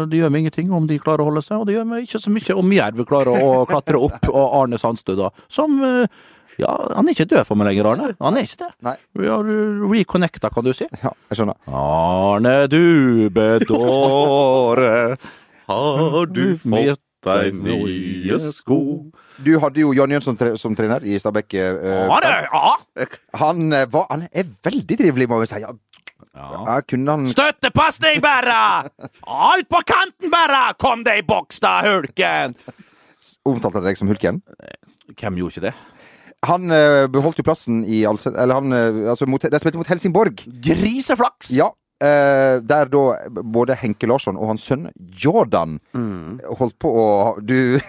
Det 0.10 0.18
gjør 0.22 0.32
meg 0.34 0.45
ingenting 0.45 0.72
om 0.74 0.88
de 0.89 0.97
klarer 1.01 1.22
å 1.22 1.28
holde 1.30 1.43
seg, 1.45 1.60
og 1.62 1.68
det 1.70 1.76
gjør 1.78 1.86
meg 1.91 2.08
ikke 2.08 2.22
så 2.24 2.34
mye 2.34 2.56
om 2.58 2.74
Jerv 2.74 3.03
klarer 3.06 3.38
å 3.38 3.66
klatre 3.70 4.01
opp. 4.01 4.26
Og 4.32 4.56
Arne 4.64 4.80
Sandstø, 4.82 5.14
da, 5.20 5.30
som 5.51 5.78
eh, 5.86 6.08
Ja, 6.58 6.72
han 6.95 7.06
er 7.10 7.14
ikke 7.18 7.28
død 7.28 7.45
for 7.49 7.60
meg 7.60 7.68
lenger, 7.70 7.89
Arne. 7.91 8.12
Han 8.24 8.38
er 8.39 8.45
ikke 8.47 8.62
det. 8.64 8.72
Nei. 8.88 8.95
Vi 9.20 9.28
har 9.28 9.43
reconnecta, 9.91 10.49
kan 10.56 10.64
du 10.66 10.72
si. 10.74 10.88
Ja, 11.03 11.12
jeg 11.30 11.38
skjønner. 11.41 11.58
Arne 11.68 12.53
du 12.72 13.28
bedåre, 13.36 14.93
har 15.68 16.32
du 16.32 16.45
fått 16.64 17.01
deg 17.26 17.57
nye 17.59 18.39
sko? 18.53 18.78
Du 19.45 19.51
hadde 19.59 19.82
jo 19.84 19.91
Jan 19.97 20.13
Jønsson 20.15 20.38
tre 20.39 20.53
som 20.61 20.76
trener 20.78 21.03
i 21.03 21.17
Stabæk. 21.19 21.53
eh, 21.59 22.05
Ja, 22.07 22.19
det, 22.23 22.34
ja. 22.53 23.07
han, 23.41 23.65
eh, 23.73 23.86
var, 23.91 24.07
han 24.11 24.28
er 24.32 24.45
veldig 24.63 24.97
trivelig, 25.01 25.28
må 25.30 25.41
vi 25.43 25.49
si. 25.51 25.59
Ja, 25.59 25.73
ja, 26.36 26.80
kunne 26.88 27.11
han 27.11 27.28
Støttepasning, 27.32 28.21
bare! 28.23 28.89
Ja, 29.26 29.51
ut 29.59 29.69
på 29.71 29.82
kanten, 29.88 30.32
bare! 30.32 30.73
Kom 30.80 31.03
deg 31.07 31.23
i 31.23 31.28
boks, 31.28 31.59
da, 31.63 31.82
hulken! 31.86 32.55
omtalte 33.45 33.82
deg 33.82 33.97
som 33.97 34.09
Hulken? 34.11 34.41
Hvem 35.17 35.38
gjorde 35.39 35.55
ikke 35.55 35.67
det? 35.69 35.76
Han 36.45 36.69
eh, 36.73 37.05
beholdt 37.09 37.39
jo 37.41 37.45
plassen 37.47 37.80
i 37.89 38.03
Alse... 38.05 38.30
Eller 38.36 38.59
han 38.59 38.76
eh, 38.76 38.99
altså 39.09 39.26
mot, 39.30 39.41
De 39.41 39.59
spilte 39.61 39.80
mot 39.82 39.89
Helsingborg. 39.89 40.43
Griseflaks! 40.61 41.49
Ja. 41.55 41.71
Eh, 42.06 42.58
der 42.64 42.86
da 42.91 43.03
både 43.41 43.76
Henke 43.82 44.08
Larsson 44.10 44.38
og 44.38 44.47
hans 44.53 44.66
sønn 44.70 44.89
Jordan 45.20 45.80
Mm. 45.95 46.39
holdt 46.60 46.78
på 46.82 46.89
å 46.91 47.06
Du 47.41 47.76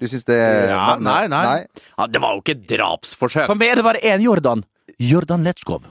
Du 0.00 0.06
syns 0.08 0.24
det 0.24 0.38
Ja, 0.70 0.94
nei, 0.96 1.26
nei. 1.28 1.66
Ja, 1.98 2.06
det 2.08 2.20
var 2.22 2.32
jo 2.36 2.40
ikke 2.40 2.56
drapsforsøk. 2.70 3.44
For 3.50 3.58
meg 3.60 3.68
er 3.74 3.80
det 3.80 3.84
bare 3.84 4.00
én 4.00 4.22
Jordan. 4.24 4.62
Jordan 4.96 5.44
Letskov. 5.44 5.82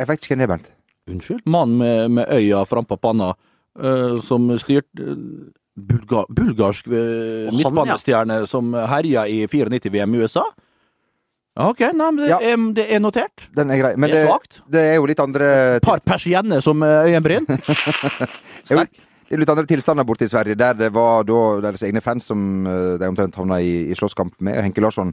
Jeg 0.00 0.08
veit 0.08 0.18
ikke 0.24 0.32
hvem 0.34 0.40
det 0.40 0.46
er, 0.48 0.50
Bernt. 0.54 0.70
Unnskyld? 1.10 1.44
Mannen 1.46 1.76
med, 1.78 2.10
med 2.18 2.26
øya 2.34 2.64
frampå 2.68 2.96
panna, 3.00 3.28
uh, 3.78 4.18
som 4.26 4.50
styrte 4.58 4.90
uh, 4.98 5.14
bulga, 5.78 6.24
bulgarsk 6.30 6.90
uh, 6.90 7.46
midtbanestjerne 7.54 8.40
ja. 8.42 8.48
som 8.50 8.74
herja 8.74 9.22
i 9.30 9.44
94-VM 9.50 10.14
i 10.18 10.22
USA? 10.24 10.44
Ok, 11.68 11.80
nei, 11.92 12.10
men 12.10 12.16
det, 12.24 12.28
Ja. 12.30 12.38
er, 12.40 12.56
det 12.74 12.86
er 12.94 13.00
notert. 13.00 13.46
Den 13.54 13.70
er 13.70 13.78
grei. 13.82 13.92
Men 13.96 14.10
Det 14.10 14.18
er 14.22 14.26
svakt. 14.28 14.60
det 14.70 14.80
er 14.80 14.94
jo 14.96 15.06
litt 15.06 15.20
andre 15.20 15.80
Par 15.84 16.00
persienner 16.00 16.60
som 16.64 16.82
eh, 16.82 17.10
øyenbryn. 17.10 17.46
Er 17.48 18.28
Sterk. 18.64 18.90
det 19.28 19.34
er 19.36 19.38
litt 19.42 19.50
andre 19.52 19.66
tilstander 19.66 20.04
borte 20.08 20.24
i 20.24 20.30
Sverige, 20.30 20.56
der 20.56 20.74
det 20.74 20.92
var 20.92 21.24
da 21.24 21.40
deres 21.68 21.82
egne 21.82 22.00
fans 22.02 22.26
som 22.26 22.66
eh, 22.66 22.96
de 22.98 23.08
omtrent 23.10 23.34
havna 23.36 23.60
i, 23.60 23.90
i 23.90 23.94
slåsskamp 23.98 24.34
med. 24.40 24.56
Henke 24.64 24.80
Larsson 24.82 25.12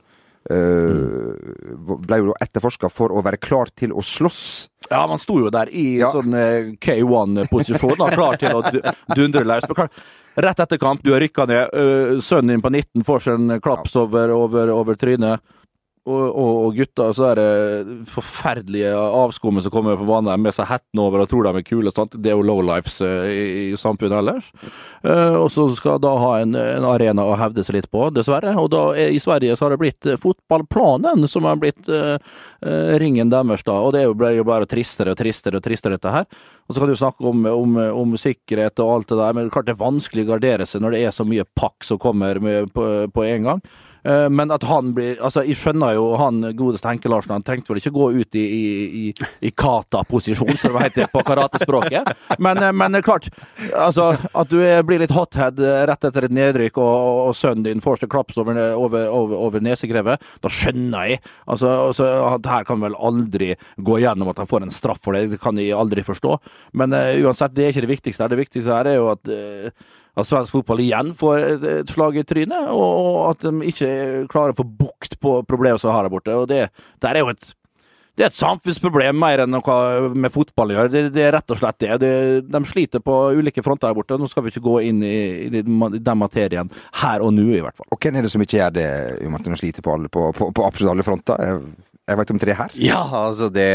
eh, 0.49 1.97
ble 2.07 2.19
jo 2.21 2.35
etterforska 2.41 2.89
for 2.93 3.11
å 3.15 3.23
være 3.25 3.39
klar 3.43 3.69
til 3.75 3.91
å 3.93 4.03
slåss. 4.05 4.41
Ja, 4.91 5.03
man 5.09 5.19
sto 5.19 5.39
jo 5.41 5.49
der 5.53 5.67
i 5.73 5.97
Ja. 5.99 6.11
sånn 6.13 6.33
eh, 6.33 6.71
K1-posisjon, 6.79 7.97
da, 7.99 8.09
klar 8.15 8.37
til 8.39 8.55
å 8.55 8.63
du- 8.71 8.81
dundre 9.15 9.43
løs. 9.43 9.67
Men 9.69 9.89
Rett 10.37 10.59
etter 10.59 10.77
kamp, 10.77 11.01
du 11.01 11.11
har 11.15 11.19
rykka 11.19 11.47
ned. 11.49 11.69
øh, 11.73 12.19
sønnen 12.21 12.47
din 12.53 12.61
på 12.61 12.69
19 12.69 13.03
får 13.03 13.19
seg 13.25 13.33
en 13.39 13.59
klaps 13.59 13.95
over, 13.97 14.29
over, 14.29 14.69
over 14.69 14.93
trynet. 14.95 15.41
Og, 16.07 16.37
og, 16.39 16.77
og 17.03 17.15
så 17.17 17.25
er 17.27 17.39
det 17.39 17.95
forferdelige 18.07 18.93
avskummet 18.95 19.65
som 19.65 19.73
kommer 19.73 19.97
på 19.99 20.07
banen 20.07 20.39
med 20.39 20.55
seg 20.55 20.69
hetten 20.69 21.01
over 21.03 21.23
og 21.23 21.31
tror 21.31 21.43
de 21.43 21.59
er 21.59 21.65
kule. 21.67 21.91
Sant? 21.91 22.15
Det 22.15 22.31
er 22.31 22.37
jo 22.37 22.45
lowlifes 22.47 23.01
uh, 23.03 23.27
i, 23.27 23.73
i 23.73 23.79
samfunnet 23.79 24.15
ellers. 24.21 24.47
Uh, 25.03 25.35
og 25.41 25.49
så 25.51 25.67
skal 25.75 25.99
da 26.03 26.13
ha 26.21 26.31
en, 26.43 26.55
en 26.55 26.87
arena 26.87 27.25
å 27.27 27.35
hevde 27.39 27.65
seg 27.67 27.79
litt 27.79 27.89
på, 27.91 28.07
dessverre. 28.15 28.55
Og 28.55 28.69
da 28.71 28.83
er, 28.95 29.11
i 29.11 29.19
Sverige 29.23 29.57
så 29.57 29.67
har 29.67 29.75
det 29.75 29.81
blitt 29.81 30.07
eh, 30.07 30.19
fotballplanen 30.21 31.27
som 31.27 31.47
har 31.49 31.59
blitt 31.59 31.91
uh, 31.91 32.15
uh, 32.63 32.93
ringen 33.01 33.33
deres, 33.33 33.65
da. 33.67 33.75
Og 33.83 33.91
det 33.97 34.05
ble 34.15 34.31
jo 34.37 34.47
bare 34.47 34.69
tristere 34.69 35.11
og 35.11 35.19
tristere 35.19 35.59
og 35.59 35.65
tristere, 35.65 35.97
dette 35.97 36.13
her. 36.13 36.29
Og 36.67 36.75
så 36.75 36.83
kan 36.83 36.91
du 36.91 36.99
snakke 36.99 37.27
om, 37.27 37.43
om, 37.51 37.75
om 37.99 38.15
sikkerhet 38.19 38.79
og 38.83 38.93
alt 38.93 39.11
det 39.11 39.19
der, 39.19 39.35
men 39.35 39.51
klart 39.51 39.67
det 39.67 39.75
er 39.75 39.83
vanskelig 39.83 40.23
å 40.23 40.31
gardere 40.31 40.67
seg 40.67 40.83
når 40.83 40.95
det 40.95 41.03
er 41.03 41.15
så 41.15 41.27
mye 41.27 41.47
pakk 41.57 41.83
som 41.87 41.99
kommer 41.99 42.39
med, 42.43 42.71
på, 42.75 42.87
på 43.11 43.27
en 43.27 43.51
gang. 43.51 43.61
Eh, 44.07 44.29
Men 44.29 44.51
at 44.51 44.63
han 44.63 44.93
blir 44.95 45.19
Altså, 45.21 45.43
jeg 45.47 45.57
skjønner 45.59 45.95
jo 45.97 46.09
han 46.19 46.41
godeste 46.57 46.89
Henke 46.89 47.09
Larsen, 47.11 47.35
han 47.35 47.45
trengte 47.45 47.73
vel 47.73 47.81
ikke 47.81 47.93
gå 47.95 48.09
ut 48.17 48.37
i, 48.37 48.43
i, 48.43 48.65
i, 49.01 49.29
i 49.47 49.51
kata-posisjon, 49.51 50.55
som 50.59 50.75
det 50.77 50.85
heter 50.87 51.11
på 51.11 51.23
karatespråket. 51.27 52.13
Men, 52.39 52.61
eh, 52.63 52.73
men 52.75 52.95
er 52.95 53.05
klart, 53.05 53.27
altså, 53.73 54.11
at 54.15 54.51
du 54.51 54.59
blir 54.87 55.01
litt 55.01 55.13
hothead 55.15 55.59
eh, 55.59 55.83
rett 55.89 56.07
etter 56.07 56.27
et 56.27 56.35
nedrykk, 56.35 56.79
og, 56.79 57.27
og, 57.27 57.35
sønnen 57.37 57.65
din 57.65 57.83
får 57.83 58.01
seg 58.03 58.11
klaps 58.13 58.37
over, 58.39 58.57
over, 58.77 59.07
over, 59.11 59.35
over 59.49 59.63
nesegrevet, 59.63 60.23
da 60.43 60.51
skjønner 60.51 61.11
jeg. 61.11 61.21
Altså, 61.45 61.71
altså, 61.89 62.07
her 62.47 62.67
kan 62.67 62.81
vel 62.83 62.97
aldri 62.97 63.53
gå 63.77 63.99
gjennom 64.03 64.31
at 64.31 64.41
han 64.41 64.49
får 64.49 64.67
en 64.67 64.73
straff 64.73 65.01
for 65.03 65.17
det, 65.17 65.27
det 65.33 65.41
kan 65.43 65.57
jeg 65.59 65.75
aldri 65.75 66.05
forstå. 66.05 66.37
Men 66.77 66.95
uh, 66.95 67.13
uansett, 67.25 67.55
det 67.55 67.67
er 67.67 67.75
ikke 67.75 67.85
det 67.87 67.93
viktigste 67.95 68.25
her. 68.25 68.33
Det 68.33 68.41
viktigste 68.41 68.75
her 68.75 68.91
er 68.91 68.99
jo 68.99 69.09
at 69.13 69.31
eh, 69.31 69.87
at 70.17 70.27
svensk 70.27 70.55
fotball 70.55 70.81
igjen 70.81 71.13
får 71.17 71.45
et, 71.45 71.93
slag 71.93 72.17
i 72.17 72.25
trynet, 72.27 72.71
og, 72.73 73.21
at 73.31 73.45
de 73.45 73.69
ikke 73.69 73.91
klarer 74.31 74.55
å 74.55 74.59
få 74.61 74.65
bukt 74.65 75.19
på 75.21 75.39
problemet 75.49 75.83
som 75.83 75.93
har 75.93 76.07
der 76.07 76.13
borte. 76.13 76.33
Og 76.33 76.49
det, 76.49 76.67
det 77.01 77.11
er 77.11 77.21
jo 77.21 77.31
et 77.33 77.53
det 78.17 78.25
er 78.25 78.31
et 78.31 78.33
samfunnsproblem 78.33 79.13
mer 79.21 79.43
enn 79.43 79.51
noe 79.53 79.73
med 80.17 80.33
fotball 80.33 80.71
å 80.71 80.73
gjøre. 80.73 80.89
Det, 80.89 81.01
det 81.13 81.21
er 81.21 81.35
rett 81.35 81.53
og 81.53 81.59
slett 81.59 81.77
det. 81.83 81.97
det. 82.01 82.13
De 82.49 82.61
sliter 82.65 83.03
på 83.05 83.13
ulike 83.37 83.61
fronter 83.61 83.91
der 83.91 83.97
borte. 83.99 84.17
Nå 84.17 84.25
skal 84.31 84.41
vi 84.41 84.49
ikke 84.49 84.63
gå 84.65 84.79
inn 84.87 85.03
i, 85.05 85.19
i 85.45 85.61
den 85.61 86.17
materien 86.17 86.71
her 87.03 87.21
og 87.21 87.35
nå, 87.37 87.45
i 87.53 87.61
hvert 87.61 87.77
fall. 87.77 87.91
Og 87.93 88.01
hvem 88.01 88.17
er 88.17 88.25
det 88.25 88.31
som 88.33 88.41
ikke 88.41 88.57
gjør 88.57 88.73
det, 88.73 88.87
Jo 89.21 89.29
Martin, 89.35 89.53
og 89.53 89.61
sliter 89.61 89.85
på, 89.85 89.93
alle, 89.93 90.09
på, 90.09 90.31
på, 90.33 90.49
på 90.49 90.65
absolutt 90.65 90.95
alle 90.95 91.05
fronter? 91.05 91.61
Jeg, 92.07 92.17
veit 92.21 92.29
om 92.31 92.39
tre 92.39 92.53
her. 92.55 92.71
Ja, 92.79 93.01
altså 93.27 93.49
det, 93.51 93.65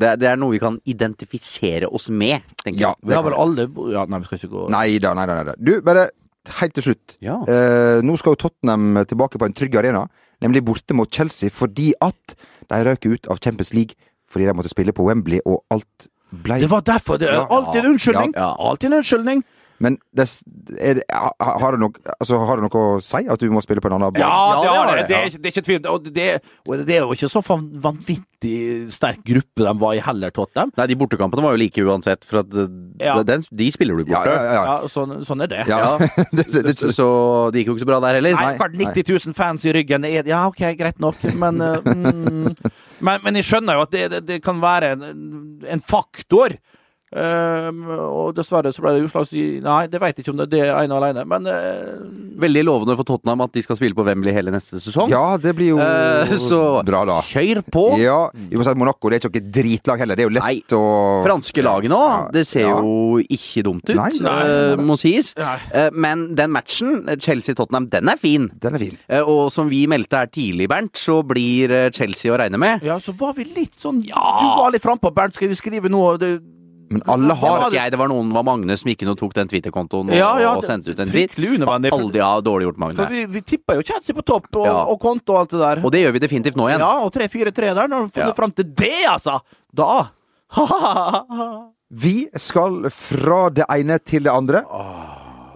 det, 0.00 0.14
det 0.22 0.28
er 0.30 0.38
noe 0.40 0.54
vi 0.54 0.60
kan 0.62 0.78
identifisere 0.88 1.90
oss 1.92 2.08
med, 2.08 2.40
tenker 2.64 2.80
Ja, 2.80 2.92
jeg. 2.96 3.08
Vi 3.10 3.14
har 3.18 3.26
vel 3.26 3.36
alle 3.36 3.66
ja, 3.92 4.06
Nei, 4.08 4.20
vi 4.22 4.30
skal 4.30 4.40
ikke 4.40 4.52
gå 4.54 4.66
Nei 4.72 4.86
da, 5.02 5.12
nei 5.18 5.26
da. 5.28 5.36
Nei 5.36 5.44
da. 5.50 5.56
Du, 5.60 5.74
bare 5.84 6.06
helt 6.58 6.74
til 6.74 6.86
slutt. 6.88 7.16
Ja. 7.22 7.36
Eh, 7.46 8.00
nå 8.02 8.16
skal 8.18 8.34
jo 8.34 8.40
Tottenham 8.46 9.02
tilbake 9.06 9.38
på 9.38 9.46
en 9.46 9.52
trygg 9.54 9.76
arena, 9.78 10.06
nemlig 10.42 10.64
borte 10.66 10.96
mot 10.96 11.12
Chelsea, 11.12 11.52
fordi 11.54 11.92
at 12.02 12.34
de 12.72 12.80
røk 12.88 13.06
ut 13.12 13.28
av 13.30 13.38
Champions 13.44 13.74
League 13.76 13.94
fordi 14.32 14.46
de 14.48 14.54
måtte 14.56 14.72
spille 14.72 14.94
på 14.96 15.04
Wembley, 15.04 15.42
og 15.44 15.60
alt 15.70 16.08
ble 16.32 16.56
Det 16.62 16.70
var 16.72 16.80
derfor! 16.88 17.18
Det 17.20 17.28
er 17.28 17.34
Ja. 17.42 17.46
alltid 17.52 17.82
en 17.84 17.90
unnskyldning! 17.92 18.32
Ja. 18.34 18.54
Alltid 18.56 18.88
en 18.88 18.98
unnskyldning! 19.02 19.42
Men 19.82 19.96
det, 20.14 20.28
er, 20.78 21.00
har, 21.10 21.74
det 21.74 21.80
nok, 21.82 21.96
altså, 22.20 22.38
har 22.46 22.60
det 22.60 22.66
noe 22.68 22.82
å 22.96 23.00
si 23.02 23.24
at 23.26 23.42
du 23.42 23.48
må 23.50 23.62
spille 23.64 23.82
på 23.82 23.90
en 23.90 23.96
annen 23.98 24.14
bane? 24.14 24.22
Ja, 24.22 24.60
det, 24.62 24.68
har 24.70 24.90
det. 25.00 25.06
det, 25.10 25.16
er, 25.18 25.38
det 25.42 25.48
er 25.50 25.54
ikke 25.56 25.64
tvil. 25.66 25.80
Og 25.90 26.06
det, 26.14 26.26
og 26.68 26.84
det 26.86 26.96
er 26.96 27.02
jo 27.02 27.16
ikke 27.16 27.30
så 27.32 27.42
vanvittig 27.42 28.54
sterk 28.94 29.24
gruppe 29.26 29.66
de 29.66 29.72
var 29.82 29.96
i 29.98 30.02
heller, 30.06 30.30
Tottenham. 30.34 30.70
Nei, 30.78 30.86
de 30.90 30.98
bortekampene 31.00 31.42
var 31.44 31.56
jo 31.56 31.62
like 31.64 31.84
uansett, 31.86 32.26
for 32.28 32.42
at 32.44 32.54
eh, 32.54 32.70
Ja. 33.02 33.16
den, 33.26 33.42
de 33.50 33.70
spiller 33.74 33.98
du 33.98 34.04
Ja, 34.06 34.20
borte. 34.22 34.36
ja, 34.36 34.54
ja. 34.54 34.62
Ja, 34.70 34.90
sånn, 34.92 35.16
sånn 35.26 35.42
er 35.42 35.50
det. 35.56 36.76
Så, 36.78 37.08
det 37.52 37.62
gikk 37.62 37.72
jo 37.72 37.76
ikke 37.76 37.84
så 37.86 37.90
bra 37.90 38.00
der 38.06 38.20
heller. 38.20 38.38
Nei, 38.38 38.54
klart 38.60 38.78
90 38.78 39.08
000 39.26 39.36
fans 39.38 39.66
i 39.66 39.74
ryggen 39.74 40.06
er 40.08 40.30
Ja, 40.30 40.44
OK, 40.50 40.62
greit 40.78 41.02
nok, 41.02 41.18
men 41.38 41.58
eh, 41.60 41.90
mm, 41.90 42.54
men, 43.02 43.22
men 43.24 43.38
jeg 43.40 43.48
skjønner 43.50 43.78
jo 43.80 43.86
at 43.88 43.94
det, 43.94 44.04
det, 44.14 44.22
det 44.30 44.38
kan 44.44 44.60
være 44.62 44.94
en, 44.94 45.02
en 45.66 45.82
faktor. 45.82 46.54
Um, 47.12 47.82
og 47.92 48.30
dessverre 48.32 48.70
så 48.72 48.80
ble 48.80 48.94
det 48.96 49.02
utslagsgitt 49.04 49.58
Nei, 49.60 49.82
det 49.92 49.98
vet 50.00 50.16
jeg 50.16 50.24
ikke 50.24 50.32
om 50.32 50.38
det 50.40 50.46
er 50.46 50.52
det 50.54 50.68
ene 50.72 50.96
alene, 50.96 51.24
men 51.28 51.44
uh, 51.44 51.98
Veldig 52.40 52.62
lovende 52.64 52.94
for 52.96 53.04
Tottenham 53.04 53.42
at 53.44 53.52
de 53.52 53.60
skal 53.66 53.76
spille 53.76 53.92
på 53.92 54.06
Wembley 54.06 54.32
hele 54.32 54.54
neste 54.54 54.80
sesong. 54.80 55.10
ja, 55.12 55.36
det 55.36 55.52
blir 55.58 55.74
jo 55.74 55.76
uh, 55.76 56.32
så 56.40 56.80
bra, 56.88 57.02
da. 57.04 57.18
kjør 57.28 57.60
på! 57.68 57.82
Ja, 58.00 58.30
vi 58.32 58.56
må 58.56 58.64
si 58.64 58.72
at 58.72 58.80
Monaco 58.80 59.10
det 59.12 59.18
er 59.18 59.28
ikke 59.28 59.42
noe 59.42 59.52
dritlag 59.58 60.00
heller. 60.00 60.16
Det 60.16 60.24
er 60.24 60.30
jo 60.30 60.32
Nei. 60.38 60.54
lett 60.56 60.74
å 60.78 60.80
Franske 61.26 61.64
laget 61.66 61.92
nå, 61.92 61.98
Ja, 62.00 62.16
det 62.32 62.46
ser 62.48 62.64
ja. 62.64 62.78
jo 62.80 63.20
ikke 63.20 63.66
dumt 63.68 63.84
ut, 63.84 63.92
Nei, 63.98 64.08
nei, 64.24 64.38
eh, 64.48 64.80
må 64.80 64.96
sies. 65.00 65.34
Nei. 65.36 65.58
Men 65.92 66.24
den 66.38 66.54
matchen, 66.56 66.96
Chelsea-Tottenham, 67.12 67.90
den 67.92 68.08
er 68.08 68.20
fin. 68.22 68.48
Den 68.62 68.78
er 68.78 68.86
fin. 68.86 68.96
Og 69.20 69.44
som 69.52 69.68
vi 69.68 69.84
meldte 69.90 70.22
her 70.22 70.32
tidlig, 70.32 70.70
Bernt, 70.72 70.96
så 70.96 71.20
blir 71.26 71.76
Chelsea 71.92 72.32
å 72.32 72.40
regne 72.40 72.60
med. 72.62 72.88
Ja, 72.88 72.96
så 73.02 73.12
var 73.20 73.36
vi 73.36 73.44
litt 73.52 73.76
sånn 73.80 74.00
Du 74.08 74.16
var 74.16 74.72
litt 74.72 74.84
frampå, 74.84 75.12
Bernt. 75.12 75.36
Skal 75.36 75.52
vi 75.52 75.60
skrive 75.60 75.92
noe 75.92 76.16
det, 76.20 76.38
Men 76.92 77.02
alle 77.08 77.34
Det 77.34 77.40
var 77.42 77.64
ikke 77.68 77.78
jeg, 77.78 77.90
det 77.94 77.98
var 78.02 78.08
noen, 78.12 78.32
var 78.36 78.44
Magne 78.46 78.76
som 78.78 78.90
gikk 78.92 79.02
inn 79.02 79.12
og 79.12 79.18
tok 79.18 79.34
den 79.34 79.48
Twitter-kontoen 79.48 80.10
og, 80.10 80.16
Ja, 80.16 80.30
ja, 80.42 80.52
og 80.56 80.64
sendte 80.68 80.92
ut 80.92 81.00
en 81.00 81.08
for- 81.08 81.98
Aldri 81.98 82.20
har 82.20 82.42
dårlig 82.42 82.68
gjort, 82.68 82.78
Magne. 82.78 82.96
For 82.96 83.06
vi, 83.12 83.24
vi 83.26 83.40
tippa 83.42 83.74
jo 83.78 83.82
Chatsy 83.82 84.12
på 84.12 84.24
topp, 84.24 84.48
og, 84.56 84.66
Ja. 84.66 84.84
og 84.84 85.00
konto 85.00 85.32
og 85.34 85.40
alt 85.40 85.50
det 85.50 85.60
der. 85.60 85.84
Og 85.84 85.90
det 85.92 86.02
gjør 86.04 86.12
vi 86.12 86.18
definitivt 86.26 86.56
nå 86.56 86.68
igjen. 86.68 86.80
Ja, 86.84 86.92
og 87.02 87.12
3-4-3 87.12 87.74
der, 87.74 87.88
når 87.88 88.06
vi 88.06 88.20
Ja. 88.20 88.26
funnet 88.26 88.36
fram 88.36 88.52
til 88.52 88.64
det, 88.74 89.06
altså! 89.08 89.40
Da 89.74 90.10
Vi 91.92 92.28
skal 92.40 92.86
fra 92.90 93.48
det 93.52 93.66
ene 93.68 93.98
til 94.00 94.22
det 94.24 94.32
andre. 94.32 94.62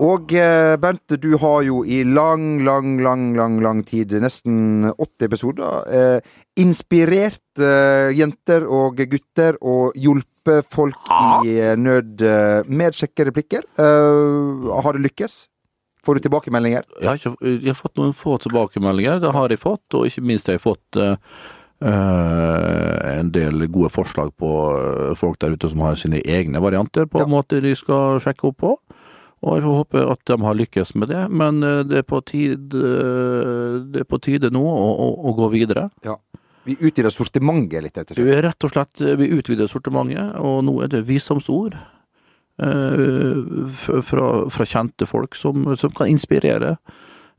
Og 0.05 0.32
eh, 0.37 0.76
Bent, 0.76 1.14
du 1.22 1.30
har 1.41 1.62
jo 1.64 1.78
i 1.89 2.03
lang, 2.05 2.59
lang, 2.64 2.99
lang, 3.01 3.30
lang 3.37 3.55
lang 3.64 3.78
tid, 3.89 4.12
nesten 4.20 4.91
80 4.93 5.24
episoder, 5.24 5.87
eh, 5.89 6.20
inspirert 6.61 7.41
eh, 7.59 8.12
jenter 8.12 8.66
og 8.68 8.97
gutter 9.09 9.57
og 9.62 9.97
hjulpet 9.97 10.28
folk 10.72 11.12
i 11.44 11.59
eh, 11.61 11.74
nød 11.76 12.24
med 12.66 12.86
med 12.86 12.97
sjekkereplikker. 12.97 13.66
Uh, 13.80 14.70
har 14.84 14.97
det 14.97 15.09
lykkes? 15.09 15.47
Får 16.07 16.18
du 16.18 16.26
tilbakemeldinger? 16.28 16.86
Jeg 17.03 17.09
har, 17.09 17.18
ikke, 17.18 17.34
jeg 17.51 17.72
har 17.72 17.78
fått 17.78 17.99
noen 17.99 18.14
få 18.14 18.36
tilbakemeldinger, 18.44 19.18
det 19.24 19.32
har 19.34 19.51
jeg 19.51 19.59
fått, 19.59 19.86
og 19.99 20.07
ikke 20.07 20.22
minst 20.22 20.47
har 20.47 20.59
jeg 20.59 20.66
fått 20.68 21.01
uh, 21.03 21.16
Uh, 21.76 23.18
en 23.18 23.28
del 23.34 23.66
gode 23.68 23.90
forslag 23.92 24.30
på 24.40 24.49
eh, 24.72 25.11
folk 25.12 25.36
der 25.42 25.53
ute 25.53 25.68
som 25.68 25.82
har 25.84 25.99
sine 26.01 26.22
egne 26.24 26.57
varianter 26.64 27.05
på 27.05 27.20
Ja. 27.20 27.26
måter 27.28 27.61
de 27.61 27.74
skal 27.76 28.16
sjekke 28.24 28.49
opp 28.49 28.57
på. 28.62 28.70
Og 29.44 29.59
jeg 29.59 29.64
får 29.66 29.76
håpe 29.82 30.05
at 30.12 30.22
de 30.24 30.38
har 30.40 30.57
lykkes 30.57 30.94
med 30.97 31.09
det, 31.12 31.26
men 31.28 31.61
uh, 31.61 31.82
det 31.84 31.99
er 31.99 32.07
på 32.09 32.22
tid, 32.24 32.72
det 32.72 34.01
er 34.01 34.09
på 34.09 34.18
tide 34.24 34.49
nå 34.49 34.64
å, 34.64 34.88
å, 35.05 35.09
å 35.28 35.34
gå 35.36 35.51
videre. 35.53 35.90
Ja. 36.03 36.16
Vi 36.67 36.75
utvider 36.81 37.11
sortimentet 37.14 37.83
litt, 37.87 37.97
rett 37.97 38.11
og 38.11 38.17
slett. 38.19 38.33
er 38.37 38.43
rett 38.49 38.64
og 38.67 38.73
slett 38.75 39.05
vi 39.21 39.29
utvider 39.39 39.69
sortimentet, 39.71 40.35
og 40.43 40.64
nå 40.67 40.77
er 40.85 40.89
det 40.97 41.05
visdomsord 41.07 41.77
eh, 42.59 43.71
fra, 44.03 44.27
fra 44.51 44.67
kjente 44.67 45.07
folk 45.09 45.37
som, 45.39 45.69
som 45.79 45.93
kan 45.95 46.11
inspirere. 46.11 46.77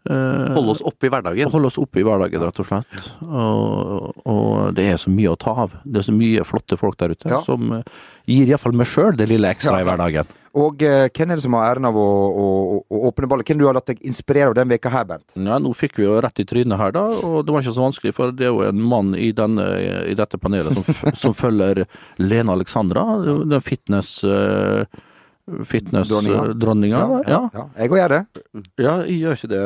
Eh, 0.07 0.53
Holde 0.55 0.71
oss 0.77 0.83
oppe 0.87 1.09
i 1.09 1.11
hverdagen. 1.11 1.49
Holde 1.51 1.67
oss 1.71 1.79
oppe 1.81 1.99
i 1.99 2.05
hverdagen, 2.07 2.43
rett 2.47 2.61
og 2.63 2.69
slett. 2.69 3.07
Og, 3.27 4.21
og 4.23 4.73
det 4.77 4.85
er 4.93 5.01
så 5.01 5.11
mye 5.11 5.33
å 5.33 5.39
ta 5.39 5.55
av. 5.65 5.75
Det 5.83 5.99
er 6.03 6.07
så 6.07 6.15
mye 6.15 6.45
flotte 6.47 6.79
folk 6.79 6.97
der 7.01 7.11
ute 7.17 7.31
Ja. 7.33 7.41
som 7.43 7.73
eh, 7.81 7.95
gir 8.29 8.47
iallfall 8.53 8.77
meg 8.77 8.87
sjøl 8.87 9.17
det 9.19 9.27
lille 9.33 9.51
ekstra 9.51 9.81
Ja. 9.81 9.83
i 9.83 9.89
hverdagen. 9.89 10.31
Og 10.55 10.81
eh, 10.83 11.09
hvem 11.11 11.31
er 11.31 11.35
det 11.35 11.43
som 11.43 11.53
har 11.57 11.73
æren 11.75 11.85
av 11.89 11.97
å, 11.99 12.05
å, 12.43 12.45
å 12.87 13.01
åpne 13.09 13.27
ballet? 13.29 13.47
Hvem 13.49 13.59
du 13.59 13.65
har 13.67 13.73
latt 13.75 13.87
deg 13.91 13.99
inspirere 14.07 14.49
av 14.49 14.55
den 14.55 14.69
veka 14.71 14.89
her, 14.93 15.03
Bernt? 15.09 15.25
Ja, 15.35 15.57
nå 15.59 15.73
fikk 15.75 15.97
vi 15.99 16.05
jo 16.07 16.15
rett 16.23 16.39
i 16.39 16.45
trynet 16.47 16.77
her, 16.79 16.91
da, 16.95 17.03
og 17.23 17.43
det 17.45 17.53
var 17.53 17.61
ikke 17.65 17.75
så 17.75 17.83
vanskelig, 17.87 18.13
for 18.15 18.31
det 18.31 18.47
er 18.47 18.53
jo 18.55 18.63
en 18.67 18.81
mann 18.81 19.11
i, 19.17 19.31
denne, 19.35 19.65
i 20.07 20.15
dette 20.17 20.37
panelet 20.39 20.73
som, 20.79 21.11
som 21.17 21.35
følger 21.37 21.83
Lena 22.17 22.55
Alexandra, 22.57 23.03
den 23.25 23.61
fitness... 23.61 24.23
eh, 24.23 24.85
Dronninga. 25.47 25.63
Fitness-dronninga. 25.63 26.97
Ja, 27.31 27.37
ja. 27.55 27.61
Jeg 27.79 27.87
òg 27.93 27.97
gjør 28.01 28.11
det. 28.11 28.17
ja, 28.83 28.95
jeg 29.07 29.19
gjør 29.21 29.37
ikke 29.37 29.49
det. 29.53 29.61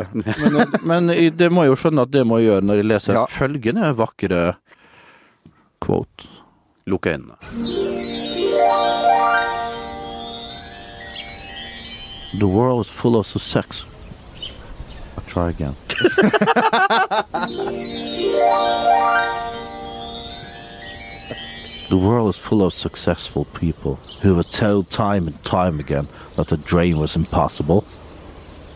Men, 0.54 0.76
men 0.92 1.10
jeg- 1.16 1.34
det 1.40 1.48
må 1.50 1.64
jeg 1.66 1.72
jo 1.74 1.80
skjønne 1.82 2.06
at 2.06 2.12
det 2.14 2.22
må 2.30 2.38
jeg 2.38 2.52
gjøre 2.52 2.68
når 2.70 2.82
jeg 2.84 2.90
leser 2.92 3.18
Ja. 3.18 3.24
følgende 3.26 3.90
vakre 3.98 4.44
quote. 5.82 6.30
Lukk 6.86 7.10
øynene. 7.10 7.34
The 12.40 12.48
world 12.48 12.86
is 12.86 12.92
full 12.92 13.18
of 13.18 13.26
sex. 13.26 13.86
I'll 15.18 15.24
try 15.28 15.50
again. 15.50 15.76
the 21.90 21.98
world 21.98 22.30
is 22.30 22.38
full 22.38 22.64
of 22.64 22.74
successful 22.74 23.46
people 23.46 24.00
who 24.22 24.36
were 24.36 24.44
told 24.44 24.90
time 24.90 25.28
and 25.28 25.44
time 25.44 25.80
again 25.80 26.08
that 26.36 26.48
the 26.48 26.58
dream 26.58 26.98
was 27.00 27.16
impossible. 27.16 27.84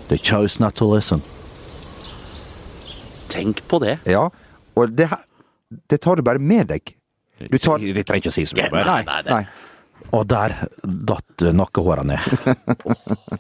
They 0.10 0.18
chose 0.18 0.60
not 0.60 0.76
to 0.76 0.86
listen. 0.86 1.22
Tenk 3.30 3.68
på 3.68 3.80
det. 3.80 4.00
Ja. 4.06 4.30
Og 4.76 4.98
det 4.98 5.08
her 5.10 5.24
Det 5.90 6.02
tar 6.02 6.16
du 6.16 6.22
bare 6.22 6.40
med 6.40 6.68
deg. 6.68 6.96
Du 7.52 7.58
tar 7.58 7.78
De 7.78 8.04
trenger 8.04 8.22
ikke 8.22 8.32
si 8.32 8.46
så 8.46 8.56
mye 8.56 8.70
mer. 8.72 8.86
Nei. 8.86 9.04
nei, 9.04 9.22
det- 9.22 9.32
nei. 9.32 9.46
Og 10.16 10.24
der 10.32 10.54
datt 10.84 11.44
nakkehåra 11.58 12.06
ned. 12.08 12.20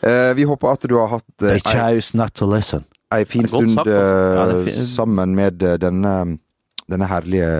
Eh, 0.00 0.30
vi 0.32 0.46
håper 0.48 0.70
at 0.72 0.84
du 0.88 0.94
har 0.96 1.10
hatt 1.12 1.42
eh, 1.44 1.58
They 1.58 1.60
chose 1.60 2.16
not 2.16 2.32
to 2.40 2.46
listen. 2.48 2.86
ei 3.12 3.26
fin 3.28 3.44
stund 3.50 3.74
sagt, 3.74 3.84
da. 3.84 3.98
eh, 3.98 4.36
Ja, 4.38 4.60
fin- 4.64 4.86
sammen 4.88 5.34
med 5.36 5.60
eh, 5.62 5.74
denne, 5.76 6.38
denne 6.88 7.08
herlige 7.10 7.50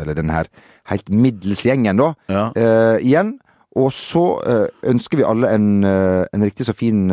Eller 0.00 0.14
denne 0.16 0.32
her 0.38 0.48
helt 0.88 1.10
middels 1.12 1.60
gjengen, 1.68 2.00
da. 2.00 2.06
Ja. 2.32 2.46
Eh, 2.56 2.96
igjen. 3.04 3.34
Og 3.76 3.92
så 3.92 4.22
eh, 4.48 4.64
ønsker 4.88 5.20
vi 5.20 5.26
alle 5.28 5.52
en, 5.52 5.68
en 5.84 6.42
riktig 6.48 6.64
så 6.64 6.72
fin 6.76 7.04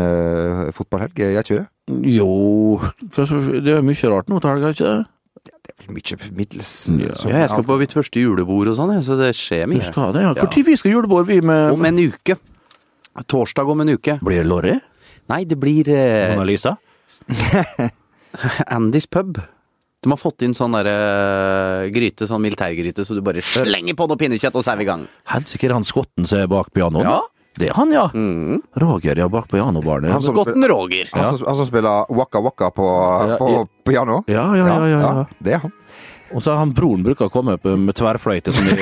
fotballhelg, 0.75 1.11
gjør 1.27 1.43
ikke 1.43 1.57
vi 1.57 1.59
det? 1.59 1.67
Jo 2.15 2.79
Det 3.17 3.75
er 3.75 3.83
mye 3.83 4.09
rart 4.15 4.31
nå 4.31 4.39
til 4.39 4.49
helga, 4.53 4.71
ikke 4.71 4.87
det? 4.87 5.05
Det 5.45 5.53
er 5.55 5.85
vel 5.87 5.95
mye 5.95 6.17
middels 6.35 6.71
Ja. 6.89 7.13
Ja, 7.29 7.37
jeg 7.43 7.49
skal 7.53 7.63
på 7.67 7.77
mitt 7.79 7.93
første 7.95 8.21
julebord 8.21 8.71
og 8.71 8.75
sånn, 8.79 8.95
så 9.05 9.17
det 9.19 9.31
skjer 9.37 9.65
Du 9.67 9.73
mye. 9.75 9.85
skal 9.85 10.13
det, 10.15 10.21
ja. 10.25 10.33
Ja. 10.35 10.43
Når 10.47 10.65
vi 10.67 10.75
skal 10.81 10.91
julebord, 10.95 11.27
vi 11.29 11.39
med 11.41 11.71
Om 11.77 11.85
en 11.85 12.01
uke. 12.09 12.37
Torsdag 13.27 13.67
om 13.69 13.81
en 13.83 13.89
uke. 13.97 14.19
Blir 14.23 14.43
det 14.43 14.47
Lorry? 14.47 14.75
Nei, 15.29 15.43
det 15.45 15.57
blir 15.59 15.89
eh, 15.91 16.31
Mona 16.33 16.45
Lisa? 16.47 16.75
Andys 18.75 19.07
pub. 19.07 19.39
De 19.99 20.07
har 20.13 20.19
fått 20.19 20.45
inn 20.47 20.53
sånn 20.55 20.71
derre 20.77 21.89
gryte, 21.91 22.27
sånn 22.29 22.39
militærgryte, 22.45 23.03
så 23.03 23.17
du 23.17 23.19
bare 23.25 23.43
slenger 23.43 23.97
på 23.99 24.07
noe 24.07 24.19
pinnekjøtt, 24.19 24.55
og 24.55 24.63
så 24.63 24.71
er 24.73 24.79
vi 24.79 24.85
i 24.85 24.87
gang. 24.87 25.03
Helsike, 25.27 25.67
er 25.67 25.75
han 25.75 25.87
skotten 25.87 26.27
som 26.29 26.39
er 26.39 26.47
bak 26.51 26.71
pianoet? 26.75 27.03
Ja. 27.09 27.19
Det 27.57 27.67
er 27.69 27.73
han, 27.75 27.89
ja. 27.91 28.05
Mm. 28.13 28.61
Roger, 28.79 29.17
ja, 29.19 29.27
bak 29.27 29.47
pianobarnet. 29.51 30.11
Han 30.13 30.21
som- 30.21 30.35
Skotten 30.37 30.63
Roger. 30.69 31.09
Han, 31.13 31.37
som, 31.37 31.47
han 31.47 31.55
som 31.55 31.65
spiller 31.67 32.05
Waka 32.13 32.39
Waka 32.45 32.69
på, 32.71 32.85
Ja, 33.29 33.37
på 33.41 33.49
ja. 33.51 33.65
piano? 33.89 34.23
Ja, 34.27 34.45
ja, 34.55 34.67
ja. 34.67 34.85
ja, 34.87 34.99
ja. 35.01 35.25
Det 35.39 35.53
er 35.57 35.59
han. 35.65 35.73
Og 36.29 36.43
så 36.45 36.51
har 36.53 36.59
han 36.61 36.71
broren 36.77 37.01
bruker 37.03 37.25
å 37.25 37.31
komme 37.33 37.55
opp 37.57 37.63
med 37.65 37.95
tverrfløyte, 37.97 38.53
som 38.53 38.61
i, 38.69 38.75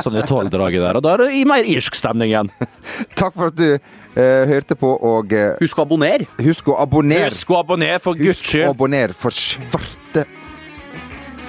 sånn 0.00 0.14
i 0.20 0.22
tolvdraget 0.22 0.78
der. 0.84 0.94
Og 1.00 1.02
da 1.02 1.16
er 1.16 1.24
det 1.24 1.32
i 1.34 1.42
mer 1.44 1.66
irsk 1.66 1.98
stemning 1.98 2.30
igjen. 2.30 2.52
Takk 3.18 3.34
for 3.34 3.50
at 3.50 3.56
du 3.58 3.66
eh, 3.74 4.46
hørte 4.46 4.78
på, 4.78 4.92
og 4.94 5.34
eh, 5.34 5.56
Husk 5.58 5.82
å 5.82 5.88
abonnere. 5.88 6.30
husk 6.38 6.70
å 6.70 6.78
abonnere. 6.78 7.32
Husk 7.34 7.50
å 7.50 7.58
abonnere, 7.64 7.98
for 7.98 8.14
guds 8.14 8.38
skyld! 8.46 8.62
Husk 8.62 8.70
å 8.70 8.76
abonnere 8.78 9.18
for 9.18 9.34
svarte 9.34 10.24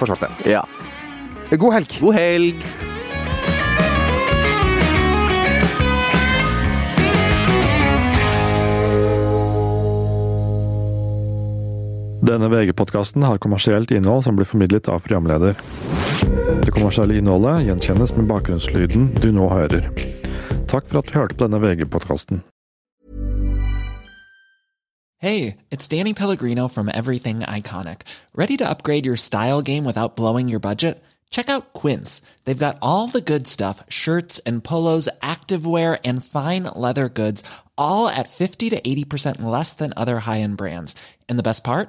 For 0.02 0.10
svarte. 0.10 0.34
Ja. 0.50 0.64
God 1.54 1.78
helg. 1.78 2.00
God 2.02 2.18
helg. 2.18 2.89
Denne 12.20 12.50
VG-podkasten 12.52 13.22
har 13.24 13.38
kommersielt 13.40 13.90
innhold 13.90 14.26
som 14.26 14.36
blir 14.36 14.44
formidlet 14.44 14.88
av 14.92 15.00
programleder. 15.00 15.56
Det 16.60 16.72
kommersielle 16.76 17.16
innholdet 17.16 17.64
gjenkjennes 17.64 18.12
med 18.18 18.28
bakgrunnslyden 18.28 19.06
du 19.22 19.30
nå 19.32 19.46
hører. 19.48 19.88
Takk 20.68 20.84
for 20.90 21.00
at 21.00 21.08
du 21.08 21.16
hørte 21.16 21.38
på 21.38 21.48
denne 21.48 21.62
VG-podkasten. 21.64 22.42
Hey, 25.16 25.56
it's 25.70 25.88
Danny 25.88 26.12
Pellegrino 26.12 26.68
from 26.68 26.88
Everything 26.88 27.40
Iconic. 27.40 28.02
Ready 28.34 28.56
to 28.58 28.68
upgrade 28.68 29.06
your 29.06 29.16
style 29.16 29.62
game 29.62 29.84
without 29.84 30.16
blowing 30.16 30.48
your 30.48 30.60
budget? 30.60 31.02
Check 31.30 31.48
out 31.48 31.72
Quince. 31.72 32.20
They've 32.44 32.66
got 32.66 32.78
all 32.82 33.08
the 33.08 33.20
good 33.20 33.46
stuff 33.46 33.82
shirts 33.88 34.40
and 34.40 34.62
polos, 34.62 35.08
activewear, 35.22 35.98
and 36.04 36.24
fine 36.24 36.64
leather 36.76 37.08
goods, 37.08 37.42
all 37.78 38.08
at 38.08 38.28
50 38.28 38.70
to 38.70 38.80
80% 38.80 39.42
less 39.42 39.72
than 39.72 39.94
other 39.96 40.20
high 40.20 40.40
end 40.40 40.58
brands. 40.58 40.94
And 41.28 41.38
the 41.38 41.44
best 41.44 41.64
part? 41.64 41.88